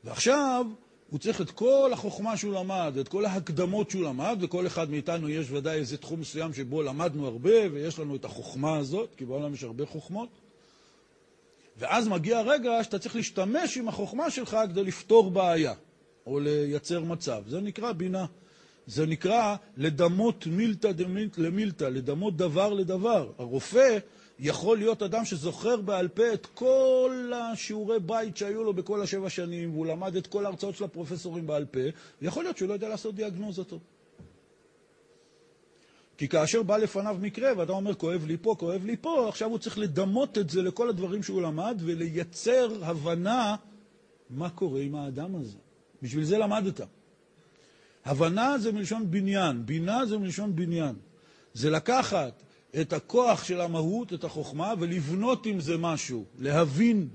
ועכשיו 0.05 0.67
הוא 1.11 1.19
צריך 1.19 1.41
את 1.41 1.51
כל 1.51 1.91
החוכמה 1.93 2.37
שהוא 2.37 2.55
למד, 2.55 2.97
את 3.01 3.09
כל 3.09 3.25
ההקדמות 3.25 3.91
שהוא 3.91 4.05
למד, 4.05 4.39
וכל 4.41 4.67
אחד 4.67 4.91
מאיתנו 4.91 5.29
יש 5.29 5.51
ודאי 5.51 5.79
איזה 5.79 5.97
תחום 5.97 6.21
מסוים 6.21 6.55
שבו 6.55 6.83
למדנו 6.83 7.27
הרבה, 7.27 7.73
ויש 7.73 7.99
לנו 7.99 8.17
את 8.17 8.25
החוכמה 8.25 8.77
הזאת, 8.77 9.15
כי 9.17 9.25
בעולם 9.25 9.55
יש 9.55 9.65
הרבה 9.65 9.87
חוכמות. 9.87 10.29
ואז 11.79 12.09
מגיע 12.09 12.39
הרגע 12.39 12.85
שאתה 12.85 12.99
צריך 12.99 13.17
להשתמש 13.17 13.77
עם 13.77 13.89
החוכמה 13.89 14.31
שלך 14.31 14.57
כדי 14.69 14.85
לפתור 14.85 15.31
בעיה, 15.31 15.75
או 16.27 16.41
לייצר 16.41 17.01
מצב. 17.01 17.43
זה 17.47 17.61
נקרא 17.61 17.93
בינה. 17.93 18.27
זה 18.87 19.07
נקרא 19.07 19.57
לדמות 19.77 20.47
מילתא 20.47 20.93
למילתא, 21.39 21.85
לדמות 21.85 22.37
דבר 22.37 22.73
לדבר. 22.73 23.31
הרופא 23.39 23.99
יכול 24.39 24.79
להיות 24.79 25.03
אדם 25.03 25.25
שזוכר 25.25 25.77
בעל 25.77 26.09
פה 26.09 26.33
את 26.33 26.47
כל 26.47 27.33
השיעורי 27.35 28.01
בית 28.01 28.37
שהיו 28.37 28.65
לו 28.65 28.73
בכל 28.73 29.03
השבע 29.03 29.31
שנים, 29.31 29.73
והוא 29.73 29.87
למד 29.87 30.17
את 30.17 30.27
כל 30.27 30.45
ההרצאות 30.47 30.75
של 30.77 30.85
הפרופסורים 30.85 31.47
בעל 31.47 31.65
פה, 31.65 31.81
ויכול 32.23 32.45
להיות 32.45 32.57
שהוא 32.57 32.69
לא 32.69 32.75
יודע 32.75 32.89
לעשות 32.89 33.15
דיאגנוזה 33.15 33.65
טוב. 33.65 33.81
כי 36.19 36.29
כאשר 36.29 36.63
בא 36.63 36.77
לפניו 36.77 37.17
מקרה, 37.21 37.53
ואתה 37.57 37.73
אומר, 37.73 37.95
כואב 37.95 38.27
לי 38.27 38.37
פה, 38.43 38.55
כואב 38.59 38.85
לי 38.85 38.97
פה, 38.97 39.29
עכשיו 39.29 39.49
הוא 39.49 39.59
צריך 39.59 39.79
לדמות 39.79 40.39
את 40.39 40.51
זה 40.51 40.63
לכל 40.63 40.89
הדברים 40.89 41.23
שהוא 41.23 41.43
למד, 41.43 41.81
ולייצר 41.81 42.85
הבנה 42.85 43.57
מה 44.31 44.51
קורה 44.51 44.81
עם 44.81 44.95
האדם 44.95 45.37
הזה. 45.37 45.59
בשביל 46.03 46.25
זה 46.25 46.39
למדת. 46.39 46.81
הבנה 48.05 48.59
זה 48.59 48.73
מלשון 48.73 49.11
בניין, 49.11 49.67
בינה 49.67 50.07
זה 50.07 50.19
מלשון 50.19 50.57
בניין. 50.57 50.95
זה 51.55 51.71
לקחת 51.71 52.43
את 52.81 52.93
הכוח 52.93 53.45
של 53.45 53.61
המהות, 53.61 54.13
את 54.13 54.25
החוכמה, 54.25 54.75
ולבנות 54.79 55.47
עם 55.47 55.61
זה 55.61 55.77
משהו, 55.79 56.25
להבין. 56.39 57.09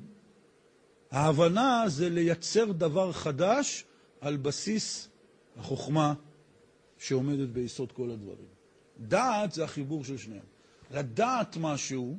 ההבנה 1.11 1.83
זה 1.87 2.09
לייצר 2.09 2.71
דבר 2.71 3.11
חדש 3.11 3.83
על 4.21 4.37
בסיס 4.37 5.09
החוכמה 5.57 6.13
שעומדת 6.97 7.49
ביסוד 7.49 7.91
כל 7.91 8.11
הדברים. 8.11 8.50
דעת 9.07 9.51
זה 9.51 9.63
החיבור 9.63 10.03
של 10.03 10.17
שניהם. 10.17 10.43
לדעת 10.91 11.57
משהו, 11.59 12.17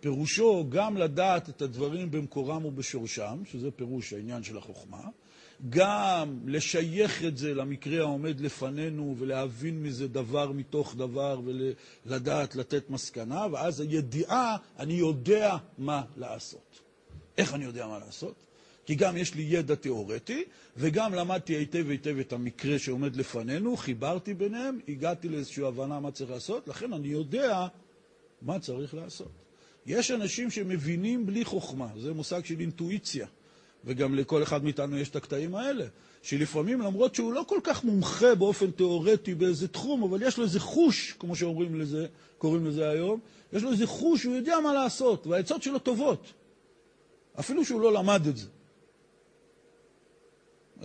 פירושו 0.00 0.66
גם 0.68 0.96
לדעת 0.96 1.48
את 1.48 1.62
הדברים 1.62 2.10
במקורם 2.10 2.64
ובשורשם, 2.64 3.42
שזה 3.44 3.70
פירוש 3.70 4.12
העניין 4.12 4.42
של 4.42 4.58
החוכמה, 4.58 5.02
גם 5.68 6.38
לשייך 6.46 7.24
את 7.24 7.36
זה 7.36 7.54
למקרה 7.54 7.98
העומד 8.00 8.40
לפנינו 8.40 9.14
ולהבין 9.18 9.82
מזה 9.82 10.08
דבר 10.08 10.52
מתוך 10.52 10.94
דבר 10.94 11.40
ולדעת 11.44 12.56
לתת 12.56 12.90
מסקנה, 12.90 13.46
ואז 13.52 13.80
הידיעה, 13.80 14.56
אני 14.78 14.94
יודע 14.94 15.56
מה 15.78 16.02
לעשות. 16.16 16.80
איך 17.38 17.54
אני 17.54 17.64
יודע 17.64 17.86
מה 17.86 17.98
לעשות? 17.98 18.45
כי 18.86 18.94
גם 18.94 19.16
יש 19.16 19.34
לי 19.34 19.42
ידע 19.42 19.74
תיאורטי, 19.74 20.44
וגם 20.76 21.14
למדתי 21.14 21.52
היטב 21.52 21.90
היטב 21.90 22.18
את 22.18 22.32
המקרה 22.32 22.78
שעומד 22.78 23.16
לפנינו, 23.16 23.76
חיברתי 23.76 24.34
ביניהם, 24.34 24.78
הגעתי 24.88 25.28
לאיזושהי 25.28 25.64
הבנה 25.64 26.00
מה 26.00 26.10
צריך 26.10 26.30
לעשות, 26.30 26.68
לכן 26.68 26.92
אני 26.92 27.08
יודע 27.08 27.66
מה 28.42 28.58
צריך 28.58 28.94
לעשות. 28.94 29.30
יש 29.86 30.10
אנשים 30.10 30.50
שמבינים 30.50 31.26
בלי 31.26 31.44
חוכמה, 31.44 31.88
זה 32.00 32.12
מושג 32.12 32.44
של 32.44 32.60
אינטואיציה. 32.60 33.26
וגם 33.84 34.14
לכל 34.14 34.42
אחד 34.42 34.64
מאיתנו 34.64 34.98
יש 34.98 35.08
את 35.08 35.16
הקטעים 35.16 35.54
האלה, 35.54 35.84
שלפעמים 36.22 36.80
למרות 36.80 37.14
שהוא 37.14 37.32
לא 37.32 37.44
כל 37.48 37.58
כך 37.62 37.84
מומחה 37.84 38.34
באופן 38.34 38.70
תיאורטי 38.70 39.34
באיזה 39.34 39.68
תחום, 39.68 40.02
אבל 40.02 40.22
יש 40.22 40.38
לו 40.38 40.44
איזה 40.44 40.60
חוש, 40.60 41.14
כמו 41.18 41.36
שאומרים 41.36 41.80
לזה, 41.80 42.06
קוראים 42.38 42.66
לזה 42.66 42.88
היום, 42.88 43.20
יש 43.52 43.62
לו 43.62 43.72
איזה 43.72 43.86
חוש, 43.86 44.24
הוא 44.24 44.34
יודע 44.34 44.60
מה 44.60 44.72
לעשות, 44.72 45.26
והעצות 45.26 45.62
שלו 45.62 45.78
טובות, 45.78 46.32
אפילו 47.40 47.64
שהוא 47.64 47.80
לא 47.80 47.92
למד 47.92 48.26
את 48.26 48.36
זה. 48.36 48.46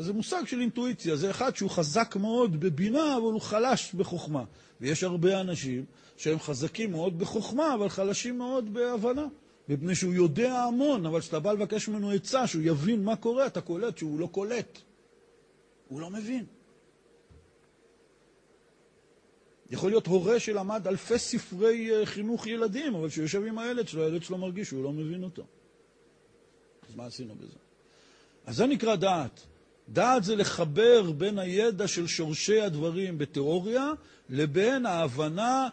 אז 0.02 0.08
זה 0.08 0.14
מושג 0.14 0.48
של 0.48 0.62
אינטואיציה, 0.62 1.16
זה 1.16 1.30
אחד 1.30 1.56
שהוא 1.56 1.70
חזק 1.70 2.16
מאוד 2.16 2.60
בבינה, 2.60 3.18
אבל 3.18 3.24
הוא 3.24 3.42
חלש 3.42 3.94
בחוכמה. 3.94 4.44
ויש 4.82 5.04
הרבה 5.04 5.42
אנשים 5.42 5.86
שהם 6.18 6.40
חזקים 6.40 6.92
מאוד 6.92 7.20
בחוכמה, 7.20 7.74
אבל 7.74 7.90
חלשים 7.90 8.38
מאוד 8.38 8.74
בהבנה. 8.74 9.28
מפני 9.70 9.96
שהוא 9.96 10.14
יודע 10.14 10.64
המון, 10.64 11.06
אבל 11.06 11.20
כשאתה 11.20 11.40
בא 11.40 11.52
לבקש 11.52 11.88
ממנו 11.88 12.12
עצה, 12.12 12.48
שהוא 12.48 12.62
יבין 12.66 13.04
מה 13.04 13.16
קורה, 13.16 13.48
אתה 13.48 13.62
קולט 13.62 13.98
שהוא 13.98 14.20
לא 14.20 14.28
קולט. 14.28 14.80
הוא 15.88 16.02
לא 16.02 16.10
מבין. 16.10 16.46
יכול 19.72 19.92
להיות 19.92 20.08
הורה 20.08 20.40
שלמד 20.40 20.88
אלפי 20.88 21.20
ספרי 21.20 21.96
אה, 21.96 22.06
חינוך 22.06 22.48
ילדים, 22.48 22.96
אבל 22.96 23.10
כשהוא 23.10 23.24
יושב 23.24 23.44
עם 23.44 23.60
הילד 23.60 23.88
שלו, 23.88 24.04
הילד 24.04 24.24
שלו 24.24 24.38
מרגיש 24.38 24.68
שהוא 24.68 24.84
לא 24.84 24.92
מבין 24.92 25.24
אותו. 25.24 25.44
אז 26.90 26.96
מה 26.96 27.06
עשינו 27.06 27.36
בזה? 27.36 27.58
אז 28.46 28.56
זה 28.56 28.66
נקרא 28.66 28.96
דעת. 28.96 29.51
דעת 29.90 30.24
זה 30.24 30.36
לחבר 30.36 31.12
בין 31.12 31.40
הידע 31.40 31.88
של 31.88 32.08
שורשי 32.08 32.62
הדברים 32.62 33.18
בתיאוריה 33.18 33.92
לבין 34.30 34.86
ההבנה 34.86 35.68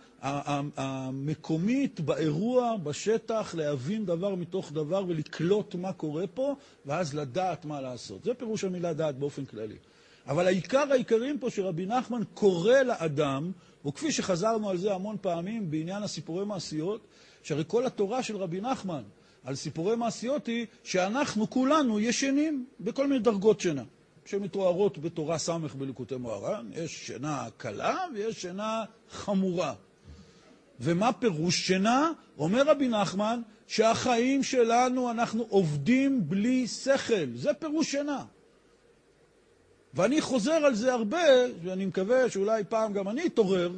המקומית 0.77 2.01
באירוע, 2.01 2.77
בשטח, 2.77 3.55
להבין 3.55 4.07
דבר 4.07 4.35
מתוך 4.35 4.73
דבר 4.73 5.05
ולקלוט 5.09 5.75
מה 5.75 5.93
קורה 5.93 6.27
פה, 6.27 6.55
ואז 6.87 7.15
לדעת 7.15 7.65
מה 7.65 7.81
לעשות. 7.81 8.25
זה 8.25 8.35
פירוש 8.35 8.65
המילה 8.65 8.93
דעת 8.93 9.19
באופן 9.19 9.45
כללי. 9.45 9.77
אבל 10.27 10.47
העיקר 10.47 10.85
העיקרים 10.91 11.39
פה 11.39 11.51
שרבי 11.51 11.87
נחמן 11.87 12.23
קורא 12.35 12.79
לאדם, 12.79 13.53
וכפי 13.87 14.13
שחזרנו 14.13 14.71
על 14.71 14.77
זה 14.77 14.95
המון 14.95 15.17
פעמים 15.21 15.71
בעניין 15.71 16.03
הסיפורי 16.03 16.45
מעשיות, 16.45 17.01
שהרי 17.43 17.65
כל 17.67 17.87
התורה 17.87 18.23
של 18.23 18.37
רבי 18.37 18.61
נחמן 18.61 19.03
על 19.45 19.55
סיפורי 19.55 19.97
מעשיות 19.97 20.47
היא 20.47 20.67
שאנחנו 20.85 21.51
כולנו 21.51 22.01
ישנים 22.01 22.67
בכל 22.81 23.07
מיני 23.07 23.21
דרגות 23.21 23.61
שינה. 23.61 23.83
שמתוארות 24.29 24.99
בתורה 24.99 25.39
ס' 25.39 25.49
בליקוטי 25.79 26.17
מוהר"ן, 26.17 26.71
יש 26.73 27.07
שינה 27.07 27.47
קלה 27.57 27.97
ויש 28.15 28.43
שינה 28.43 28.85
חמורה. 29.11 29.75
ומה 30.81 31.13
פירוש 31.13 31.67
שינה? 31.67 32.13
אומר 32.39 32.63
רבי 32.67 32.89
נחמן 32.89 33.41
שהחיים 33.67 34.43
שלנו, 34.43 35.11
אנחנו 35.11 35.47
עובדים 35.49 36.29
בלי 36.29 36.67
שכל. 36.67 37.27
זה 37.35 37.55
פירוש 37.55 37.91
שינה. 37.91 38.25
ואני 39.95 40.21
חוזר 40.21 40.53
על 40.53 40.75
זה 40.75 40.93
הרבה, 40.93 41.23
ואני 41.63 41.87
מקווה 41.87 42.31
שאולי 42.31 42.65
פעם 42.69 42.93
גם 42.93 43.09
אני 43.09 43.27
אתעורר 43.27 43.73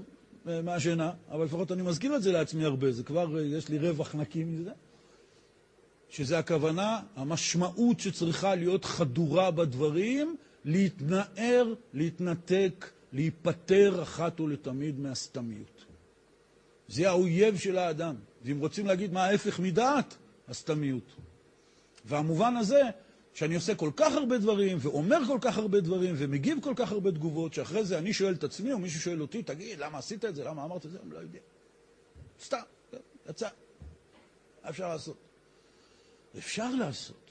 אה, 0.48 0.62
מהשינה, 0.62 1.10
אבל 1.30 1.44
לפחות 1.44 1.72
אני 1.72 1.82
מזכיר 1.82 2.16
את 2.16 2.22
זה 2.22 2.32
לעצמי 2.32 2.64
הרבה, 2.64 2.92
זה 2.92 3.02
כבר, 3.02 3.38
אה, 3.38 3.42
יש 3.42 3.68
לי 3.68 3.78
רווח 3.78 4.14
נקי 4.14 4.44
מזה. 4.44 4.70
שזה 6.10 6.38
הכוונה, 6.38 7.00
המשמעות 7.16 8.00
שצריכה 8.00 8.54
להיות 8.54 8.84
חדורה 8.84 9.50
בדברים, 9.50 10.36
להתנער, 10.64 11.74
להתנתק, 11.92 12.90
להיפטר 13.12 14.02
אחת 14.02 14.40
ולתמיד 14.40 15.00
מהסתמיות. 15.00 15.84
זה 16.88 17.08
האויב 17.08 17.58
של 17.58 17.78
האדם. 17.78 18.14
ואם 18.44 18.60
רוצים 18.60 18.86
להגיד 18.86 19.12
מה 19.12 19.24
ההפך 19.24 19.60
מדעת, 19.60 20.16
הסתמיות. 20.48 21.16
והמובן 22.04 22.56
הזה, 22.56 22.82
שאני 23.34 23.54
עושה 23.54 23.74
כל 23.74 23.90
כך 23.96 24.12
הרבה 24.12 24.38
דברים, 24.38 24.78
ואומר 24.80 25.18
כל 25.26 25.38
כך 25.40 25.58
הרבה 25.58 25.80
דברים, 25.80 26.14
ומגיב 26.18 26.58
כל 26.62 26.72
כך 26.76 26.92
הרבה 26.92 27.10
תגובות, 27.12 27.54
שאחרי 27.54 27.84
זה 27.84 27.98
אני 27.98 28.12
שואל 28.12 28.34
את 28.34 28.44
עצמי, 28.44 28.72
או 28.72 28.78
מישהו 28.78 29.00
שואל 29.00 29.22
אותי, 29.22 29.42
תגיד, 29.42 29.78
למה 29.78 29.98
עשית 29.98 30.24
את 30.24 30.34
זה? 30.34 30.44
למה 30.44 30.64
אמרת 30.64 30.86
את 30.86 30.90
זה? 30.90 30.98
אני 31.02 31.10
לא 31.10 31.18
יודע. 31.18 31.38
סתם, 32.44 32.58
יצא. 33.30 33.48
אפשר 34.68 34.88
לעשות? 34.88 35.29
אפשר 36.38 36.74
לעשות. 36.74 37.30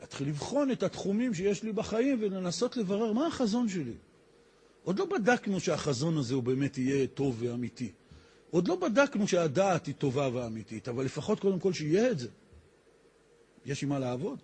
להתחיל 0.00 0.28
לבחון 0.28 0.70
את 0.70 0.82
התחומים 0.82 1.34
שיש 1.34 1.62
לי 1.62 1.72
בחיים 1.72 2.18
ולנסות 2.20 2.76
לברר 2.76 3.12
מה 3.12 3.26
החזון 3.26 3.68
שלי. 3.68 3.94
עוד 4.84 4.98
לא 4.98 5.04
בדקנו 5.04 5.60
שהחזון 5.60 6.18
הזה 6.18 6.34
הוא 6.34 6.42
באמת 6.42 6.78
יהיה 6.78 7.06
טוב 7.06 7.36
ואמיתי. 7.38 7.92
עוד 8.50 8.68
לא 8.68 8.76
בדקנו 8.76 9.28
שהדעת 9.28 9.86
היא 9.86 9.94
טובה 9.94 10.28
ואמיתית, 10.32 10.88
אבל 10.88 11.04
לפחות 11.04 11.40
קודם 11.40 11.60
כל 11.60 11.72
שיהיה 11.72 12.10
את 12.10 12.18
זה. 12.18 12.28
יש 13.64 13.82
עם 13.82 13.88
מה 13.88 13.98
לעבוד. 13.98 14.38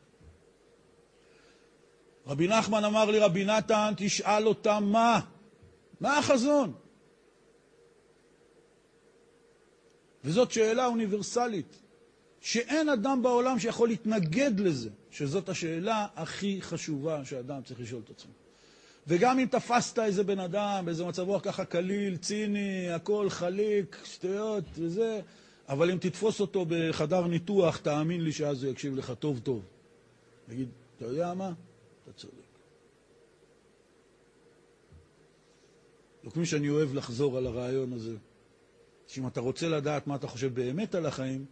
רבי 2.26 2.48
נחמן 2.48 2.84
אמר 2.84 3.10
לי, 3.10 3.18
רבי 3.18 3.44
נתן, 3.44 3.92
תשאל 3.96 4.46
אותם 4.46 4.84
מה? 4.92 5.20
מה 6.00 6.18
החזון? 6.18 6.72
וזאת 10.24 10.50
שאלה 10.50 10.86
אוניברסלית. 10.86 11.78
שאין 12.40 12.88
אדם 12.88 13.22
בעולם 13.22 13.58
שיכול 13.58 13.88
להתנגד 13.88 14.60
לזה, 14.60 14.90
שזאת 15.10 15.48
השאלה 15.48 16.06
הכי 16.16 16.62
חשובה 16.62 17.24
שאדם 17.24 17.62
צריך 17.62 17.80
לשאול 17.80 18.02
את 18.04 18.10
עצמו. 18.10 18.32
וגם 19.06 19.38
אם 19.38 19.46
תפסת 19.50 19.98
איזה 19.98 20.24
בן 20.24 20.38
אדם, 20.40 20.82
באיזה 20.84 21.04
מצב 21.04 21.22
רוח 21.22 21.42
ככה 21.44 21.64
קליל, 21.64 22.16
ציני, 22.16 22.90
הכל 22.90 23.30
חליק, 23.30 23.96
שטויות 24.04 24.64
וזה, 24.74 25.20
אבל 25.68 25.90
אם 25.90 25.98
תתפוס 25.98 26.40
אותו 26.40 26.66
בחדר 26.68 27.26
ניתוח, 27.26 27.76
תאמין 27.76 28.24
לי 28.24 28.32
שאז 28.32 28.64
הוא 28.64 28.72
יקשיב 28.72 28.96
לך 28.96 29.12
טוב 29.18 29.38
טוב. 29.38 29.62
תגיד, 30.48 30.68
אתה 30.96 31.04
יודע 31.04 31.34
מה? 31.34 31.52
אתה 32.04 32.12
צודק. 32.12 32.34
וכפי 36.24 36.46
שאני 36.46 36.70
אוהב 36.70 36.94
לחזור 36.94 37.38
על 37.38 37.46
הרעיון 37.46 37.92
הזה, 37.92 38.16
שאם 39.06 39.26
אתה 39.26 39.40
רוצה 39.40 39.68
לדעת 39.68 40.06
מה 40.06 40.14
אתה 40.14 40.26
חושב 40.26 40.54
באמת 40.54 40.94
על 40.94 41.06
החיים, 41.06 41.44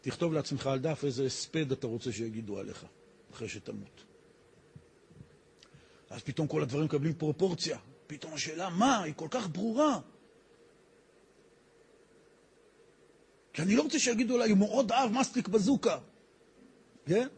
תכתוב 0.00 0.32
לעצמך 0.32 0.66
על 0.66 0.78
דף 0.78 1.04
איזה 1.04 1.26
הספד 1.26 1.72
אתה 1.72 1.86
רוצה 1.86 2.12
שיגידו 2.12 2.58
עליך, 2.58 2.84
אחרי 3.32 3.48
שתמות. 3.48 4.04
אז 6.10 6.22
פתאום 6.22 6.46
כל 6.46 6.62
הדברים 6.62 6.84
מקבלים 6.84 7.14
פרופורציה. 7.14 7.78
פתאום 8.06 8.32
השאלה 8.34 8.68
מה, 8.68 9.02
היא 9.02 9.14
כל 9.16 9.28
כך 9.30 9.48
ברורה. 9.48 10.00
כי 13.52 13.62
אני 13.62 13.76
לא 13.76 13.82
רוצה 13.82 13.98
שיגידו 13.98 14.34
עליי, 14.34 14.50
הוא 14.50 14.58
מאוד 14.58 14.92
אהב 14.92 15.12
מסטיק 15.12 15.48
בזוקה. 15.48 15.98
כן? 17.06 17.28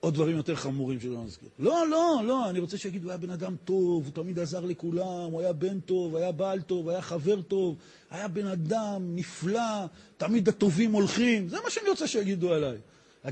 עוד 0.00 0.14
דברים 0.14 0.36
יותר 0.36 0.54
חמורים 0.54 1.00
שלא 1.00 1.24
נזכיר. 1.24 1.48
לא, 1.58 1.88
לא, 1.88 2.20
לא, 2.24 2.50
אני 2.50 2.58
רוצה 2.58 2.78
שיגידו, 2.78 3.04
הוא 3.04 3.10
היה 3.10 3.18
בן 3.18 3.30
אדם 3.30 3.56
טוב, 3.64 4.04
הוא 4.04 4.12
תמיד 4.12 4.38
עזר 4.38 4.64
לכולם, 4.64 5.30
הוא 5.30 5.40
היה 5.40 5.52
בן 5.52 5.80
טוב, 5.80 6.16
היה 6.16 6.32
בעל 6.32 6.60
טוב, 6.60 6.88
היה 6.88 7.02
חבר 7.02 7.42
טוב, 7.42 7.76
היה 8.10 8.28
בן 8.28 8.46
אדם 8.46 9.16
נפלא, 9.16 9.86
תמיד 10.16 10.48
הטובים 10.48 10.92
הולכים. 10.92 11.48
זה 11.48 11.56
מה 11.64 11.70
שאני 11.70 11.88
רוצה 11.88 12.06
שיגידו 12.06 12.52
עליי. 12.52 12.76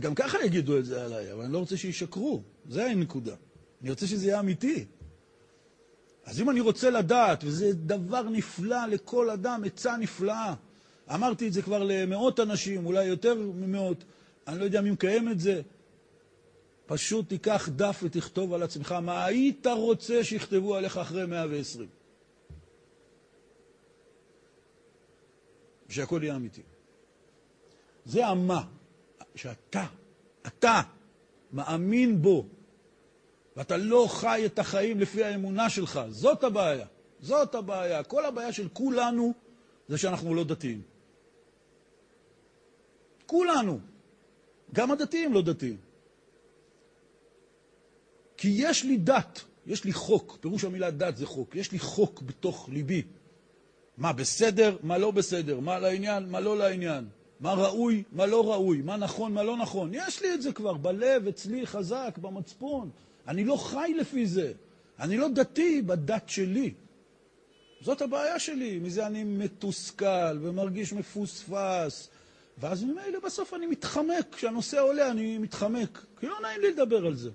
גם 0.01 0.15
ככה 0.15 0.45
יגידו 0.45 0.79
את 0.79 0.85
זה 0.85 1.05
עליי, 1.05 1.33
אבל 1.33 1.45
אני 1.45 1.53
לא 1.53 1.59
רוצה 1.59 1.77
שישקרו. 1.77 2.43
זה 2.69 2.87
הנקודה. 2.87 3.35
אני 3.83 3.91
רוצה 3.91 4.07
שזה 4.07 4.27
יהיה 4.27 4.41
אמיתי. 4.41 4.85
אז 6.25 6.41
אם 6.41 6.51
אני 6.51 6.61
רוצה 6.61 6.91
לדעת, 6.91 7.45
וזה 7.45 7.73
דבר 7.73 8.23
נפלא 8.23 8.87
לכל 8.87 9.31
אדם, 9.31 9.63
עצה 9.67 9.97
נפלאה, 9.97 10.55
אמרתי 11.15 11.49
את 11.49 11.53
זה 11.53 11.63
כבר 11.63 11.83
למאות 11.85 12.41
אנשים, 12.41 12.87
אולי 12.87 13.05
יותר 13.05 13.35
ממאות, 13.35 14.05
אני 14.49 14.59
לא 14.59 14.65
יודע 14.65 14.81
מי 14.81 14.91
מקיים 14.91 15.29
את 15.29 15.41
זה, 15.41 15.63
פשוט 16.87 17.29
תיקח 17.29 17.69
דף 17.77 18.01
ותכתוב 18.03 18.55
על 18.55 18.63
עצמך 18.63 18.93
מה 18.93 19.25
היית 19.25 19.67
רוצה 19.67 20.25
שיכתבו 20.25 20.77
עליך 20.77 20.97
אחרי 20.97 21.27
120. 21.27 21.89
שהכל 25.89 26.21
יהיה 26.23 26.37
אמיתי. 26.37 26.63
זה 28.05 28.27
המה, 28.27 28.63
שאתה, 29.35 29.87
אתה, 30.47 30.81
מאמין 31.53 32.23
בו, 32.23 32.47
ואתה 33.57 33.77
לא 33.77 34.07
חי 34.11 34.43
את 34.47 34.59
החיים 34.59 35.01
לפי 35.01 35.25
האמונה 35.25 35.71
שלך. 35.71 36.01
זאת 36.09 36.45
הבעיה. 36.45 36.87
זאת 37.21 37.55
הבעיה. 37.55 38.03
כל 38.03 38.25
הבעיה 38.25 38.53
של 38.53 38.69
כולנו 38.69 39.35
זה 39.89 39.99
שאנחנו 39.99 40.35
לא 40.35 40.45
דתיים. 40.45 40.83
כולנו. 43.27 43.81
גם 44.73 44.91
הדתיים 44.91 45.33
לא 45.33 45.43
דתיים. 45.43 45.86
כי 48.37 48.49
יש 48.57 48.85
לי 48.85 48.97
דת, 48.97 49.41
יש 49.67 49.85
לי 49.85 49.93
חוק, 49.93 50.39
פירוש 50.41 50.65
המילה 50.65 50.91
דת 50.91 51.17
זה 51.17 51.27
חוק, 51.27 51.57
יש 51.57 51.73
לי 51.73 51.79
חוק 51.79 52.23
בתוך 52.23 52.69
ליבי. 52.73 53.03
מה 53.97 54.13
בסדר, 54.13 54.77
מה 54.83 54.99
לא 54.99 55.11
בסדר, 55.11 55.61
מה 55.61 55.79
לעניין, 55.79 56.29
מה 56.29 56.41
לא 56.41 56.59
לעניין, 56.59 57.05
מה 57.41 57.53
ראוי, 57.53 58.03
מה 58.13 58.27
לא 58.27 58.53
ראוי, 58.53 58.83
מה 58.83 58.97
נכון, 58.97 59.33
מה 59.33 59.43
לא 59.43 59.57
נכון. 59.57 59.91
יש 59.93 60.23
לי 60.23 60.35
את 60.35 60.43
זה 60.43 60.53
כבר 60.53 60.73
בלב, 60.75 61.29
אצלי, 61.29 61.67
חזק, 61.67 62.19
במצפון. 62.21 62.91
אני 63.29 63.45
לא 63.45 63.57
חי 63.57 63.95
לפי 63.99 64.27
זה. 64.27 64.53
אני 65.01 65.17
לא 65.17 65.29
דתי 65.29 65.83
בדת 65.83 66.29
שלי. 66.29 66.75
זאת 67.81 68.03
הבעיה 68.03 68.39
שלי, 68.39 68.79
מזה 68.79 69.07
אני 69.07 69.25
מתוסכל 69.25 70.39
ומרגיש 70.41 70.93
מפוספס. 70.93 72.09
ואז 72.59 72.85
ממילא 72.85 73.21
בסוף 73.25 73.55
אני 73.55 73.67
מתחמק, 73.67 74.27
כשהנושא 74.33 74.81
עולה 74.81 75.11
אני 75.11 75.39
מתחמק, 75.39 76.07
כי 76.21 76.27
לא 76.27 76.41
נעים 76.43 76.61
לי 76.61 76.71
לדבר 76.71 77.07
על 77.07 77.15
זה. 77.15 77.31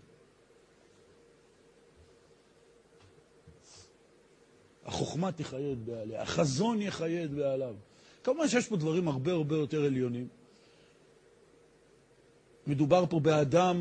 החוכמה 4.85 5.31
תחייד 5.31 5.85
בעליה, 5.85 6.21
החזון 6.21 6.81
יחייד 6.81 7.35
בעליו. 7.35 7.75
כמובן 8.23 8.47
שיש 8.47 8.67
פה 8.67 8.77
דברים 8.77 9.07
הרבה 9.07 9.31
הרבה 9.31 9.55
יותר 9.55 9.83
עליונים. 9.85 10.27
מדובר 12.67 13.05
פה 13.09 13.19
באדם 13.19 13.77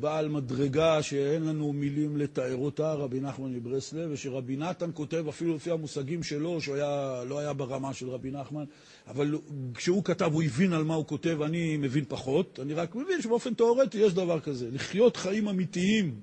בעל 0.00 0.28
מדרגה 0.28 1.02
שאין 1.02 1.44
לנו 1.44 1.72
מילים 1.72 2.16
לתאר 2.16 2.56
אותה, 2.56 2.92
רבי 2.92 3.20
נחמן 3.20 3.52
מברסלב, 3.52 4.10
ושרבי 4.12 4.56
נתן 4.56 4.90
כותב 4.94 5.24
אפילו 5.28 5.54
לפי 5.54 5.70
המושגים 5.70 6.22
שלו, 6.22 6.60
שהוא 6.60 6.74
היה, 6.74 7.22
לא 7.26 7.38
היה 7.38 7.52
ברמה 7.52 7.94
של 7.94 8.10
רבי 8.10 8.30
נחמן, 8.30 8.64
אבל 9.06 9.38
כשהוא 9.74 10.04
כתב 10.04 10.30
הוא 10.32 10.42
הבין 10.42 10.72
על 10.72 10.84
מה 10.84 10.94
הוא 10.94 11.06
כותב, 11.06 11.42
אני 11.42 11.76
מבין 11.76 12.04
פחות, 12.08 12.60
אני 12.62 12.74
רק 12.74 12.94
מבין 12.94 13.22
שבאופן 13.22 13.54
תיאורטי 13.54 13.98
יש 13.98 14.14
דבר 14.14 14.40
כזה, 14.40 14.70
לחיות 14.70 15.16
חיים 15.16 15.48
אמיתיים. 15.48 16.14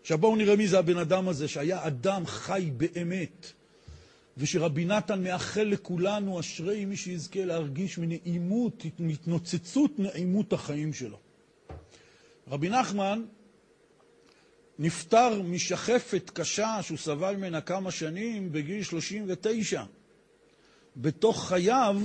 עכשיו 0.00 0.18
בואו 0.18 0.36
נראה 0.36 0.56
מי 0.56 0.68
זה 0.68 0.78
הבן 0.78 0.96
אדם 0.98 1.28
הזה, 1.28 1.48
שהיה 1.48 1.86
אדם 1.86 2.26
חי 2.26 2.70
באמת. 2.76 3.52
ושרבי 4.36 4.84
נתן 4.84 5.22
מאחל 5.22 5.62
לכולנו, 5.62 6.40
אשרי 6.40 6.84
מי 6.84 6.96
שיזכה 6.96 7.44
להרגיש 7.44 7.98
מנעימות, 7.98 8.84
מהתנוצצות 8.98 9.98
נעימות 9.98 10.52
החיים 10.52 10.92
שלו. 10.92 11.18
רבי 12.48 12.68
נחמן 12.68 13.22
נפטר 14.78 15.42
משחפת 15.42 16.30
קשה 16.34 16.78
שהוא 16.82 16.98
סבל 16.98 17.36
ממנה 17.36 17.60
כמה 17.60 17.90
שנים 17.90 18.52
בגיל 18.52 18.82
39. 18.82 19.82
בתוך 20.96 21.48
חייו 21.48 22.00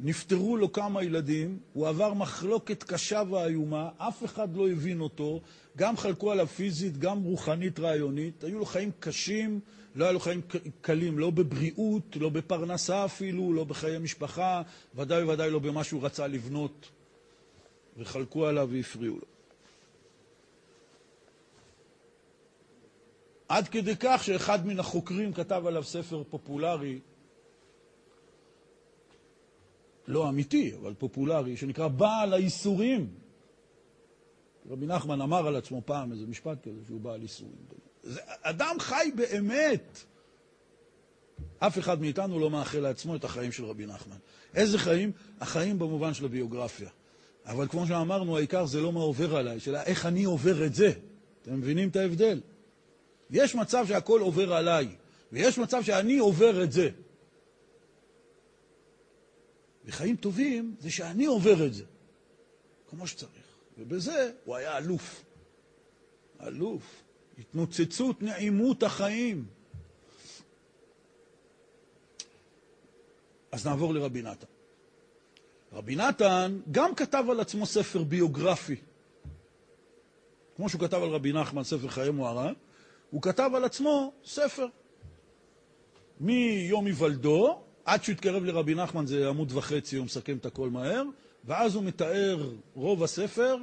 נפטרו 0.00 0.56
לו 0.56 0.72
כמה 0.72 1.02
ילדים, 1.02 1.58
הוא 1.72 1.88
עבר 1.88 2.14
מחלוקת 2.14 2.82
קשה 2.82 3.22
ואיומה, 3.30 3.88
אף 3.98 4.24
אחד 4.24 4.56
לא 4.56 4.70
הבין 4.70 5.00
אותו, 5.00 5.40
גם 5.76 5.96
חלקו 5.96 6.32
עליו 6.32 6.46
פיזית, 6.46 6.98
גם 6.98 7.22
רוחנית 7.22 7.78
רעיונית, 7.78 8.44
היו 8.44 8.58
לו 8.58 8.66
חיים 8.66 8.90
קשים, 9.00 9.60
לא 9.94 10.04
היו 10.04 10.12
לו 10.12 10.20
חיים 10.20 10.40
קלים, 10.80 11.18
לא 11.18 11.30
בבריאות, 11.30 12.16
לא 12.16 12.28
בפרנסה 12.28 13.04
אפילו, 13.04 13.52
לא 13.52 13.64
בחיי 13.64 13.98
משפחה, 13.98 14.62
ודאי 14.94 15.22
וודאי 15.22 15.50
לא 15.50 15.58
במה 15.58 15.84
שהוא 15.84 16.04
רצה 16.04 16.26
לבנות, 16.26 16.88
וחלקו 17.96 18.46
עליו 18.46 18.68
והפריעו 18.72 19.16
לו. 19.16 19.26
עד 23.48 23.68
כדי 23.68 23.94
כך 24.00 24.24
שאחד 24.24 24.66
מן 24.66 24.80
החוקרים 24.80 25.32
כתב 25.32 25.62
עליו 25.66 25.84
ספר 25.84 26.22
פופולרי, 26.30 26.98
לא 30.06 30.28
אמיתי, 30.28 30.74
אבל 30.80 30.94
פופולרי, 30.94 31.56
שנקרא 31.56 31.88
בעל 31.88 32.32
האיסורים. 32.32 33.14
רבי 34.70 34.86
נחמן 34.86 35.20
אמר 35.20 35.46
על 35.46 35.56
עצמו 35.56 35.82
פעם 35.84 36.12
איזה 36.12 36.26
משפט 36.26 36.68
כזה, 36.68 36.80
שהוא 36.86 37.00
בעל 37.00 37.22
איסורים. 37.22 37.87
זה 38.02 38.20
אדם 38.42 38.76
חי 38.78 39.10
באמת. 39.14 39.98
אף 41.58 41.78
אחד 41.78 42.00
מאיתנו 42.00 42.38
לא 42.38 42.50
מאחל 42.50 42.78
לעצמו 42.78 43.16
את 43.16 43.24
החיים 43.24 43.52
של 43.52 43.64
רבי 43.64 43.86
נחמן. 43.86 44.16
איזה 44.54 44.78
חיים? 44.78 45.12
החיים 45.40 45.78
במובן 45.78 46.14
של 46.14 46.24
הביוגרפיה. 46.24 46.88
אבל 47.46 47.68
כמו 47.68 47.86
שאמרנו, 47.86 48.36
העיקר 48.36 48.66
זה 48.66 48.80
לא 48.80 48.92
מה 48.92 49.00
עובר 49.00 49.36
עליי, 49.36 49.60
שאלה 49.60 49.82
איך 49.82 50.06
אני 50.06 50.24
עובר 50.24 50.66
את 50.66 50.74
זה. 50.74 50.92
אתם 51.42 51.56
מבינים 51.56 51.88
את 51.88 51.96
ההבדל? 51.96 52.40
יש 53.30 53.54
מצב 53.54 53.86
שהכל 53.88 54.20
עובר 54.20 54.52
עליי, 54.52 54.88
ויש 55.32 55.58
מצב 55.58 55.82
שאני 55.82 56.18
עובר 56.18 56.64
את 56.64 56.72
זה. 56.72 56.90
וחיים 59.84 60.16
טובים 60.16 60.74
זה 60.80 60.90
שאני 60.90 61.26
עובר 61.26 61.66
את 61.66 61.74
זה, 61.74 61.84
כמו 62.90 63.06
שצריך. 63.06 63.32
ובזה 63.78 64.32
הוא 64.44 64.56
היה 64.56 64.78
אלוף. 64.78 65.24
אלוף. 66.46 67.02
התנוצצות 67.38 68.22
נעימות 68.22 68.82
החיים. 68.82 69.44
אז 73.52 73.66
נעבור 73.66 73.94
לרבי 73.94 74.22
נתן. 74.22 74.46
רבי 75.72 75.96
נתן 75.96 76.60
גם 76.70 76.94
כתב 76.94 77.24
על 77.30 77.40
עצמו 77.40 77.66
ספר 77.66 78.02
ביוגרפי. 78.02 78.76
כמו 80.56 80.68
שהוא 80.68 80.80
כתב 80.80 80.96
על 81.02 81.08
רבי 81.08 81.32
נחמן, 81.32 81.64
ספר 81.64 81.88
חיי 81.88 82.10
מוהר"ן, 82.10 82.52
הוא 83.10 83.22
כתב 83.22 83.50
על 83.54 83.64
עצמו 83.64 84.12
ספר. 84.24 84.66
מיום 86.20 86.86
היוולדו 86.86 87.60
עד 87.84 88.02
שהוא 88.04 88.12
התקרב 88.12 88.44
לרבי 88.44 88.74
נחמן 88.74 89.06
זה 89.06 89.28
עמוד 89.28 89.52
וחצי, 89.52 89.96
הוא 89.96 90.04
מסכם 90.04 90.36
את 90.36 90.46
הכל 90.46 90.70
מהר, 90.70 91.02
ואז 91.44 91.74
הוא 91.74 91.84
מתאר 91.84 92.50
רוב 92.74 93.02
הספר, 93.02 93.56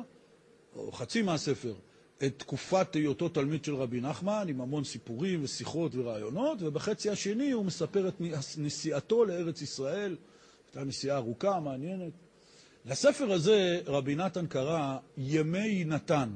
או 0.75 0.91
חצי 0.91 1.21
מהספר, 1.21 1.73
את 2.17 2.33
תקופת 2.37 2.95
היותו 2.95 3.29
תלמיד 3.29 3.65
של 3.65 3.75
רבי 3.75 4.01
נחמן, 4.01 4.45
עם 4.49 4.61
המון 4.61 4.83
סיפורים 4.83 5.43
ושיחות 5.43 5.91
ורעיונות, 5.95 6.57
ובחצי 6.61 7.09
השני 7.09 7.51
הוא 7.51 7.65
מספר 7.65 8.07
את 8.07 8.13
נסיעתו 8.57 9.25
לארץ 9.25 9.61
ישראל, 9.61 10.15
הייתה 10.67 10.83
נסיעה 10.83 11.17
ארוכה, 11.17 11.59
מעניינת. 11.59 12.13
לספר 12.85 13.31
הזה 13.31 13.81
רבי 13.85 14.15
נתן 14.15 14.47
קרא 14.47 14.97
ימי 15.17 15.83
נתן. 15.83 16.29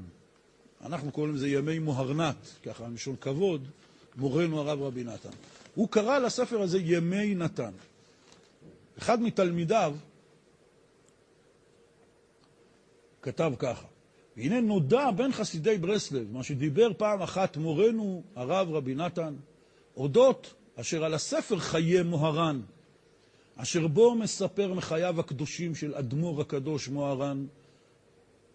אנחנו 0.81 1.11
קוראים 1.11 1.35
לזה 1.35 1.47
ימי 1.47 1.79
מוהרנת, 1.79 2.35
ככה 2.63 2.87
מלשון 2.87 3.15
כבוד, 3.21 3.67
מורנו 4.15 4.59
הרב 4.59 4.81
רבי 4.81 5.03
נתן. 5.03 5.29
הוא 5.75 5.89
קרא 5.89 6.19
לספר 6.19 6.61
הזה 6.61 6.79
ימי 6.79 7.35
נתן. 7.35 7.71
אחד 8.97 9.21
מתלמידיו 9.21 9.95
כתב 13.21 13.53
ככה: 13.59 13.85
והנה 14.39 14.61
נודע 14.61 15.11
בין 15.11 15.31
חסידי 15.31 15.77
ברסלב, 15.77 16.31
מה 16.31 16.43
שדיבר 16.43 16.91
פעם 16.97 17.21
אחת 17.21 17.57
מורנו 17.57 18.23
הרב 18.35 18.69
רבי 18.71 18.95
נתן, 18.95 19.35
אודות 19.97 20.53
אשר 20.75 21.03
על 21.03 21.13
הספר 21.13 21.59
חיי 21.59 22.03
מוהר"ן. 22.03 22.61
אשר 23.55 23.87
בו 23.87 24.15
מספר 24.15 24.73
מחייו 24.73 25.19
הקדושים 25.19 25.75
של 25.75 25.95
אדמו"ר 25.95 26.41
הקדוש 26.41 26.87
מוהר"ן, 26.87 27.45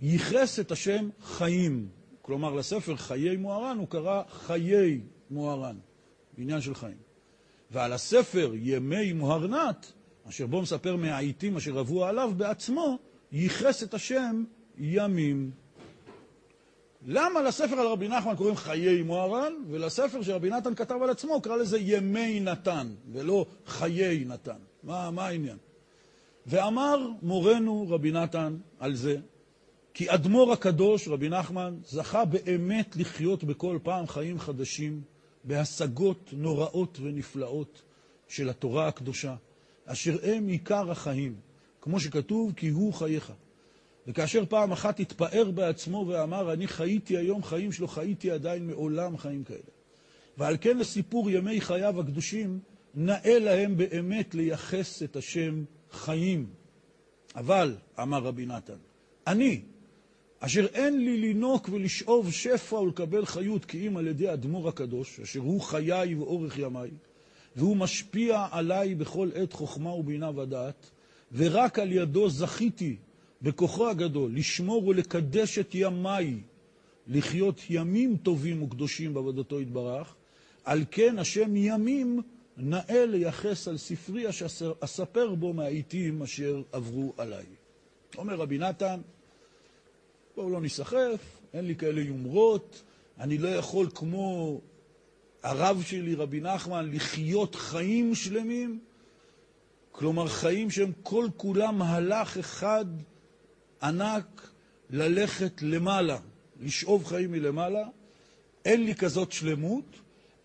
ייחס 0.01 0.61
את 0.61 0.72
השם 0.72 1.09
חיים. 1.22 1.89
כלומר, 2.22 2.55
לספר 2.55 2.97
חיי 2.97 3.37
מוהר"ן 3.37 3.78
הוא 3.78 3.89
קרא 3.89 4.22
חיי 4.30 5.01
מוהר"ן, 5.30 5.76
בעניין 6.39 6.61
של 6.61 6.74
חיים. 6.74 6.99
ועל 7.70 7.93
הספר 7.93 8.53
ימי 8.55 9.12
מוהרנת, 9.12 9.93
אשר 10.28 10.47
בו 10.47 10.62
מספר 10.62 10.97
מהעיתים 10.97 11.57
אשר 11.57 11.78
עברו 11.78 12.05
עליו 12.05 12.32
בעצמו, 12.37 12.99
ייחס 13.32 13.82
את 13.82 13.95
השם 13.95 14.45
ימים. 14.78 15.64
למה 17.07 17.43
לספר 17.43 17.81
על 17.81 17.87
רבי 17.87 18.09
נחמן 18.09 18.37
קוראים 18.37 18.57
חיי 18.57 19.03
מוהר"ן, 19.03 19.53
ולספר 19.71 20.23
שרבי 20.23 20.51
נתן 20.51 20.75
כתב 20.75 20.95
על 21.03 21.11
עצמו 21.11 21.41
קרא 21.41 21.57
לזה 21.57 21.79
ימי 21.79 22.41
נתן, 22.41 22.95
ולא 23.13 23.47
חיי 23.67 24.25
נתן? 24.25 24.59
מה, 24.83 25.11
מה 25.11 25.27
העניין? 25.27 25.57
ואמר 26.47 27.09
מורנו 27.23 27.87
רבי 27.89 28.13
נתן 28.13 28.57
על 28.79 28.95
זה, 28.95 29.17
כי 29.95 30.15
אדמו"ר 30.15 30.53
הקדוש, 30.53 31.09
רבי 31.09 31.29
נחמן, 31.29 31.75
זכה 31.85 32.25
באמת 32.25 32.97
לחיות 32.97 33.45
בכל 33.45 33.79
פעם 33.83 34.07
חיים 34.07 34.39
חדשים, 34.39 35.03
בהשגות 35.45 36.31
נוראות 36.33 36.99
ונפלאות 37.03 37.83
של 38.29 38.49
התורה 38.49 38.89
הקדושה, 38.89 39.35
אשר 39.87 40.17
הם 40.23 40.49
עיקר 40.49 40.91
החיים, 40.91 41.35
כמו 41.81 42.01
שכתוב, 42.01 42.53
כי 42.57 42.69
הוא 42.69 42.93
חייך. 42.93 43.33
וכאשר 44.07 44.45
פעם 44.49 44.73
אחת 44.73 45.01
התפאר 45.01 45.51
בעצמו 45.51 46.05
ואמר, 46.09 46.53
אני 46.53 46.67
חייתי 46.67 47.17
היום 47.17 47.43
חיים 47.43 47.73
שלו, 47.73 47.89
חייתי 47.89 48.31
עדיין 48.31 48.67
מעולם 48.67 49.17
חיים 49.17 49.45
כאלה. 49.45 49.59
ועל 50.39 50.57
כן 50.61 50.79
לסיפור 50.79 51.31
ימי 51.31 51.61
חייו 51.61 52.01
הקדושים, 52.01 52.59
נאה 52.95 53.39
להם 53.39 53.77
באמת 53.77 54.35
לייחס 54.35 55.03
את 55.03 55.17
השם 55.17 55.65
חיים. 55.91 56.47
אבל, 57.37 57.77
אמר 58.03 58.19
רבי 58.19 58.47
נתן, 58.47 58.77
אני, 59.27 59.61
אשר 60.41 60.67
אין 60.67 61.05
לי 61.05 61.21
לינוק 61.21 61.69
ולשאוב 61.73 62.33
שפע 62.33 62.77
ולקבל 62.77 63.25
חיות 63.25 63.65
כי 63.65 63.89
אם 63.89 63.97
על 63.97 64.07
ידי 64.07 64.33
אדמו"ר 64.33 64.69
הקדוש, 64.69 65.21
אשר 65.21 65.41
הוא 65.41 65.61
חיי 65.61 66.15
ואורך 66.15 66.59
ימיי, 66.59 66.91
והוא 67.57 67.77
משפיע 67.77 68.47
עליי 68.51 68.95
בכל 68.95 69.29
עת 69.35 69.53
חוכמה 69.53 69.91
ובינה 69.91 70.39
ודעת, 70.39 70.91
ורק 71.33 71.79
על 71.79 71.93
ידו 71.93 72.31
זכיתי 72.31 72.97
בכוחו 73.45 73.89
הגדול 73.89 74.35
לשמור 74.35 74.87
ולקדש 74.87 75.59
את 75.59 75.75
ימיי, 75.75 76.35
לחיות 77.07 77.61
ימים 77.71 78.17
טובים 78.17 78.63
וקדושים 78.63 79.15
בעבודתו 79.15 79.61
יתברך, 79.61 80.15
על 80.65 80.85
כן 80.91 81.19
השם 81.19 81.57
ימים 81.57 82.23
נאה 82.57 83.07
לייחס 83.07 83.69
על 83.69 83.77
ספרי 83.77 84.29
אשר 84.29 84.73
אספר 84.81 85.35
בו 85.35 85.53
מהעיתים 85.53 86.23
אשר 86.23 86.63
עברו 86.73 87.13
עליי. 87.19 87.45
אומר 88.19 88.35
רבי 88.35 88.59
נתן, 88.59 89.01
בואו 90.37 90.51
לא 90.51 90.61
ניסחף, 90.61 91.41
אין 91.55 91.65
לי 91.65 91.77
כאלה 91.77 92.01
יומרות, 92.01 92.83
אני 93.21 93.39
לא 93.39 93.49
יכול 93.49 93.89
כמו 93.95 94.61
הרב 95.43 95.83
שלי, 95.87 96.15
רבי 96.15 96.41
נחמן, 96.41 96.91
לחיות 96.93 97.55
חיים 97.55 98.15
שלמים, 98.15 98.81
כלומר 99.93 100.29
חיים 100.29 100.71
שהם 100.71 100.93
כל 101.03 101.27
כולם 101.37 101.79
מהלך 101.79 102.39
אחד 102.39 102.85
ענק 103.85 104.51
ללכת 104.91 105.62
למעלה, 105.62 106.18
לשאוב 106.61 107.05
חיים 107.05 107.32
מלמעלה. 107.32 107.89
אין 108.64 108.85
לי 108.85 108.95
כזאת 108.95 109.32
שלמות, 109.32 109.85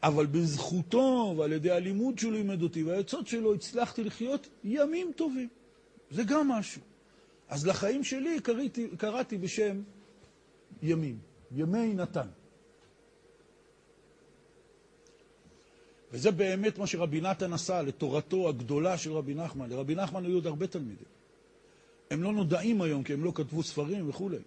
אבל 0.04 0.26
בזכותו 0.26 1.36
ועל 1.38 1.52
ידי 1.52 1.72
הלימוד 1.72 2.20
שהוא 2.20 2.34
לימד 2.34 2.62
אותי 2.62 2.84
והעצות 2.84 3.28
שלו 3.28 3.54
הצלחתי 3.54 4.04
לחיות 4.04 4.48
ימים 4.64 5.12
טובים. 5.16 5.50
זה 6.12 6.24
גם 6.24 6.48
משהו. 6.48 6.82
אז 7.50 7.68
לחיים 7.68 8.04
שלי 8.04 8.40
קראתי, 8.40 8.88
קראתי 8.98 9.38
בשם 9.38 9.82
ימים, 10.82 11.20
ימי 11.56 11.94
נתן. 11.94 12.28
וזה 16.12 16.32
באמת 16.32 16.78
מה 16.78 16.88
שרבי 16.88 17.22
נתן 17.22 17.54
עשה 17.54 17.82
לתורתו 17.82 18.50
הגדולה 18.50 18.98
של 18.98 19.12
רבי 19.12 19.34
נחמן. 19.34 19.70
לרבי 19.70 19.96
נחמן 19.96 20.26
היו 20.26 20.36
עוד 20.36 20.48
הרבה 20.48 20.68
תלמידים. 20.68 21.19
הם 22.12 22.24
לא 22.24 22.34
נודעים 22.34 22.82
היום 22.82 23.04
כי 23.04 23.14
הם 23.14 23.24
לא 23.24 23.32
כתבו 23.36 23.64
ספרים 23.64 24.10
וכולי. 24.10 24.38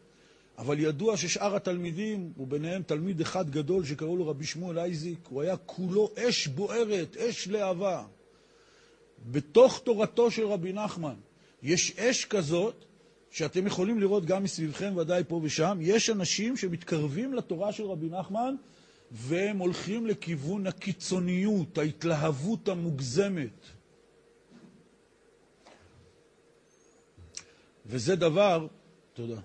אבל 0.59 0.79
ידוע 0.79 1.17
ששאר 1.17 1.57
התלמידים, 1.57 2.33
וביניהם 2.39 2.83
תלמיד 2.83 3.21
אחד 3.21 3.51
גדול 3.51 3.85
שקראו 3.85 4.17
לו 4.17 4.29
רבי 4.29 4.45
שמואל 4.45 4.79
אייזיק, 4.79 5.19
הוא 5.29 5.43
היה 5.43 5.57
כולו 5.57 6.11
אש 6.19 6.47
בוערת, 6.47 7.17
אש 7.17 7.49
להבה. 7.49 8.05
בתוך 9.31 9.81
תורתו 9.85 10.31
של 10.31 10.47
רבי 10.47 10.73
נחמן 10.73 11.15
יש 11.63 11.99
אש 11.99 12.25
כזאת 12.25 12.85
שאתם 13.31 13.67
יכולים 13.67 14.01
לראות 14.01 14.25
גם 14.25 14.43
מסביבכם, 14.43 14.93
ודאי 14.97 15.23
פה 15.29 15.41
ושם, 15.43 15.79
יש 15.81 16.11
אנשים 16.11 16.57
שמתקרבים 16.57 17.35
לתורה 17.35 17.73
של 17.73 17.85
רבי 17.85 18.09
נחמן 18.09 18.55
והם 19.11 19.59
הולכים 19.59 20.07
לכיוון 20.07 20.67
הקיצוניות, 20.67 21.79
ההתלהבות 21.79 22.69
המוגזמת. 22.69 23.67
וזה 27.87 28.17
דבר, 28.17 28.67
תודה, 29.13 29.41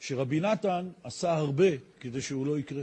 שרבי 0.00 0.40
נתן 0.40 0.90
עשה 1.02 1.32
הרבה 1.32 1.68
כדי 2.00 2.20
שהוא 2.20 2.46
לא 2.46 2.58
יקרה. 2.58 2.82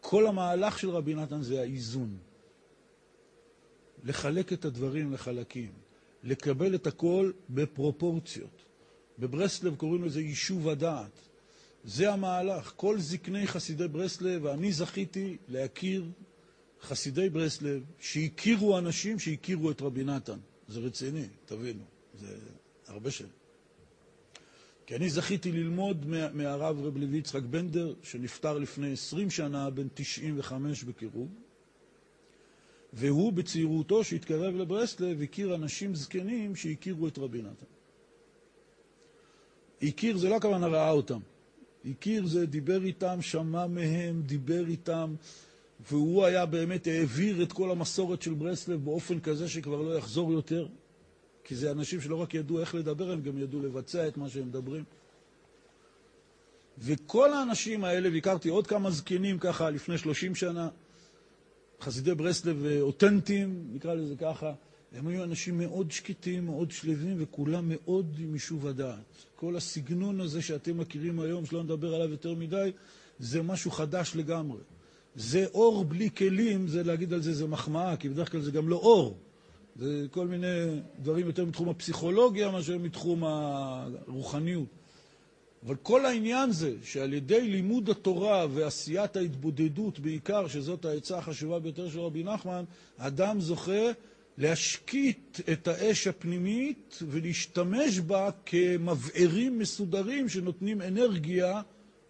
כל 0.00 0.26
המהלך 0.26 0.78
של 0.78 0.90
רבי 0.90 1.14
נתן 1.14 1.42
זה 1.42 1.60
האיזון. 1.60 2.18
לחלק 4.04 4.52
את 4.52 4.64
הדברים 4.64 5.12
לחלקים, 5.12 5.72
לקבל 6.22 6.74
את 6.74 6.86
הכל 6.86 7.32
בפרופורציות. 7.50 8.64
בברסלב 9.18 9.76
קוראים 9.76 10.04
לזה 10.04 10.20
יישוב 10.20 10.68
הדעת. 10.68 11.20
זה 11.84 12.12
המהלך. 12.12 12.72
כל 12.76 12.98
זקני 12.98 13.46
חסידי 13.46 13.88
ברסלב, 13.88 14.44
ואני 14.44 14.72
זכיתי 14.72 15.36
להכיר 15.48 16.04
חסידי 16.82 17.28
ברסלב 17.28 17.82
שהכירו 17.98 18.78
אנשים 18.78 19.18
שהכירו 19.18 19.70
את 19.70 19.82
רבי 19.82 20.04
נתן. 20.04 20.38
זה 20.68 20.80
רציני, 20.80 21.26
תבינו, 21.44 21.84
זה 22.14 22.36
הרבה 22.86 23.10
שנים. 23.10 23.45
כי 24.86 24.96
אני 24.96 25.10
זכיתי 25.10 25.52
ללמוד 25.52 26.06
מהרב 26.32 26.84
רב 26.84 26.96
לוי 26.96 27.18
יצחק 27.18 27.42
בנדר, 27.42 27.94
שנפטר 28.02 28.58
לפני 28.58 28.92
20 28.92 29.30
שנה, 29.30 29.70
בן 29.70 29.86
95 29.94 30.84
בקירוב, 30.84 31.28
והוא 32.92 33.32
בצעירותו, 33.32 34.04
שהתקרב 34.04 34.54
לברסלב, 34.54 35.22
הכיר 35.22 35.54
אנשים 35.54 35.94
זקנים 35.94 36.56
שהכירו 36.56 37.08
את 37.08 37.18
רבי 37.18 37.42
נתן. 37.42 37.66
הכיר 39.82 40.16
זה 40.16 40.28
לא 40.28 40.36
הכוונה 40.36 40.66
ראה 40.66 40.90
אותם. 40.90 41.20
הכיר 41.90 42.26
זה 42.26 42.46
דיבר 42.46 42.84
איתם, 42.84 43.22
שמע 43.22 43.66
מהם, 43.66 44.22
דיבר 44.22 44.66
איתם, 44.66 45.14
והוא 45.90 46.24
היה 46.24 46.46
באמת, 46.46 46.86
העביר 46.86 47.42
את 47.42 47.52
כל 47.52 47.70
המסורת 47.70 48.22
של 48.22 48.34
ברסלב 48.34 48.84
באופן 48.84 49.20
כזה 49.20 49.48
שכבר 49.48 49.82
לא 49.82 49.98
יחזור 49.98 50.32
יותר. 50.32 50.68
כי 51.46 51.54
זה 51.54 51.70
אנשים 51.70 52.00
שלא 52.00 52.16
רק 52.16 52.34
ידעו 52.34 52.60
איך 52.60 52.74
לדבר, 52.74 53.10
הם 53.10 53.22
גם 53.22 53.38
ידעו 53.38 53.60
לבצע 53.60 54.08
את 54.08 54.16
מה 54.16 54.28
שהם 54.28 54.48
מדברים. 54.48 54.84
וכל 56.78 57.32
האנשים 57.32 57.84
האלה, 57.84 58.08
והכרתי 58.12 58.48
עוד 58.48 58.66
כמה 58.66 58.90
זקנים 58.90 59.38
ככה 59.38 59.70
לפני 59.70 59.98
30 59.98 60.34
שנה, 60.34 60.68
חסידי 61.80 62.14
ברסלב 62.14 62.64
אותנטיים, 62.80 63.68
נקרא 63.72 63.94
לזה 63.94 64.14
ככה, 64.16 64.52
הם 64.92 65.06
היו 65.06 65.24
אנשים 65.24 65.58
מאוד 65.58 65.90
שקטים, 65.90 66.46
מאוד 66.46 66.70
שלווים, 66.70 67.16
וכולם 67.20 67.64
מאוד 67.68 68.16
עם 68.18 68.32
יישוב 68.34 68.66
הדעת. 68.66 69.24
כל 69.36 69.56
הסגנון 69.56 70.20
הזה 70.20 70.42
שאתם 70.42 70.78
מכירים 70.78 71.20
היום, 71.20 71.46
שלא 71.46 71.62
נדבר 71.62 71.94
עליו 71.94 72.10
יותר 72.10 72.34
מדי, 72.34 72.72
זה 73.18 73.42
משהו 73.42 73.70
חדש 73.70 74.16
לגמרי. 74.16 74.60
זה 75.16 75.46
אור 75.54 75.84
בלי 75.84 76.10
כלים, 76.16 76.68
זה 76.68 76.82
להגיד 76.82 77.12
על 77.12 77.22
זה 77.22 77.34
זה 77.34 77.46
מחמאה, 77.46 77.96
כי 77.96 78.08
בדרך 78.08 78.32
כלל 78.32 78.40
זה 78.40 78.50
גם 78.50 78.68
לא 78.68 78.76
אור. 78.76 79.18
זה 79.78 80.06
כל 80.10 80.26
מיני 80.26 80.80
דברים 81.02 81.26
יותר 81.26 81.44
מתחום 81.44 81.68
הפסיכולוגיה 81.68 82.50
מאשר 82.50 82.78
מתחום 82.78 83.24
הרוחניות. 83.24 84.68
אבל 85.66 85.76
כל 85.82 86.06
העניין 86.06 86.50
זה 86.52 86.74
שעל 86.84 87.14
ידי 87.14 87.40
לימוד 87.48 87.90
התורה 87.90 88.46
ועשיית 88.54 89.16
ההתבודדות 89.16 89.98
בעיקר, 89.98 90.48
שזאת 90.48 90.84
העצה 90.84 91.18
החשובה 91.18 91.58
ביותר 91.58 91.90
של 91.90 92.00
רבי 92.00 92.24
נחמן, 92.24 92.64
אדם 92.96 93.40
זוכה 93.40 93.90
להשקיט 94.38 95.40
את 95.52 95.68
האש 95.68 96.06
הפנימית 96.06 96.98
ולהשתמש 97.08 97.98
בה 97.98 98.30
כמבערים 98.46 99.58
מסודרים 99.58 100.28
שנותנים 100.28 100.82
אנרגיה 100.82 101.60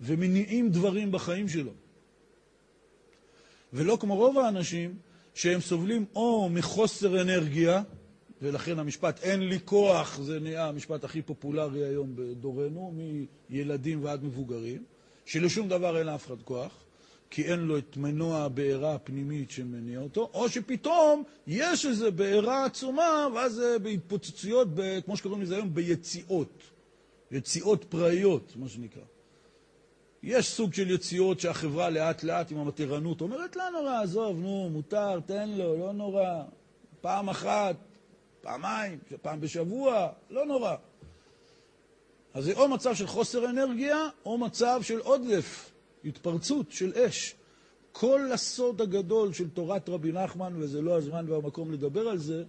ומניעים 0.01 0.71
דברים 0.71 1.13
בחיים 1.13 1.49
שלו. 1.49 1.73
ולא 3.73 3.99
כמו 4.01 4.17
רוב 4.17 4.39
האנשים 4.39 4.95
שהם 5.37 5.61
סובלים 5.61 6.05
או 6.15 6.49
מחוסר 6.49 7.23
אנרגיה, 7.23 7.83
ולכן 8.43 8.79
המשפט 8.79 9.23
אין 9.23 9.49
לי 9.49 9.59
כוח 9.65 10.19
זה 10.21 10.41
נהיה 10.41 10.69
המשפט 10.69 11.05
הכי 11.05 11.23
פופולרי 11.23 11.85
היום 11.85 12.13
בדורנו, 12.15 12.95
מילדים 13.51 14.05
ועד 14.05 14.25
מבוגרים, 14.25 14.85
שלשום 15.25 15.69
דבר 15.69 15.99
אין 15.99 16.07
לאף 16.07 16.27
אחד 16.27 16.43
כוח, 16.43 16.73
כי 17.31 17.45
אין 17.45 17.61
לו 17.61 17.79
את 17.79 17.97
מנוע 17.97 18.39
הבעירה 18.39 18.95
הפנימית 18.95 19.51
שמניע 19.51 19.99
אותו, 19.99 20.31
או 20.35 20.49
שפתאום 20.49 21.23
יש 21.47 21.87
איזו 21.87 22.13
בעירה 22.13 22.65
עצומה, 22.65 23.29
ואז 23.35 23.53
זה 23.53 23.79
בהתפוצצויות, 23.79 24.69
כמו 25.05 25.17
שקוראים 25.17 25.43
לזה 25.43 25.55
היום, 25.55 25.75
ביציאות. 25.75 26.63
יציאות 27.31 27.85
פראיות, 27.89 28.53
מה 28.57 28.69
שנקרא. 28.69 29.03
יש 30.27 30.49
סוג 30.49 30.75
של 30.75 30.91
יציאות 30.91 31.41
שהחברה 31.41 31.91
לאט 31.91 32.23
לאט 32.23 32.51
עם 32.51 32.59
המתירנות 32.59 33.21
אומרת, 33.21 33.57
לא 33.57 33.71
נורא, 33.71 34.03
עזוב, 34.03 34.39
נו, 34.39 34.69
מותר, 34.73 35.21
תן 35.21 35.49
לו, 35.49 35.77
לא 35.77 35.93
נורא. 35.93 36.43
פעם 37.01 37.29
אחת, 37.29 37.77
פעמיים, 38.41 38.99
פעם 39.23 39.41
בשבוע, 39.41 40.09
לא 40.31 40.47
נורא. 40.47 40.75
אז 42.35 42.45
זה 42.45 42.53
או 42.53 42.69
מצב 42.69 42.95
של 42.95 43.07
חוסר 43.07 43.51
אנרגיה, 43.51 44.09
או 44.25 44.39
מצב 44.39 44.81
של 44.83 44.99
עודף, 44.99 45.73
התפרצות 46.05 46.73
של 46.73 46.93
אש. 46.95 47.35
כל 47.93 48.21
הסוד 48.35 48.81
הגדול 48.81 49.33
של 49.33 49.51
תורת 49.51 49.89
רבי 49.89 50.13
נחמן, 50.13 50.53
וזה 50.57 50.83
לא 50.83 50.97
הזמן 50.97 51.31
והמקום 51.31 51.73
לדבר 51.73 52.09
על 52.09 52.19
זה, 52.19 52.45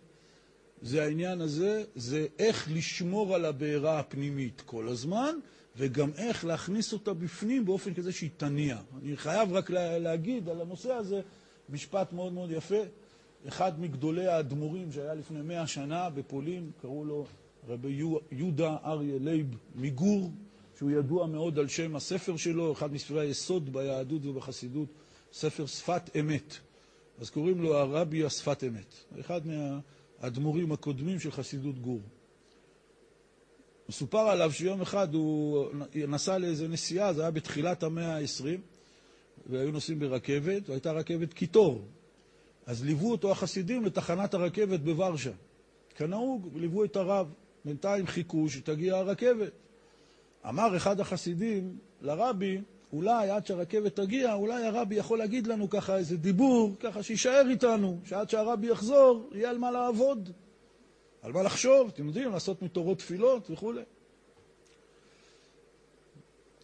זה 0.81 1.03
העניין 1.03 1.41
הזה, 1.41 1.83
זה 1.95 2.27
איך 2.39 2.67
לשמור 2.73 3.35
על 3.35 3.45
הבעירה 3.45 3.99
הפנימית 3.99 4.61
כל 4.65 4.87
הזמן, 4.87 5.35
וגם 5.77 6.09
איך 6.17 6.45
להכניס 6.45 6.93
אותה 6.93 7.13
בפנים 7.13 7.65
באופן 7.65 7.93
כזה 7.93 8.11
שהיא 8.11 8.29
תניע. 8.37 8.77
אני 9.01 9.17
חייב 9.17 9.53
רק 9.53 9.69
להגיד 9.71 10.49
על 10.49 10.61
הנושא 10.61 10.93
הזה 10.93 11.21
משפט 11.69 12.13
מאוד 12.13 12.33
מאוד 12.33 12.51
יפה. 12.51 12.81
אחד 13.47 13.79
מגדולי 13.81 14.27
האדמו"רים 14.27 14.91
שהיה 14.91 15.13
לפני 15.13 15.41
מאה 15.41 15.67
שנה 15.67 16.09
בפולין, 16.09 16.71
קראו 16.81 17.05
לו 17.05 17.25
רבי 17.67 18.01
יהודה 18.31 18.75
אריה 18.85 19.19
לייב 19.19 19.57
מגור, 19.75 20.31
שהוא 20.77 20.91
ידוע 20.91 21.27
מאוד 21.27 21.59
על 21.59 21.67
שם 21.67 21.95
הספר 21.95 22.37
שלו, 22.37 22.71
אחד 22.73 22.93
מספרי 22.93 23.21
היסוד 23.27 23.73
ביהדות 23.73 24.25
ובחסידות, 24.25 24.89
ספר 25.33 25.65
שפת 25.65 26.09
אמת. 26.19 26.57
אז 27.19 27.29
קוראים 27.29 27.61
לו 27.61 27.77
הרבי 27.77 28.25
השפת 28.25 28.63
אמת, 28.63 29.19
אחד 29.19 29.41
מהאדמו"רים 29.47 30.71
הקודמים 30.71 31.19
של 31.19 31.31
חסידות 31.31 31.79
גור. 31.79 32.01
מסופר 33.89 34.19
עליו 34.19 34.51
שיום 34.51 34.81
אחד 34.81 35.13
הוא 35.13 35.65
נסע 35.95 36.37
לאיזה 36.37 36.67
נסיעה, 36.67 37.13
זה 37.13 37.21
היה 37.21 37.31
בתחילת 37.31 37.83
המאה 37.83 38.17
ה-20, 38.17 38.45
והיו 39.49 39.71
נוסעים 39.71 39.99
ברכבת, 39.99 40.69
והייתה 40.69 40.91
רכבת 40.91 41.33
קיטור. 41.33 41.85
אז 42.65 42.85
ליוו 42.85 43.11
אותו 43.11 43.31
החסידים 43.31 43.85
לתחנת 43.85 44.33
הרכבת 44.33 44.79
בוורשה. 44.79 45.31
כנהוג, 45.95 46.49
ליוו 46.55 46.83
את 46.83 46.95
הרב. 46.95 47.27
בינתיים 47.65 48.07
חיכו 48.07 48.49
שתגיע 48.49 48.95
הרכבת. 48.95 49.51
אמר 50.49 50.77
אחד 50.77 50.99
החסידים 50.99 51.77
לרבי, 52.01 52.61
אולי 52.93 53.29
עד 53.29 53.45
שהרכבת 53.45 53.95
תגיע, 53.95 54.33
אולי 54.33 54.65
הרבי 54.65 54.95
יכול 54.95 55.17
להגיד 55.17 55.47
לנו 55.47 55.69
ככה 55.69 55.97
איזה 55.97 56.17
דיבור, 56.17 56.75
ככה 56.79 57.03
שיישאר 57.03 57.49
איתנו, 57.49 57.99
שעד 58.03 58.29
שהרבי 58.29 58.67
יחזור, 58.67 59.29
יהיה 59.33 59.49
על 59.49 59.57
מה 59.57 59.71
לעבוד, 59.71 60.31
על 61.21 61.31
מה 61.31 61.43
לחשוב, 61.43 61.87
אתם 61.93 62.07
יודעים, 62.07 62.31
לעשות 62.31 62.61
מתורות 62.61 62.97
תפילות 62.97 63.51
וכולי. 63.51 63.81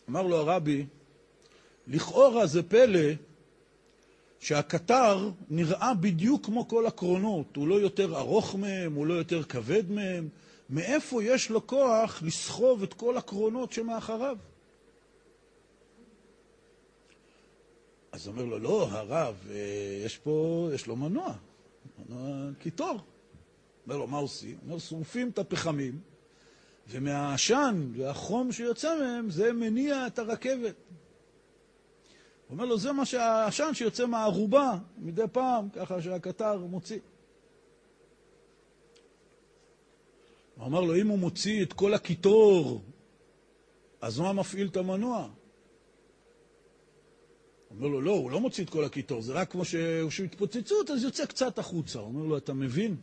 אמר 0.09 0.21
לו 0.21 0.37
הרבי, 0.37 0.85
לכאורה 1.87 2.47
זה 2.47 2.63
פלא 2.63 3.09
שהקטר 4.39 5.29
נראה 5.49 5.93
בדיוק 5.93 6.45
כמו 6.45 6.67
כל 6.67 6.85
הקרונות, 6.85 7.55
הוא 7.55 7.67
לא 7.67 7.75
יותר 7.75 8.17
ארוך 8.17 8.55
מהם, 8.55 8.93
הוא 8.93 9.05
לא 9.05 9.13
יותר 9.13 9.43
כבד 9.43 9.91
מהם, 9.91 10.29
מאיפה 10.69 11.23
יש 11.23 11.49
לו 11.49 11.67
כוח 11.67 12.23
לסחוב 12.23 12.83
את 12.83 12.93
כל 12.93 13.17
הקרונות 13.17 13.71
שמאחריו? 13.71 14.37
אז 18.11 18.27
אומר 18.27 18.43
לו, 18.43 18.59
לא, 18.59 18.87
הרב, 18.91 19.35
אה, 19.49 20.01
יש 20.05 20.17
פה, 20.17 20.69
יש 20.73 20.87
לו 20.87 20.95
מנוע, 20.95 21.33
מנוע 21.99 22.53
קיטור. 22.59 22.99
אומר 23.85 23.97
לו, 23.97 24.07
מה 24.07 24.17
עושים? 24.17 24.57
אומר, 24.65 24.79
שורפים 24.79 25.29
את 25.29 25.39
הפחמים, 25.39 25.99
ומהעשן 26.89 27.91
והחום 27.93 28.51
שיוצא 28.51 28.99
מהם, 28.99 29.29
זה 29.29 29.53
מניע 29.53 30.07
את 30.07 30.19
הרכבת. 30.19 30.75
הוא 32.47 32.49
אומר 32.49 32.65
לו, 32.65 32.77
זה 32.77 32.91
מה 32.91 33.05
שהעשן 33.05 33.73
שיוצא 33.73 34.05
מהערובה 34.05 34.77
מדי 34.97 35.23
פעם, 35.31 35.69
ככה 35.69 36.01
שהקטר 36.01 36.57
מוציא. 36.57 36.99
הוא 40.55 40.65
אמר 40.65 40.81
לו, 40.81 40.95
אם 40.95 41.07
הוא 41.07 41.19
מוציא 41.19 41.63
את 41.63 41.73
כל 41.73 41.93
הקיטור, 41.93 42.81
אז 44.01 44.19
מה 44.19 44.33
מפעיל 44.33 44.67
את 44.67 44.77
המנוע? 44.77 45.17
הוא 45.17 45.27
אומר 47.77 47.87
לו, 47.87 48.01
לא, 48.01 48.11
הוא 48.11 48.31
לא 48.31 48.39
מוציא 48.39 48.63
את 48.63 48.69
כל 48.69 48.83
הקיטור, 48.83 49.21
זה 49.21 49.33
רק 49.33 49.51
כמו 49.51 49.65
שהוא 49.65 50.25
התפוצצות, 50.25 50.89
אז 50.89 51.03
יוצא 51.03 51.25
קצת 51.25 51.59
החוצה. 51.59 51.99
הוא 51.99 52.07
אומר 52.07 52.25
לו, 52.25 52.37
אתה 52.37 52.53
מבין? 52.53 52.95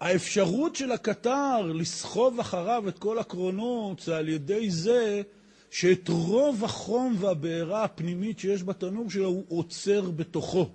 האפשרות 0.00 0.76
של 0.76 0.92
הקטר 0.92 1.62
לסחוב 1.74 2.40
אחריו 2.40 2.88
את 2.88 2.98
כל 2.98 3.18
הקרונות 3.18 4.00
זה 4.00 4.16
על 4.16 4.28
ידי 4.28 4.70
זה 4.70 5.22
שאת 5.70 6.08
רוב 6.08 6.64
החום 6.64 7.16
והבעירה 7.18 7.84
הפנימית 7.84 8.38
שיש 8.38 8.62
בתנור 8.62 9.10
שלו 9.10 9.28
הוא 9.28 9.44
עוצר 9.48 10.10
בתוכו. 10.10 10.68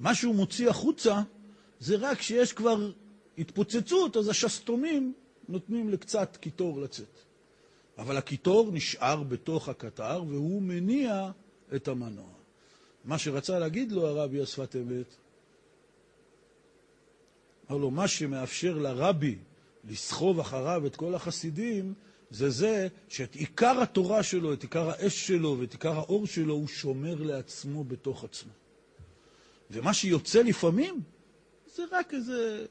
מה 0.00 0.14
שהוא 0.14 0.34
מוציא 0.34 0.68
החוצה 0.70 1.22
זה 1.80 1.96
רק 1.96 2.18
כשיש 2.18 2.52
כבר 2.52 2.90
התפוצצות, 3.38 4.16
אז 4.16 4.28
השסתומים 4.28 5.12
נותנים 5.48 5.88
לקצת 5.88 6.36
קיטור 6.40 6.80
לצאת. 6.80 7.18
אבל 7.98 8.16
הקיטור 8.16 8.70
נשאר 8.72 9.22
בתוך 9.22 9.68
הקטר 9.68 10.24
והוא 10.28 10.62
מניע 10.62 11.30
את 11.74 11.88
המנוע. 11.88 12.32
מה 13.04 13.18
שרצה 13.18 13.58
להגיד 13.58 13.92
לו 13.92 14.06
הרבי 14.06 14.42
השפת 14.42 14.76
אמת, 14.76 15.16
לו, 17.70 17.90
מה 17.90 18.08
שמאפשר 18.08 18.78
לרבי 18.78 19.38
לסחוב 19.84 20.40
אחריו 20.40 20.86
את 20.86 20.96
כל 20.96 21.14
החסידים, 21.14 21.94
זה 22.30 22.50
זה 22.50 22.88
שאת 23.08 23.34
עיקר 23.34 23.80
התורה 23.82 24.22
שלו, 24.22 24.52
את 24.52 24.62
עיקר 24.62 24.90
האש 24.90 25.26
שלו 25.26 25.56
ואת 25.60 25.72
עיקר 25.72 25.92
האור 25.92 26.26
שלו, 26.26 26.54
הוא 26.54 26.68
שומר 26.68 27.22
לעצמו 27.22 27.84
בתוך 27.84 28.24
עצמו. 28.24 28.52
ומה 29.70 29.94
שיוצא 29.94 30.42
לפעמים, 30.42 31.00
זה 31.74 31.82
רק 31.92 32.14
איזה 32.14 32.66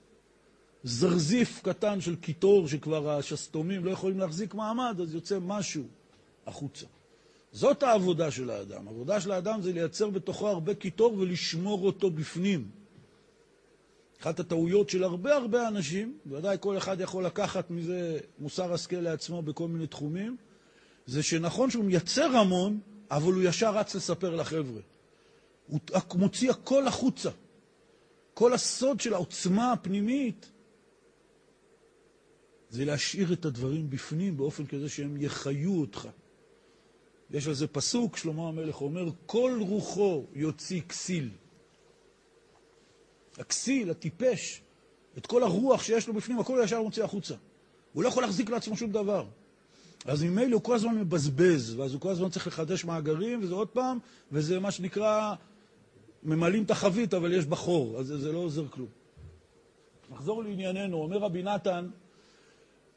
זרזיף 0.84 1.62
קטן 1.64 2.02
של 2.02 2.16
קיטור 2.16 2.68
שכבר 2.68 3.10
השסתומים 3.10 3.86
לא 3.86 3.92
יכולים 3.92 4.20
להחזיק 4.20 4.54
מעמד, 4.54 4.98
אז 5.02 5.14
יוצא 5.14 5.38
משהו 5.42 5.84
החוצה. 6.48 6.86
זאת 7.52 7.84
העבודה 7.84 8.32
של 8.32 8.50
האדם. 8.50 8.88
העבודה 8.88 9.22
של 9.22 9.32
האדם 9.32 9.62
זה 9.62 9.74
לייצר 9.74 10.10
בתוכו 10.10 10.48
הרבה 10.48 10.76
קיטור 10.76 11.14
ולשמור 11.18 11.86
אותו 11.86 12.12
בפנים. 12.12 12.70
אחת 14.22 14.40
הטעויות 14.40 14.90
של 14.90 15.04
הרבה 15.04 15.36
הרבה 15.36 15.68
אנשים, 15.68 16.18
ודאי 16.26 16.58
כל 16.60 16.78
אחד 16.78 17.02
יכול 17.02 17.26
לקחת 17.26 17.72
מזה 17.72 18.20
מוסר 18.40 18.74
השכל 18.74 18.96
לעצמו 18.96 19.42
בכל 19.42 19.68
מיני 19.68 19.88
תחומים, 19.88 20.38
זה 21.06 21.24
שנכון 21.24 21.70
שהוא 21.70 21.86
מייצר 21.86 22.38
המון, 22.38 22.80
אבל 23.12 23.34
הוא 23.34 23.44
ישר 23.44 23.78
רץ 23.78 23.96
לספר 23.96 24.36
לחבר'ה. 24.36 24.82
הוא 25.68 25.80
מוציא 26.16 26.52
הכל 26.52 26.88
החוצה. 26.88 27.30
כל 28.34 28.54
הסוד 28.54 29.00
של 29.00 29.14
העוצמה 29.14 29.72
הפנימית 29.72 30.52
זה 32.70 32.86
להשאיר 32.86 33.34
את 33.34 33.46
הדברים 33.46 33.90
בפנים 33.90 34.38
באופן 34.38 34.66
כזה 34.66 34.90
שהם 34.90 35.22
יחיו 35.22 35.80
אותך. 35.80 36.08
יש 37.32 37.48
על 37.48 37.54
זה 37.54 37.68
פסוק, 37.68 38.18
שלמה 38.18 38.48
המלך 38.48 38.82
אומר, 38.82 39.10
כל 39.26 39.58
רוחו 39.60 40.26
יוציא 40.34 40.82
כסיל. 40.82 41.30
הכסיל, 43.40 43.90
הטיפש, 43.90 44.62
את 45.18 45.26
כל 45.26 45.44
הרוח 45.44 45.84
שיש 45.84 46.08
לו 46.08 46.14
בפנים, 46.14 46.40
הכל 46.40 46.60
ישר 46.64 46.82
מוציא 46.82 47.04
החוצה. 47.04 47.36
הוא 47.94 48.04
לא 48.04 48.08
יכול 48.08 48.24
להחזיק 48.24 48.50
לעצמו 48.50 48.78
שום 48.78 48.92
דבר. 48.92 49.26
אז 50.06 50.24
ממילא 50.24 50.54
הוא 50.54 50.64
כל 50.64 50.76
הזמן 50.76 50.96
מבזבז, 50.96 51.80
ואז 51.80 51.94
הוא 51.94 52.02
כל 52.02 52.10
הזמן 52.10 52.30
צריך 52.30 52.48
לחדש 52.48 52.86
מאגרים, 52.86 53.44
וזה 53.44 53.54
עוד 53.54 53.68
פעם, 53.68 54.00
וזה 54.32 54.60
מה 54.60 54.72
שנקרא 54.72 55.36
ממלאים 56.24 56.64
את 56.64 56.72
החבית, 56.72 57.14
אבל 57.14 57.34
יש 57.34 57.46
בה 57.46 57.56
חור, 57.56 58.00
אז 58.00 58.08
זה 58.08 58.32
לא 58.32 58.38
עוזר 58.38 58.68
כלום. 58.68 58.88
נחזור 60.12 60.44
לענייננו, 60.44 60.98
אומר 60.98 61.18
רבי 61.18 61.44
נתן, 61.44 61.90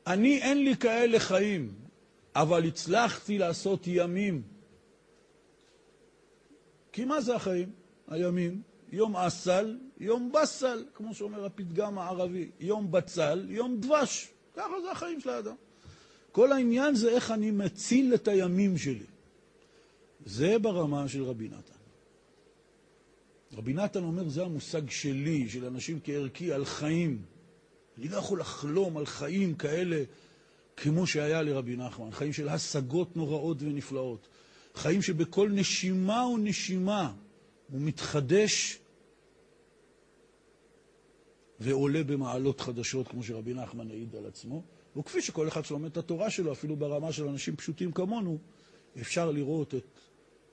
אני 0.07 0.43
אין 0.43 0.65
לי 0.65 0.77
כאלה 0.77 1.21
חיים, 1.21 1.73
אבל 2.35 2.65
הצלחתי 2.65 3.39
לעשות 3.39 3.83
ימים. 3.87 4.43
כי 6.93 7.05
מה 7.05 7.21
זה 7.21 7.37
החיים? 7.37 7.71
הימים, 8.09 8.63
יום 8.93 9.17
אסל, 9.17 9.77
יום 10.01 10.33
בסל, 10.33 10.85
כמו 10.95 11.15
שאומר 11.15 11.45
הפתגם 11.45 11.99
הערבי, 11.99 12.51
יום 12.61 12.91
בצל, 12.91 13.47
יום 13.49 13.81
דבש. 13.81 14.29
ככה 14.57 14.81
זה 14.83 14.91
החיים 14.91 15.21
של 15.21 15.31
האדם. 15.31 15.55
כל 16.33 16.53
העניין 16.53 16.95
זה 16.95 17.11
איך 17.11 17.31
אני 17.31 17.51
מציל 17.51 18.15
את 18.15 18.29
הימים 18.29 18.79
שלי. 18.79 19.07
זה 20.27 20.59
ברמה 20.59 21.09
של 21.09 21.25
רבי 21.25 21.49
נתן. 21.49 21.79
רבי 23.57 23.73
נתן 23.73 24.03
אומר, 24.03 24.29
זה 24.29 24.45
המושג 24.45 24.91
שלי, 24.91 25.49
של 25.49 25.65
אנשים 25.65 25.99
כערכי, 26.05 26.53
על 26.53 26.65
חיים. 26.65 27.23
אני 27.99 28.09
לא 28.09 28.17
יכול 28.17 28.41
לחלום 28.41 28.97
על 28.97 29.07
חיים 29.07 29.55
כאלה 29.55 30.03
כמו 30.77 31.07
שהיה 31.07 31.43
לרבי 31.43 31.77
נחמן, 31.77 32.11
חיים 32.11 32.33
של 32.33 32.49
השגות 32.49 33.17
נוראות 33.17 33.57
ונפלאות, 33.61 34.29
חיים 34.75 35.03
שבכל 35.03 35.49
נשימה 35.53 36.27
ונשימה 36.27 37.13
הוא 37.73 37.81
מתחדש 37.81 38.79
ועולה 41.61 42.05
במעלות 42.05 42.61
חדשות, 42.61 43.09
כמו 43.09 43.23
שרבי 43.23 43.55
נחמן 43.55 43.91
העיד 43.91 44.17
על 44.17 44.27
עצמו. 44.27 44.63
וכפי 44.97 45.23
שכל 45.23 45.49
אחד 45.49 45.65
שלומד 45.65 45.91
את 45.91 45.97
התורה 45.97 46.31
שלו, 46.31 46.53
אפילו 46.53 46.77
ברמה 46.77 47.13
של 47.13 47.29
אנשים 47.29 47.57
פשוטים 47.57 47.93
כמונו, 47.93 48.39
אפשר 49.01 49.31
לראות 49.31 49.75
את 49.75 49.85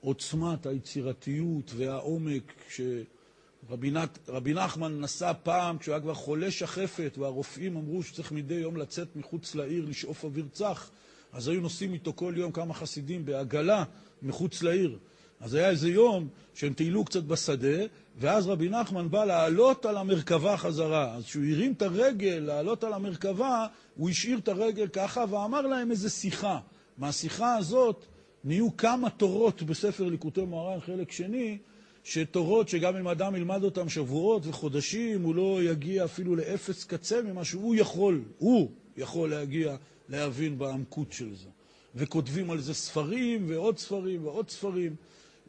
עוצמת 0.00 0.66
היצירתיות 0.66 1.72
והעומק 1.76 2.52
שרבי 2.68 4.54
נחמן 4.54 5.00
נסע 5.00 5.32
פעם 5.42 5.78
כשהוא 5.78 5.92
היה 5.92 6.02
כבר 6.02 6.14
חולה 6.14 6.50
שחפת 6.50 7.18
והרופאים 7.18 7.76
אמרו 7.76 8.02
שצריך 8.02 8.32
מדי 8.32 8.54
יום 8.54 8.76
לצאת 8.76 9.16
מחוץ 9.16 9.54
לעיר 9.54 9.84
לשאוף 9.84 10.24
אוויר 10.24 10.46
צח 10.52 10.90
אז 11.32 11.48
היו 11.48 11.60
נוסעים 11.60 11.92
איתו 11.92 12.12
כל 12.16 12.34
יום 12.36 12.52
כמה 12.52 12.74
חסידים 12.74 13.24
בעגלה 13.24 13.84
מחוץ 14.22 14.62
לעיר. 14.62 14.98
אז 15.40 15.54
היה 15.54 15.70
איזה 15.70 15.88
יום 15.88 16.28
שהם 16.54 16.72
טיילו 16.72 17.04
קצת 17.04 17.22
בשדה, 17.22 17.78
ואז 18.18 18.46
רבי 18.46 18.68
נחמן 18.68 19.10
בא 19.10 19.24
לעלות 19.24 19.86
על 19.86 19.96
המרכבה 19.96 20.56
חזרה. 20.56 21.14
אז 21.14 21.24
כשהוא 21.24 21.44
הרים 21.44 21.72
את 21.72 21.82
הרגל 21.82 22.38
לעלות 22.46 22.84
על 22.84 22.92
המרכבה, 22.92 23.66
הוא 23.96 24.10
השאיר 24.10 24.38
את 24.38 24.48
הרגל 24.48 24.88
ככה 24.88 25.24
ואמר 25.30 25.60
להם 25.60 25.90
איזה 25.90 26.10
שיחה. 26.10 26.58
מהשיחה 26.98 27.56
הזאת 27.56 28.04
נהיו 28.44 28.76
כמה 28.76 29.10
תורות 29.10 29.62
בספר 29.62 30.04
ליקוטי 30.04 30.40
מוהר"ן, 30.40 30.80
חלק 30.80 31.12
שני, 31.12 31.58
שתורות 32.04 32.68
שגם 32.68 32.96
אם 32.96 33.08
אדם 33.08 33.36
ילמד 33.36 33.64
אותם 33.64 33.88
שבועות 33.88 34.46
וחודשים, 34.46 35.22
הוא 35.22 35.34
לא 35.34 35.58
יגיע 35.62 36.04
אפילו 36.04 36.36
לאפס 36.36 36.84
קצה 36.84 37.22
ממה 37.22 37.44
שהוא 37.44 37.74
יכול, 37.74 38.22
הוא 38.38 38.70
יכול 38.96 39.30
להגיע 39.30 39.76
להבין 40.08 40.58
בעמקות 40.58 41.12
של 41.12 41.34
זה. 41.34 41.48
וכותבים 41.94 42.50
על 42.50 42.60
זה 42.60 42.74
ספרים 42.74 43.44
ועוד 43.48 43.78
ספרים 43.78 44.24
ועוד 44.24 44.50
ספרים, 44.50 44.96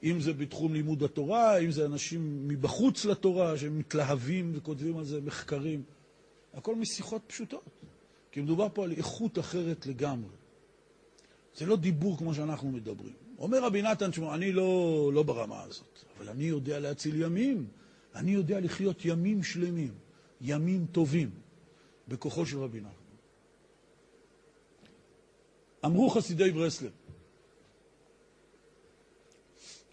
אם 0.03 0.21
זה 0.21 0.33
בתחום 0.33 0.73
לימוד 0.73 1.03
התורה, 1.03 1.57
אם 1.57 1.71
זה 1.71 1.85
אנשים 1.85 2.47
מבחוץ 2.47 3.05
לתורה 3.05 3.57
שמתלהבים 3.57 4.51
וכותבים 4.55 4.97
על 4.97 5.05
זה 5.05 5.21
מחקרים. 5.21 5.83
הכל 6.53 6.75
משיחות 6.75 7.21
פשוטות, 7.27 7.69
כי 8.31 8.41
מדובר 8.41 8.67
פה 8.73 8.83
על 8.83 8.91
איכות 8.91 9.39
אחרת 9.39 9.85
לגמרי. 9.85 10.35
זה 11.55 11.65
לא 11.65 11.75
דיבור 11.75 12.17
כמו 12.17 12.33
שאנחנו 12.33 12.71
מדברים. 12.71 13.13
אומר 13.39 13.63
רבי 13.63 13.81
נתן, 13.81 14.11
תשמעו, 14.11 14.33
אני 14.33 14.51
לא, 14.51 15.11
לא 15.13 15.23
ברמה 15.23 15.63
הזאת, 15.63 15.99
אבל 16.17 16.29
אני 16.29 16.43
יודע 16.43 16.79
להציל 16.79 17.21
ימים. 17.21 17.67
אני 18.17 18.31
יודע 18.31 18.59
לחיות 18.59 19.05
ימים 19.05 19.43
שלמים, 19.43 19.93
ימים 20.41 20.85
טובים, 20.91 21.29
בכוחו 22.07 22.45
של 22.45 22.59
רבי 22.59 22.79
נחמן. 22.79 22.91
אמרו 25.85 26.09
חסידי 26.09 26.51
ברסלב, 26.51 26.91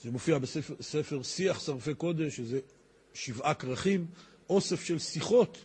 זה 0.04 0.10
מופיע 0.10 0.38
בספר 0.38 1.22
שיח 1.22 1.60
שרפי 1.60 1.94
קודש, 1.94 2.36
שזה 2.36 2.60
שבעה 3.14 3.54
כרכים, 3.54 4.06
אוסף 4.50 4.84
של 4.84 4.98
שיחות 4.98 5.64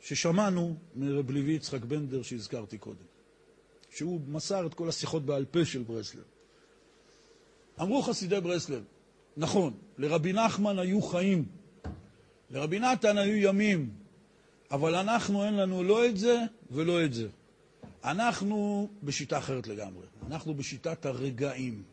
ששמענו 0.00 0.76
מרב 0.96 1.30
לוי 1.30 1.52
יצחק 1.52 1.84
בנדר 1.84 2.22
שהזכרתי 2.22 2.78
קודם. 2.78 3.04
שהוא 3.90 4.20
מסר 4.28 4.66
את 4.66 4.74
כל 4.74 4.88
השיחות 4.88 5.26
בעל 5.26 5.44
פה 5.44 5.64
של 5.64 5.82
ברסלב. 5.82 6.22
אמרו 7.80 8.02
חסידי 8.02 8.40
ברסלב, 8.40 8.84
נכון, 9.36 9.74
לרבי 9.98 10.32
נחמן 10.32 10.78
היו 10.78 11.02
חיים, 11.02 11.44
לרבי 12.50 12.78
נתן 12.78 13.18
היו 13.18 13.36
ימים, 13.36 13.90
אבל 14.70 14.94
אנחנו 14.94 15.44
אין 15.44 15.54
לנו 15.54 15.82
לא 15.82 16.06
את 16.06 16.16
זה 16.16 16.40
ולא 16.70 17.04
את 17.04 17.14
זה. 17.14 17.28
אנחנו 18.04 18.88
בשיטה 19.02 19.38
אחרת 19.38 19.66
לגמרי, 19.66 20.06
אנחנו 20.26 20.54
בשיטת 20.54 21.06
הרגעים. 21.06 21.91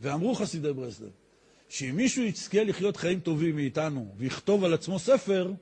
ואמרו 0.00 0.34
חסידי 0.34 0.72
ברסלב, 0.72 1.10
שאם 1.68 1.96
מישהו 1.96 2.22
יזכה 2.22 2.64
לחיות 2.64 2.96
חיים 2.96 3.20
טובים 3.20 3.56
מאיתנו 3.56 4.14
ויכתוב 4.16 4.64
על 4.64 4.74
עצמו 4.74 4.98
ספר, 4.98 5.52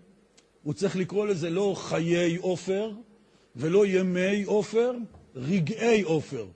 הוא 0.62 0.74
צריך 0.74 0.96
לקרוא 0.96 1.26
לזה 1.26 1.50
לא 1.50 1.74
חיי 1.78 2.36
עופר, 2.36 2.92
ולא 3.56 3.86
ימי 3.86 4.44
עופר, 4.44 4.92
רגעי 5.34 6.02
עופר. 6.02 6.46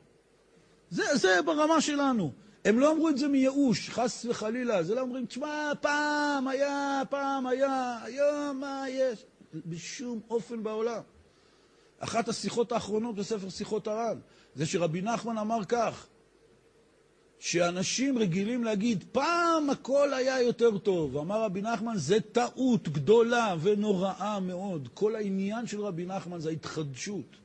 זה, 0.90 1.16
זה 1.16 1.42
ברמה 1.44 1.80
שלנו. 1.80 2.32
הם 2.64 2.78
לא 2.78 2.92
אמרו 2.92 3.08
את 3.08 3.18
זה 3.18 3.28
מייאוש, 3.28 3.90
חס 3.90 4.26
וחלילה. 4.28 4.82
זה 4.82 4.94
לא 4.94 5.00
אומרים, 5.00 5.26
תשמע, 5.26 5.72
פעם 5.80 6.48
היה, 6.48 7.02
פעם 7.10 7.46
היה, 7.46 7.98
היום 8.04 8.60
מה 8.60 8.84
יש? 8.88 9.24
בשום 9.66 10.20
אופן 10.30 10.62
בעולם. 10.62 11.00
אחת 11.98 12.28
השיחות 12.28 12.72
האחרונות 12.72 13.14
בספר 13.14 13.48
שיחות 13.48 13.86
הר"ן, 13.86 14.18
זה 14.54 14.66
שרבי 14.66 15.02
נחמן 15.02 15.38
אמר 15.38 15.64
כך, 15.64 16.06
שאנשים 17.40 18.18
רגילים 18.18 18.64
להגיד, 18.64 19.04
פעם 19.12 19.70
הכל 19.70 20.14
היה 20.14 20.42
יותר 20.42 20.78
טוב. 20.78 21.16
אמר 21.16 21.42
רבי 21.42 21.62
נחמן, 21.62 21.96
זה 21.96 22.20
טעות 22.20 22.88
גדולה 22.88 23.56
ונוראה 23.62 24.40
מאוד. 24.40 24.88
כל 24.94 25.16
העניין 25.16 25.66
של 25.66 25.80
רבי 25.80 26.06
נחמן 26.06 26.40
זה 26.40 26.48
ההתחדשות. 26.48 27.36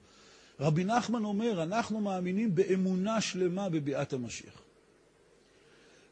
רבי 0.60 0.84
נחמן 0.84 1.24
אומר, 1.24 1.64
אנחנו 1.64 2.02
מאמינים 2.02 2.56
באמונה 2.56 3.22
שלמה 3.22 3.70
בביאת 3.70 4.14
המשיח. 4.14 4.62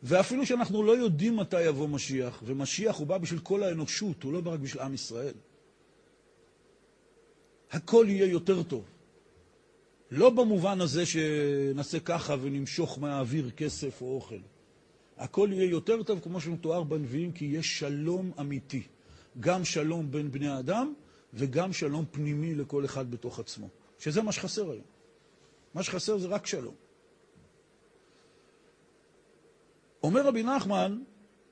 ואפילו 0.03 0.45
שאנחנו 0.45 0.83
לא 0.83 0.97
יודעים 0.97 1.37
מתי 1.37 1.61
יבוא 1.61 1.87
משיח, 1.87 2.43
ומשיח 2.45 2.95
הוא 2.95 3.07
בא 3.07 3.17
בשביל 3.17 3.39
כל 3.39 3.63
האנושות, 3.63 4.23
הוא 4.23 4.33
לא 4.33 4.41
בא 4.41 4.51
רק 4.51 4.59
בשביל 4.59 4.81
עם 4.81 4.93
ישראל. 4.93 5.33
הכל 7.71 8.05
יהיה 8.09 8.25
יותר 8.25 8.63
טוב. 8.63 8.83
לא 10.11 10.29
במובן 10.29 10.81
הזה 10.81 11.05
שנעשה 11.05 11.99
ככה 11.99 12.35
ונמשוך 12.41 12.99
מהאוויר 12.99 13.49
כסף 13.49 14.01
או 14.01 14.15
אוכל. 14.15 14.39
הכל 15.17 15.49
יהיה 15.51 15.69
יותר 15.69 16.03
טוב, 16.03 16.19
כמו 16.19 16.41
שמתואר 16.41 16.83
בנביאים, 16.83 17.31
כי 17.31 17.45
יש 17.45 17.79
שלום 17.79 18.31
אמיתי. 18.39 18.83
גם 19.39 19.65
שלום 19.65 20.11
בין 20.11 20.31
בני 20.31 20.59
אדם 20.59 20.93
וגם 21.33 21.73
שלום 21.73 22.05
פנימי 22.11 22.55
לכל 22.55 22.85
אחד 22.85 23.11
בתוך 23.11 23.39
עצמו. 23.39 23.67
שזה 23.99 24.21
מה 24.21 24.31
שחסר 24.31 24.71
היום. 24.71 24.83
מה 25.73 25.83
שחסר 25.83 26.17
זה 26.17 26.27
רק 26.27 26.47
שלום. 26.47 26.73
אומר 30.03 30.27
רבי 30.27 30.43
נחמן, 30.43 30.99